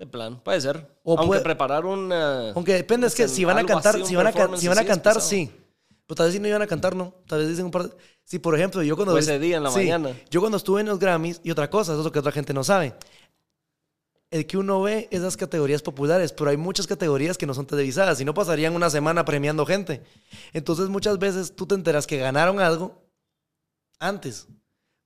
[0.00, 0.96] De plan, puede ser.
[1.02, 2.10] O Aunque puede- preparar un...
[2.10, 4.66] eh, Aunque depende, es que pues, si van a cantar, así, si van a, si
[4.66, 5.52] van a cantar, sí.
[6.06, 7.12] Pero tal vez si no iban a cantar, no.
[7.26, 7.94] Tal vez dicen un par de...
[8.24, 9.12] Sí, por ejemplo, yo cuando...
[9.12, 10.16] O ese día en la sí, mañana.
[10.30, 12.54] Yo cuando estuve en los Grammys, y otra cosa, eso es lo que otra gente
[12.54, 12.94] no sabe.
[14.30, 17.66] El que uno ve es las categorías populares, pero hay muchas categorías que no son
[17.66, 20.02] televisadas, si no pasarían una semana premiando gente.
[20.54, 23.02] Entonces muchas veces tú te enteras que ganaron algo
[23.98, 24.48] antes.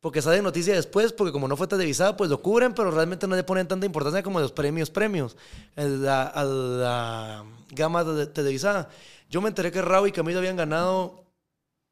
[0.05, 3.37] Porque sale noticia después, porque como no fue televisada, pues lo cubren, pero realmente no
[3.37, 5.35] le ponen tanta importancia como los premios, premios,
[5.77, 8.91] a la, a la gama de- televisada.
[9.31, 11.25] Yo me enteré que Raúl y Camilo habían ganado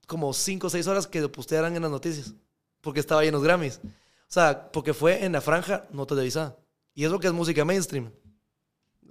[0.07, 2.35] como 5 o 6 horas que lo postearan en las noticias,
[2.83, 3.81] porque estaba ahí en los Grammys.
[3.83, 3.89] O
[4.29, 6.59] sea, porque fue en la franja no televisada.
[6.95, 8.11] Y eso que es música mainstream.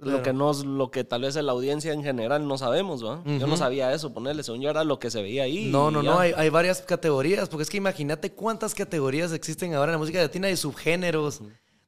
[0.04, 3.22] Lo que no, lo que tal vez la audiencia en general no sabemos, ¿va?
[3.24, 5.70] Yo no sabía eso, ponerle, según yo era lo que se veía ahí.
[5.70, 6.10] No, no, ya.
[6.10, 9.98] no, hay, hay varias categorías, porque es que imagínate cuántas categorías existen ahora en la
[9.98, 11.40] música latina y subgéneros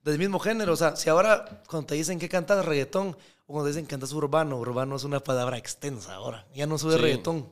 [0.05, 0.73] del mismo género.
[0.75, 3.91] O sea, si ahora cuando te dicen que cantas reggaetón o cuando te dicen que
[3.91, 6.47] cantas urbano, urbano es una palabra extensa ahora.
[6.55, 6.99] Ya no sube Sí.
[6.99, 7.49] reggaetón.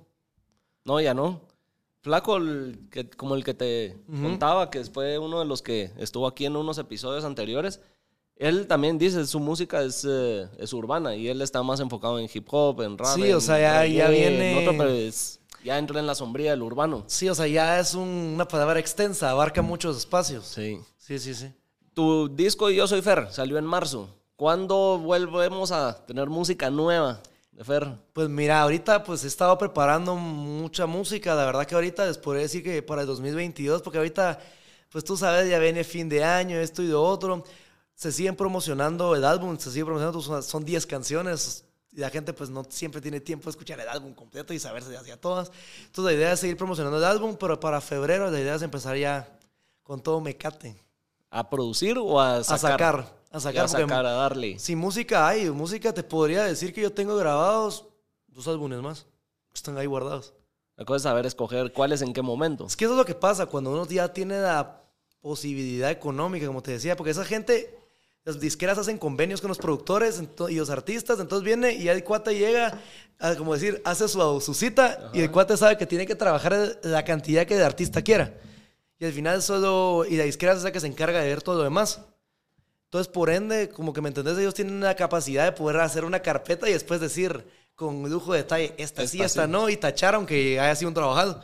[0.85, 1.41] No, ya no.
[2.03, 6.27] Flaco, el que, como el que te contaba, que fue uno de los que estuvo
[6.27, 7.81] aquí en unos episodios anteriores,
[8.37, 12.29] él también dice, su música es, eh, es urbana y él está más enfocado en
[12.33, 13.15] hip hop, en rap.
[13.15, 16.07] Sí, o en sea, ya- ya reggae, en viene- otro, pero es- ya entra en
[16.07, 17.05] la sombría del urbano.
[17.07, 20.47] Sí, o sea, ya es un- una palabra extensa, abarca muchos espacios.
[20.47, 20.81] Sí.
[20.99, 21.53] Sí, sí, sí.
[21.95, 24.09] Tu disco Yo Soy Fer salió en marzo.
[24.37, 27.21] ¿Cuándo volvemos a tener música nueva
[27.53, 27.97] de Fer?
[28.13, 31.35] Pues mira, ahorita pues he estado preparando mucha música.
[31.35, 34.41] La verdad que ahorita les podría decir que para el 2022, porque ahorita,
[34.91, 37.45] pues tú sabes, ya viene fin de año, esto y lo otro.
[37.95, 41.65] Se siguen promocionando el álbum, se sigue promocionando, son- son 10 canciones.
[41.95, 44.97] Y la gente pues no siempre tiene tiempo de escuchar el álbum completo y saberse
[44.97, 45.51] hacia todas.
[45.85, 48.97] Entonces la idea es seguir promocionando el álbum, pero para febrero la idea es empezar
[48.97, 49.29] ya
[49.83, 50.75] con todo mecate.
[51.31, 52.73] ¿A producir o a sacar?
[52.73, 53.65] A sacar, a sacar.
[53.65, 54.59] a sacar, a darle.
[54.59, 57.85] Si música hay, música te podría decir que yo tengo grabados
[58.29, 59.07] dos álbumes más.
[59.55, 60.33] Están ahí guardados.
[60.77, 62.65] La cosa es saber escoger cuáles en qué momento.
[62.67, 64.81] Es que eso es lo que pasa cuando uno ya tiene la
[65.21, 67.79] posibilidad económica, como te decía, porque esa gente,
[68.25, 72.37] las disqueras hacen convenios con los productores y los artistas, entonces viene y el cuate
[72.37, 72.79] llega,
[73.19, 76.79] a, como decir, hace su, su cita y el cuate sabe que tiene que trabajar
[76.83, 78.35] la cantidad que el artista quiera.
[78.99, 81.57] Y al final solo, y la disquera es la que se encarga de ver todo
[81.57, 82.01] lo demás.
[82.85, 86.21] Entonces, por ende, como que me entendés, ellos tienen la capacidad de poder hacer una
[86.21, 87.45] carpeta y después decir
[87.75, 91.43] con lujo de detalle, esta, sí, Esta no, y tachar aunque haya sido un trabajado.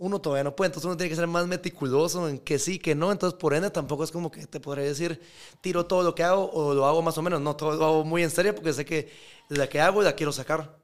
[0.00, 2.94] Uno todavía no puede, entonces uno tiene que ser más meticuloso en que sí, que
[2.94, 3.10] no.
[3.10, 5.20] Entonces, por ende, tampoco es como que te podría decir,
[5.60, 7.40] tiro todo lo que hago o lo hago más o menos.
[7.40, 9.10] No, todo lo hago muy en serio porque sé que
[9.48, 10.78] la que hago la quiero sacar.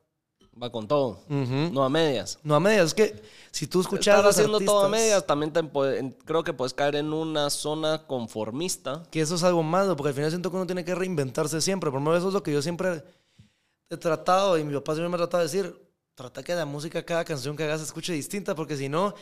[0.61, 1.21] Va con todo.
[1.29, 2.39] No a medias.
[2.45, 4.19] No a medias, es que si tú escuchas.
[4.19, 8.07] Estás haciendo todo a artistas- medias, también te creo que puedes caer en una zona
[8.07, 9.03] conformista.
[9.11, 11.91] que eso es algo malo, porque al final siento que uno tiene que reinventarse siempre.
[11.91, 13.03] Por lo menos eso es lo que yo siempre
[13.91, 15.84] he tratado y mi papá siempre me ha tratado de decir,
[16.15, 19.15] trata que la música, cada canción que hagas se escuche distinta, porque si no,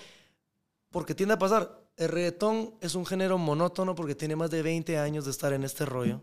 [0.90, 4.98] porque tiende a pasar, el reggaetón es un género monótono porque tiene más de 20
[4.98, 6.20] años de estar en este rollo.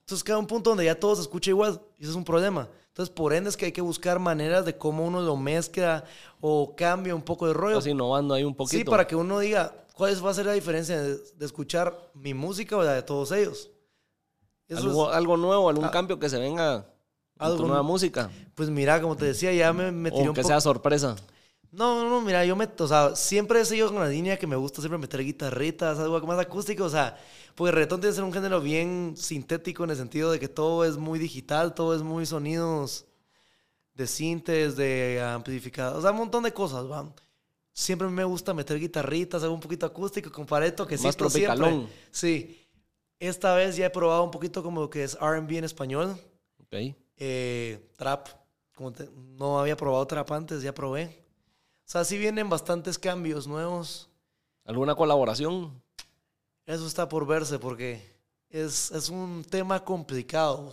[0.00, 2.68] Entonces queda un punto donde ya todo se escucha igual y eso es un problema.
[2.88, 6.04] Entonces por ende es que hay que buscar maneras de cómo uno lo mezcla
[6.40, 7.78] o cambia un poco de rollo.
[7.78, 8.78] Estás innovando ahí un poquito.
[8.78, 11.96] Sí, para que uno diga cuál es- va a ser la diferencia de, de escuchar
[12.14, 13.70] mi música o la de todos ellos.
[14.66, 15.90] Eso algo, es- algo nuevo, algún Ah.
[15.90, 16.84] cambio que se venga
[17.44, 18.30] Algo tu nu- nueva música.
[18.54, 21.16] pues mira, como te decía, ya me, me tiré O un que sea sorpresa.
[21.72, 24.46] No, no, no, mira, yo me, o sea, siempre he seguido con la línea que
[24.46, 27.16] me gusta siempre meter guitarritas, algo más acústico, o sea,
[27.54, 30.48] porque el reggaetón tiene que ser un género bien sintético en el sentido de que
[30.48, 33.04] todo es muy digital, todo es muy sonidos
[33.94, 37.08] de sintes, de amplificadores, o sea, un montón de cosas, va.
[37.72, 41.28] Siempre me gusta meter guitarritas, algo un poquito acústico, con pareto, que Más sí, siempre.
[41.28, 41.88] tropicalón.
[42.10, 42.66] Sí.
[43.20, 46.16] Esta vez ya he probado un poquito como que es R&B en español,
[46.62, 46.96] Ok.
[47.20, 48.26] Eh, trap.
[48.74, 49.08] Como te-
[49.38, 51.22] no había probado trap antes, ya probé.
[51.86, 54.08] O sea, sí vienen bastantes cambios nuevos.
[54.64, 55.80] ¿Alguna colaboración?
[56.66, 58.02] Eso está por verse porque
[58.48, 60.72] es, es un tema complicado.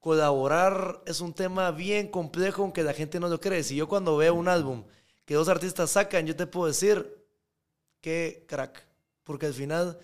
[0.00, 3.62] Colaborar es un tema bien complejo aunque la gente no lo cree.
[3.62, 4.84] Si yo cuando veo un álbum
[5.24, 7.24] que dos artistas sacan, yo te puedo decir
[8.00, 8.86] que crack.
[9.24, 9.98] Porque al final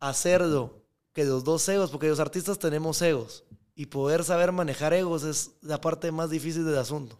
[0.00, 0.80] hacerlo,
[1.12, 3.44] que los dos egos, porque los artistas tenemos egos,
[3.78, 7.16] y poder saber manejar egos es la parte más difícil del asunto.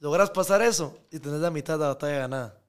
[0.00, 2.60] Logras pasar eso y tenés la mitad de la batalla ganada.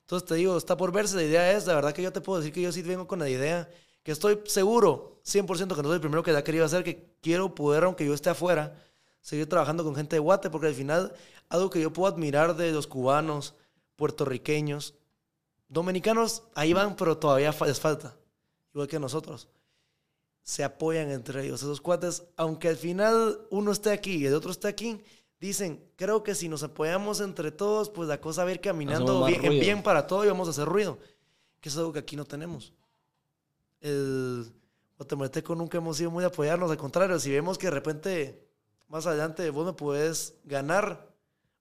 [0.00, 1.14] Entonces te digo, está por verse.
[1.14, 3.18] La idea es, la verdad que yo te puedo decir que yo sí vengo con
[3.18, 3.68] la idea,
[4.02, 7.12] que estoy seguro, 100% que no soy el primero que la ha querido hacer, que
[7.20, 8.82] quiero poder, aunque yo esté afuera,
[9.20, 11.12] seguir trabajando con gente de Guate, porque al final,
[11.50, 13.52] algo que yo puedo admirar de los cubanos,
[13.96, 14.94] puertorriqueños,
[15.68, 18.16] dominicanos, ahí van, pero todavía les falta,
[18.72, 19.48] igual que nosotros.
[20.46, 21.60] Se apoyan entre ellos.
[21.60, 25.02] Esos cuates, aunque al final uno esté aquí y el otro esté aquí,
[25.40, 29.26] dicen, creo que si nos apoyamos entre todos, pues la cosa va a ir caminando
[29.26, 30.98] bien, en bien para todo y vamos a hacer ruido.
[31.60, 32.72] Que es algo que aquí no tenemos.
[33.80, 34.46] El
[34.96, 38.48] guatemalteco nunca hemos sido muy de apoyarnos, al contrario, si vemos que de repente
[38.86, 41.12] más adelante vos me puedes ganar,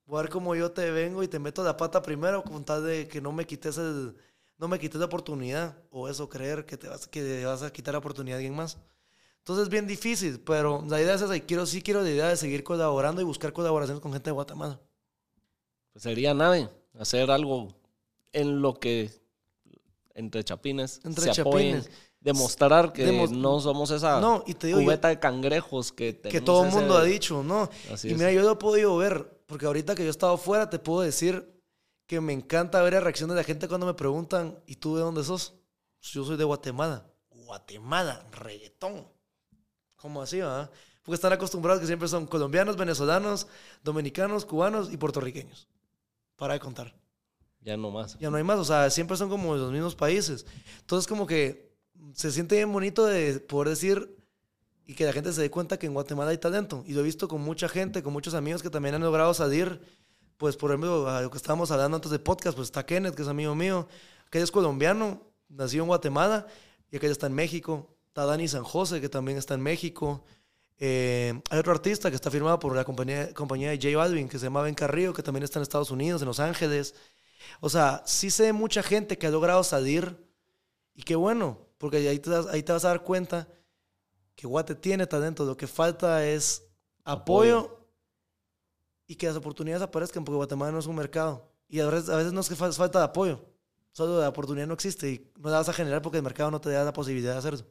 [0.05, 2.85] voy a ver cómo yo te vengo y te meto la pata primero con tal
[2.85, 4.15] de que no me quites el
[4.57, 7.93] no me quites la oportunidad o eso creer que te vas que vas a quitar
[7.93, 8.77] la oportunidad a alguien más.
[9.39, 12.29] Entonces es bien difícil, pero la idea es esa y quiero sí quiero la idea
[12.29, 14.79] de seguir colaborando y buscar colaboraciones con gente de Guatemala.
[15.93, 16.69] Pues sería nave.
[16.97, 17.67] Hacer algo
[18.31, 19.11] en lo que
[20.13, 21.77] entre chapines Entre se apoyen.
[21.81, 21.99] chapines.
[22.21, 26.41] demostrar que no somos esa No, y te digo, yo- cubeta de cangrejos que que
[26.41, 27.69] todo el ese- mundo ha dicho, ¿no?
[27.93, 28.17] Así y es.
[28.17, 31.01] mira, yo lo he podido ver, porque ahorita que yo he estado fuera, te puedo
[31.01, 31.54] decir
[32.07, 35.01] que me encanta ver la reacción de la gente cuando me preguntan, ¿y tú de
[35.01, 35.53] dónde sos?
[36.01, 37.05] Yo soy de Guatemala.
[37.29, 39.07] Guatemala, reggaetón.
[39.95, 40.69] ¿Cómo así, va?
[41.03, 43.47] Porque están acostumbrados que siempre son colombianos, venezolanos,
[43.83, 45.67] dominicanos, cubanos y puertorriqueños.
[46.35, 46.95] Para de contar.
[47.61, 48.17] Ya no más.
[48.19, 50.45] Ya no hay más, o sea, siempre son como los mismos países.
[50.81, 51.75] Entonces, como que
[52.13, 54.15] se siente bien bonito de poder decir
[54.85, 56.83] y que la gente se dé cuenta que en Guatemala hay talento.
[56.85, 59.81] Y lo he visto con mucha gente, con muchos amigos que también han logrado salir.
[60.37, 63.27] Pues, por ejemplo, lo que estábamos hablando antes de podcast, pues está Kenneth, que es
[63.27, 63.87] amigo mío,
[64.29, 66.47] que es colombiano, nació en Guatemala,
[66.91, 67.95] y aquel está en México.
[68.07, 70.23] Está Dani San José, que también está en México.
[70.77, 74.39] Eh, hay otro artista que está firmado por la compañía, compañía de J Balvin, que
[74.39, 76.95] se llama Ben Carrillo, que también está en Estados Unidos, en Los Ángeles.
[77.59, 80.17] O sea, sí sé mucha gente que ha logrado salir
[80.93, 83.47] y qué bueno, porque ahí te, ahí te vas a dar cuenta
[84.35, 86.65] que Guate tiene talento, lo que falta es
[87.05, 87.84] Apoyo.
[89.07, 91.51] Y que las oportunidades aparezcan, porque Guatemala no es un mercado.
[91.67, 93.43] Y a veces, a veces no es que fa- falta de apoyo,
[93.91, 96.61] solo la oportunidad no existe y no la vas a generar porque el mercado no
[96.61, 97.65] te da la posibilidad de hacerlo.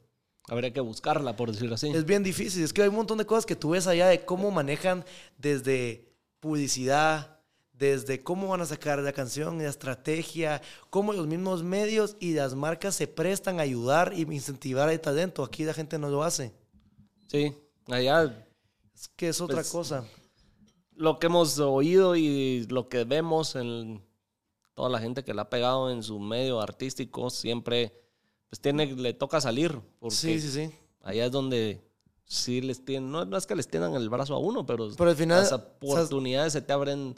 [0.49, 1.89] Habría que buscarla, por decirlo así.
[1.91, 2.63] Es bien difícil.
[2.65, 5.05] Es que hay un montón de cosas que tú ves allá de cómo manejan
[5.39, 7.41] desde publicidad,
[7.73, 12.55] desde cómo van a sacar la canción, la estrategia, cómo los mismos medios y las
[12.55, 15.43] marcas se prestan a ayudar y incentivar el talento.
[15.43, 16.53] Aquí la gente no lo hace.
[17.27, 17.57] Sí,
[17.89, 18.47] allá
[18.95, 20.05] Es que es otra Pues, cosa.
[20.97, 24.03] Lo que hemos oído y lo que vemos en
[24.75, 27.93] toda la gente que la ha pegado en su medio artístico siempre
[28.49, 30.71] pues tiene le toca salir porque Sí, sí, sí.
[31.03, 31.81] allá es donde
[32.25, 35.11] sí les tienen no, no es que les tiendan el brazo a uno pero, Pero
[35.11, 37.15] al final, las o sea, oportunidades se te abren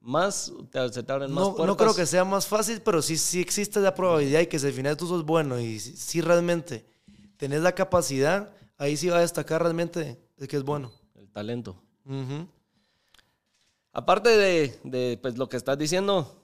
[0.00, 3.02] más te- se te abren más No, puertas no creo que sea más fácil, pero
[3.02, 5.96] sí, sí existe la probabilidad y que si al final tú sos bueno y si,
[5.96, 6.86] si realmente
[7.36, 10.92] tenés la capacidad, ahí sí va a destacar realmente de que es bueno.
[11.16, 12.46] el talento Ujú.
[13.96, 16.42] Aparte de, de, pues lo que estás diciendo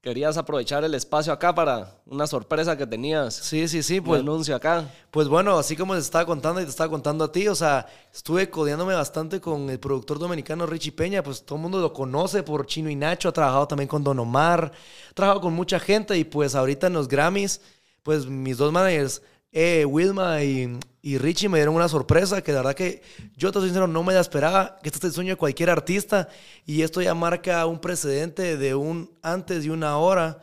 [0.00, 4.00] querías aprovechar el espacio acá para una sorpresa que tenías Sí, sí, sí.
[4.00, 7.24] pues Pues, anuncio acá Pues bueno, así como les estaba contando y te estaba contando
[7.24, 11.56] a ti, o sea, estuve codeándome bastante con el productor dominicano Richie Peña, pues todo
[11.56, 14.72] el mundo lo conoce por Chino y Nacho, ha trabajado también con Don Omar,
[15.10, 17.60] ha trabajado con mucha gente y pues ahorita en los Grammys,
[18.02, 19.22] pues mis dos managers,
[19.52, 23.02] eh, Wilma y, y Richie me dieron una sorpresa que la verdad que
[23.36, 25.68] yo te soy sincero, no me la esperaba, que este es el sueño de cualquier
[25.68, 26.30] artista
[26.64, 30.38] y esto ya marca un precedente de un antes y una ahora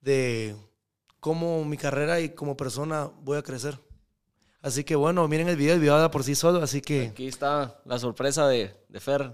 [0.00, 0.54] de
[1.18, 3.76] cómo mi carrera y como persona voy a crecer.
[4.62, 7.26] Así que bueno, miren el video, el video habla por sí solo, así que aquí
[7.26, 9.32] está la sorpresa de, de Fer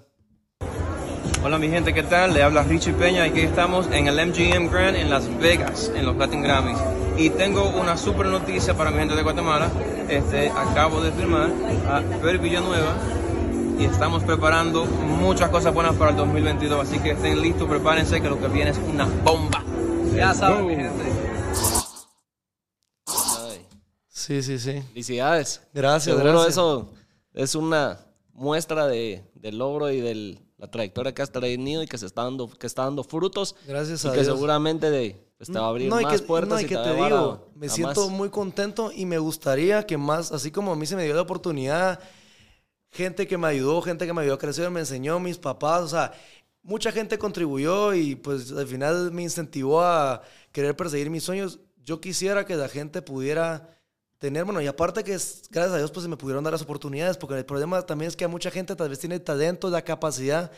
[1.45, 2.33] Hola mi gente, ¿qué tal?
[2.33, 6.07] Le habla Richie Peña y aquí estamos en el MGM Grand en Las Vegas, en
[6.07, 6.79] los Latin Grammys.
[7.19, 9.71] Y tengo una super noticia para mi gente de Guatemala.
[10.09, 11.51] Este, acabo de firmar
[11.89, 12.95] a Fer Villanueva
[13.79, 16.89] y estamos preparando muchas cosas buenas para el 2022.
[16.89, 19.65] Así que estén listos, prepárense que lo que viene es una bomba.
[20.15, 21.05] Ya saben, mi gente.
[24.09, 24.81] Sí, sí, sí.
[24.89, 26.53] felicidades Gracias, Seguro gracias.
[26.53, 26.93] eso
[27.35, 27.99] es una
[28.33, 32.25] muestra de, del logro y de la trayectoria que has tenido y que se está
[32.25, 33.57] dando, que está dando frutos.
[33.67, 34.35] Gracias y a que Dios.
[34.35, 36.77] seguramente de, pues, te va a abrir No, más que, puertas no, y y que
[36.79, 38.11] te, a digo, me a siento más.
[38.11, 41.23] muy contento y me gustaría que más, así como a mí se me dio la
[41.23, 42.01] oportunidad,
[42.93, 45.89] gente que me ayudó, gente que me ayudó a crecer, me enseñó, mis papás, o
[45.89, 46.13] sea,
[46.63, 51.61] mucha gente contribuyó y pues al final me incentivó a querer perseguir mis sueños.
[51.85, 53.69] Yo quisiera que la gente pudiera
[54.19, 56.63] tener, bueno, y aparte que es- gracias a Dios pues se me pudieron dar las
[56.63, 59.71] oportunidades, porque el problema también es que a mucha gente tal vez tiene el talento,
[59.71, 60.51] la capacidad,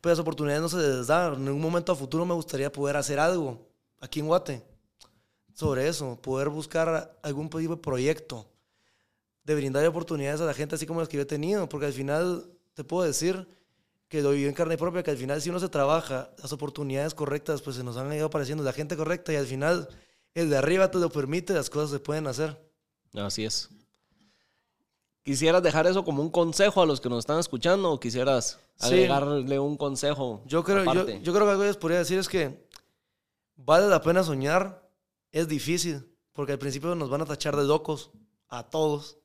[0.00, 1.34] pero las oportunidades no se les dan.
[1.34, 3.71] En un momento a futuro me gustaría poder hacer algo
[4.02, 4.62] aquí en Guate
[5.54, 8.46] sobre eso, poder buscar algún tipo de proyecto,
[9.44, 11.92] de brindar oportunidades a la gente así como las que yo he tenido, porque al
[11.92, 13.46] final te puedo decir
[14.08, 17.14] que lo viví en carne propia, que al final si uno se trabaja, las oportunidades
[17.14, 19.88] correctas pues se nos han ido apareciendo, la gente correcta y al final
[20.34, 22.58] el de arriba te lo permite, las cosas se pueden hacer.
[23.14, 23.68] Así es.
[25.22, 28.86] ¿Quisieras dejar eso como un consejo a los que nos están escuchando o quisieras Sí.
[28.86, 30.42] agregarle un consejo?
[30.46, 32.66] Yo creo, yo, yo creo que algo que les podría decir es que
[33.56, 34.88] vale la pena soñar,
[35.30, 38.10] es difícil, porque al principio nos van a tachar de locos,
[38.48, 39.18] a todos.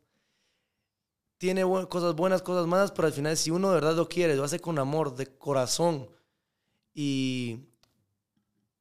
[1.37, 4.43] Tiene cosas buenas, cosas malas, pero al final si uno de verdad lo quiere, lo
[4.43, 6.09] hace con amor, de corazón,
[6.93, 7.67] y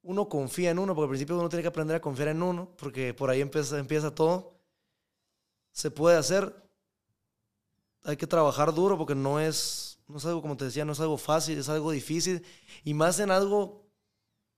[0.02, 2.70] uno confía en uno, porque al principio uno tiene que aprender a confiar en uno,
[2.78, 4.56] porque por ahí empieza, empieza todo,
[5.72, 6.54] se puede hacer,
[8.04, 11.00] hay que trabajar duro porque no es, no es algo, como te decía, no es
[11.00, 12.44] algo fácil, es algo difícil.
[12.84, 13.85] Y más en algo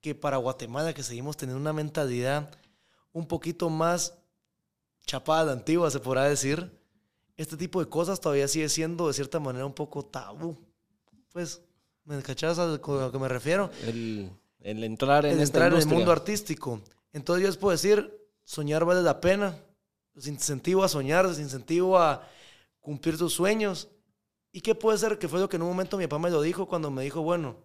[0.01, 2.51] que para Guatemala, que seguimos teniendo una mentalidad
[3.13, 4.19] un poquito más
[5.07, 6.79] chapada antigua, se podrá decir,
[7.37, 10.59] este tipo de cosas todavía sigue siendo de cierta manera un poco tabú.
[11.33, 11.63] Pues,
[12.05, 13.71] ¿me cachas a lo que me refiero?
[13.85, 14.31] El,
[14.61, 16.81] el entrar en el esta entrar en el mundo artístico.
[17.13, 18.13] Entonces yo les puedo decir,
[18.45, 19.57] soñar vale la pena.
[20.15, 22.29] Les incentivo a soñar, les incentivo a
[22.81, 23.89] cumplir tus sueños.
[24.51, 25.19] ¿Y qué puede ser?
[25.19, 27.23] Que fue lo que en un momento mi papá me lo dijo cuando me dijo,
[27.23, 27.57] bueno,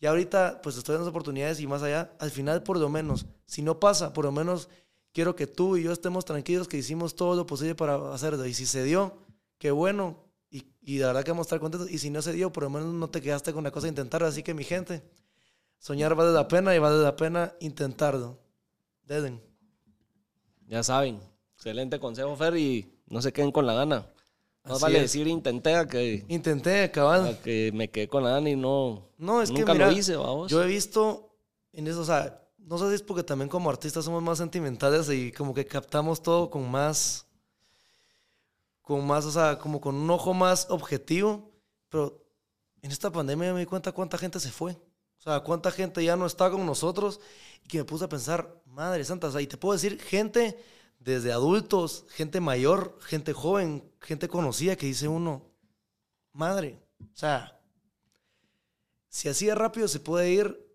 [0.00, 3.62] y ahorita pues estoy dando oportunidades y más allá, al final por lo menos, si
[3.62, 4.68] no pasa, por lo menos
[5.12, 8.46] quiero que tú y yo estemos tranquilos que hicimos todo lo posible para hacerlo.
[8.46, 9.18] Y si se dio,
[9.58, 10.24] qué bueno.
[10.50, 11.90] Y, y la verdad que vamos a estar contentos.
[11.90, 13.90] Y si no se dio, por lo menos no te quedaste con la cosa de
[13.90, 14.22] intentar.
[14.22, 15.02] Así que mi gente,
[15.78, 18.38] soñar vale la pena y vale la pena intentarlo.
[19.02, 19.42] Deden.
[20.66, 21.18] Ya saben.
[21.56, 24.06] Excelente consejo, Fer, y no se queden con la gana.
[24.68, 25.02] Más vale es.
[25.02, 27.26] decir intenté a que, Intenté acabar.
[27.26, 29.08] a que me quedé con gana y no.
[29.18, 30.50] No, es que nunca lo hice, vamos.
[30.50, 31.34] yo he visto
[31.72, 35.08] en eso, o sea, no sé si es porque también como artistas somos más sentimentales
[35.10, 37.26] y como que captamos todo con más,
[38.82, 41.50] con más, o sea, como con un ojo más objetivo,
[41.88, 42.22] pero
[42.82, 44.72] en esta pandemia me di cuenta cuánta gente se fue.
[44.72, 47.20] O sea, cuánta gente ya no está con nosotros
[47.64, 50.56] y que me puse a pensar, madre santa, o sea, y te puedo decir, gente
[50.98, 55.42] desde adultos, gente mayor, gente joven, gente conocida que dice uno,
[56.32, 57.58] madre, o sea,
[59.08, 60.68] si así de rápido se puede ir,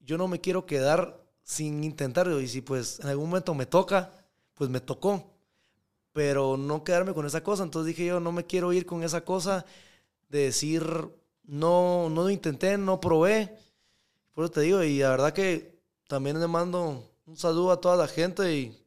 [0.00, 2.40] yo no me quiero quedar sin intentarlo.
[2.40, 4.12] Y si pues en algún momento me toca,
[4.54, 5.30] pues me tocó.
[6.12, 7.62] Pero no quedarme con esa cosa.
[7.62, 9.64] Entonces dije yo, no me quiero ir con esa cosa
[10.28, 10.82] de decir,
[11.44, 13.56] no, no lo intenté, no probé.
[14.32, 17.96] Por eso te digo, y la verdad que también le mando un saludo a toda
[17.96, 18.81] la gente y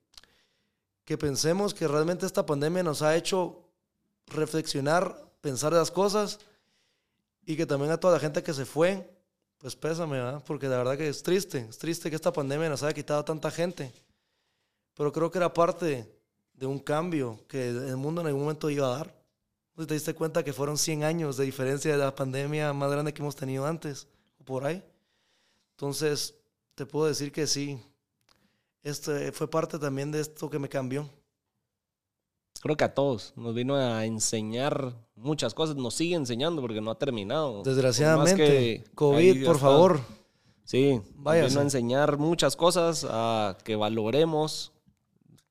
[1.06, 3.64] que pensemos que realmente esta pandemia nos ha hecho
[4.28, 6.40] reflexionar, pensar las cosas
[7.46, 9.08] y que también a toda la gente que se fue,
[9.60, 10.44] pues pésame, ¿verdad?
[10.46, 13.52] Porque la verdad que es triste, es triste que esta pandemia nos haya quitado tanta
[13.52, 13.94] gente.
[14.96, 16.12] Pero creo que era parte
[16.54, 19.16] de un cambio que el mundo en algún momento iba a dar.
[19.76, 23.14] ¿No ¿Te diste cuenta que fueron 100 años de diferencia de la pandemia más grande
[23.14, 24.08] que hemos tenido antes?
[24.40, 24.84] O por ahí.
[25.72, 26.34] Entonces,
[26.76, 27.80] te puedo decir que sí.
[28.86, 31.10] Este fue parte también de esto que me cambió.
[32.62, 35.76] Creo que a todos nos vino a enseñar muchas cosas.
[35.76, 37.64] Nos sigue enseñando porque no ha terminado.
[37.64, 39.68] Desgraciadamente, COVID, por está.
[39.68, 40.00] favor.
[40.64, 41.50] Sí, nos Váyase.
[41.50, 44.72] vino a enseñar muchas cosas, a que valoremos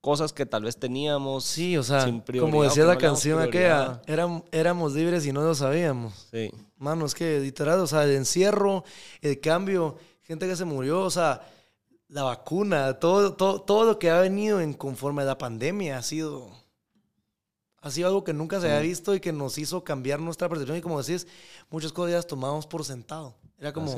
[0.01, 1.45] cosas que tal vez teníamos.
[1.45, 2.05] Sí, o sea,
[2.41, 6.29] como decía la no canción aquella, éram- éramos libres y no lo sabíamos.
[6.31, 8.85] Sí, Mano, es que literal, o sea, el encierro,
[9.23, 11.41] el cambio, gente que se murió, o sea,
[12.15, 16.03] la vacuna, todo, todo, todo lo que ha venido en conforme a la pandemia ha
[16.03, 16.49] sido,
[17.81, 20.79] ha sido algo que nunca se había visto y que nos hizo cambiar nuestra percepción.
[20.79, 21.27] Y como decís,
[21.71, 23.35] muchas cosas ya las tomamos por sentado.
[23.59, 23.93] Era como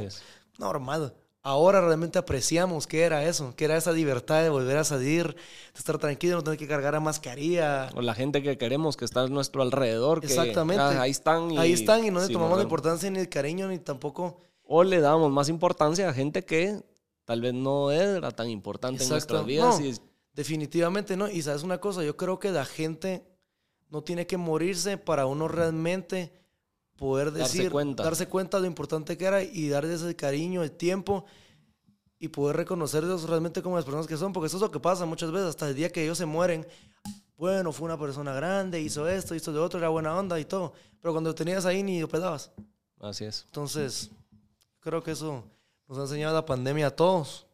[0.59, 1.15] normal.
[1.43, 5.79] Ahora realmente apreciamos qué era eso, qué era esa libertad de volver a salir, de
[5.79, 7.91] estar tranquilo, no tener que cargar a mascarilla.
[7.95, 10.23] o la gente que queremos que está a nuestro alrededor.
[10.23, 10.83] que, Exactamente.
[10.83, 11.51] ah, ahí están.
[11.51, 14.41] Y, Ahí están y no le sí, tomamos la importancia ni el cariño ni tampoco
[14.65, 16.81] O le damos más importancia a gente que
[17.27, 19.79] tal vez no era tan importante en nuestras vidas.
[19.79, 19.95] No, y-
[20.33, 21.29] definitivamente no.
[21.29, 23.27] Y sabes una cosa, yo creo que la gente
[23.91, 26.33] no tiene que morirse para uno realmente
[26.97, 28.03] poder Darse decir, cuenta.
[28.05, 31.27] darse cuenta de lo importante que era y darles el cariño, el tiempo
[32.19, 35.05] y poder reconocerlos realmente como las personas que son, porque eso es lo que pasa
[35.05, 36.67] muchas veces, hasta el día que ellos se mueren,
[37.37, 40.73] bueno, fue una persona grande, hizo esto, hizo lo otro, era buena onda y todo,
[41.03, 42.51] pero cuando lo tenías ahí ni lo pelabas.
[42.99, 43.43] Así es.
[43.47, 44.11] Entonces,
[44.81, 45.45] creo que eso
[45.89, 47.47] nos ha enseñado la pandemia a todos.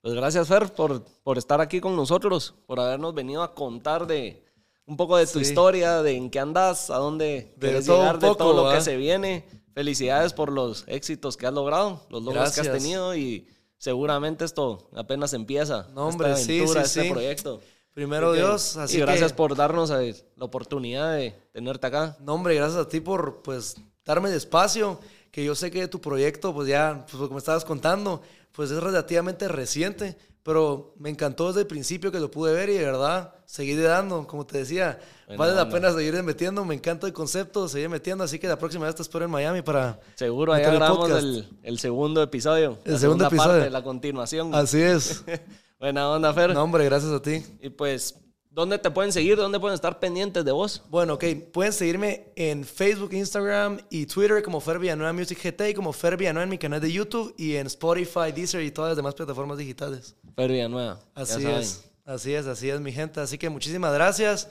[0.00, 4.44] Pues gracias, Fer, por, por estar aquí con nosotros, por habernos venido a contar de
[4.86, 5.46] un poco de tu Sí.
[5.46, 8.64] historia, de en qué andas, a dónde De quieres todo llegar, un de poco, todo
[8.64, 9.46] lo que se viene.
[9.72, 12.82] Felicidades por los éxitos que has logrado, los logros que has Gracias.
[12.82, 13.48] tenido y
[13.78, 15.88] seguramente esto apenas empieza.
[15.94, 17.10] No, hombre, esta aventura, sí, este sí.
[17.12, 17.60] proyecto.
[17.92, 22.16] Primero que- Dios, así y gracias que- por darnos eh, la oportunidad de tenerte acá.
[22.20, 24.98] No, hombre, gracias a ti por pues darme el espacio,
[25.34, 28.80] que yo sé que tu proyecto, pues ya, pues que me estabas contando, pues es
[28.80, 33.34] relativamente reciente, pero me encantó desde el principio que lo pude ver y de verdad
[33.44, 35.00] seguiré dando, como te decía,
[35.36, 38.86] vale la pena seguir metiendo, me encanta el concepto, seguir metiendo, así que la próxima
[38.86, 39.98] vez te espero en Miami para...
[40.14, 42.78] Seguro, el grabamos el, el segundo episodio.
[42.84, 43.58] El la segundo episodio.
[43.58, 44.54] parte, la continuación.
[44.54, 45.24] Así es.
[45.80, 46.54] Buena onda, Fer.
[46.54, 47.44] No, hombre, gracias a ti.
[47.60, 48.14] Y pues,
[48.54, 49.36] ¿dónde te pueden seguir?
[49.36, 50.82] ¿Dónde pueden estar pendientes de vos?
[50.88, 51.24] Bueno, ok.
[51.52, 56.16] Pueden seguirme en Facebook, Instagram y Twitter como Fer Villanueva Music GT y como Fer
[56.16, 59.58] Villanueva en mi canal de YouTube y en Spotify, Deezer y todas las demás plataformas
[59.58, 60.14] digitales.
[60.36, 61.00] Fer Villanueva.
[61.14, 61.90] Así es.
[62.04, 63.20] Así es, así es, mi gente.
[63.20, 64.48] Así que muchísimas gracias.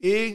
[0.00, 0.34] Y,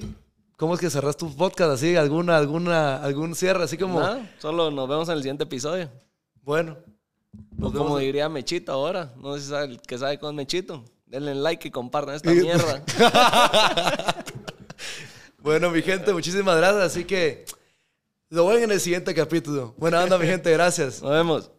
[0.57, 1.71] ¿cómo es que cerras tu podcast?
[1.71, 5.89] Así, alguna, alguna, algún cierre, así como, Nada, solo nos vemos en el siguiente episodio.
[6.43, 6.77] bueno.
[7.59, 9.11] O como diría Mechito ahora.
[9.17, 10.83] No sé si sabe, que sabe con Mechito.
[11.13, 12.81] Denle like y compartan esta mierda.
[15.37, 16.83] Bueno, mi gente, muchísimas gracias.
[16.83, 17.43] Así que
[18.29, 19.75] lo ven en el siguiente capítulo.
[19.77, 20.49] Buena onda, mi gente.
[20.51, 21.01] Gracias.
[21.01, 21.51] Nos vemos.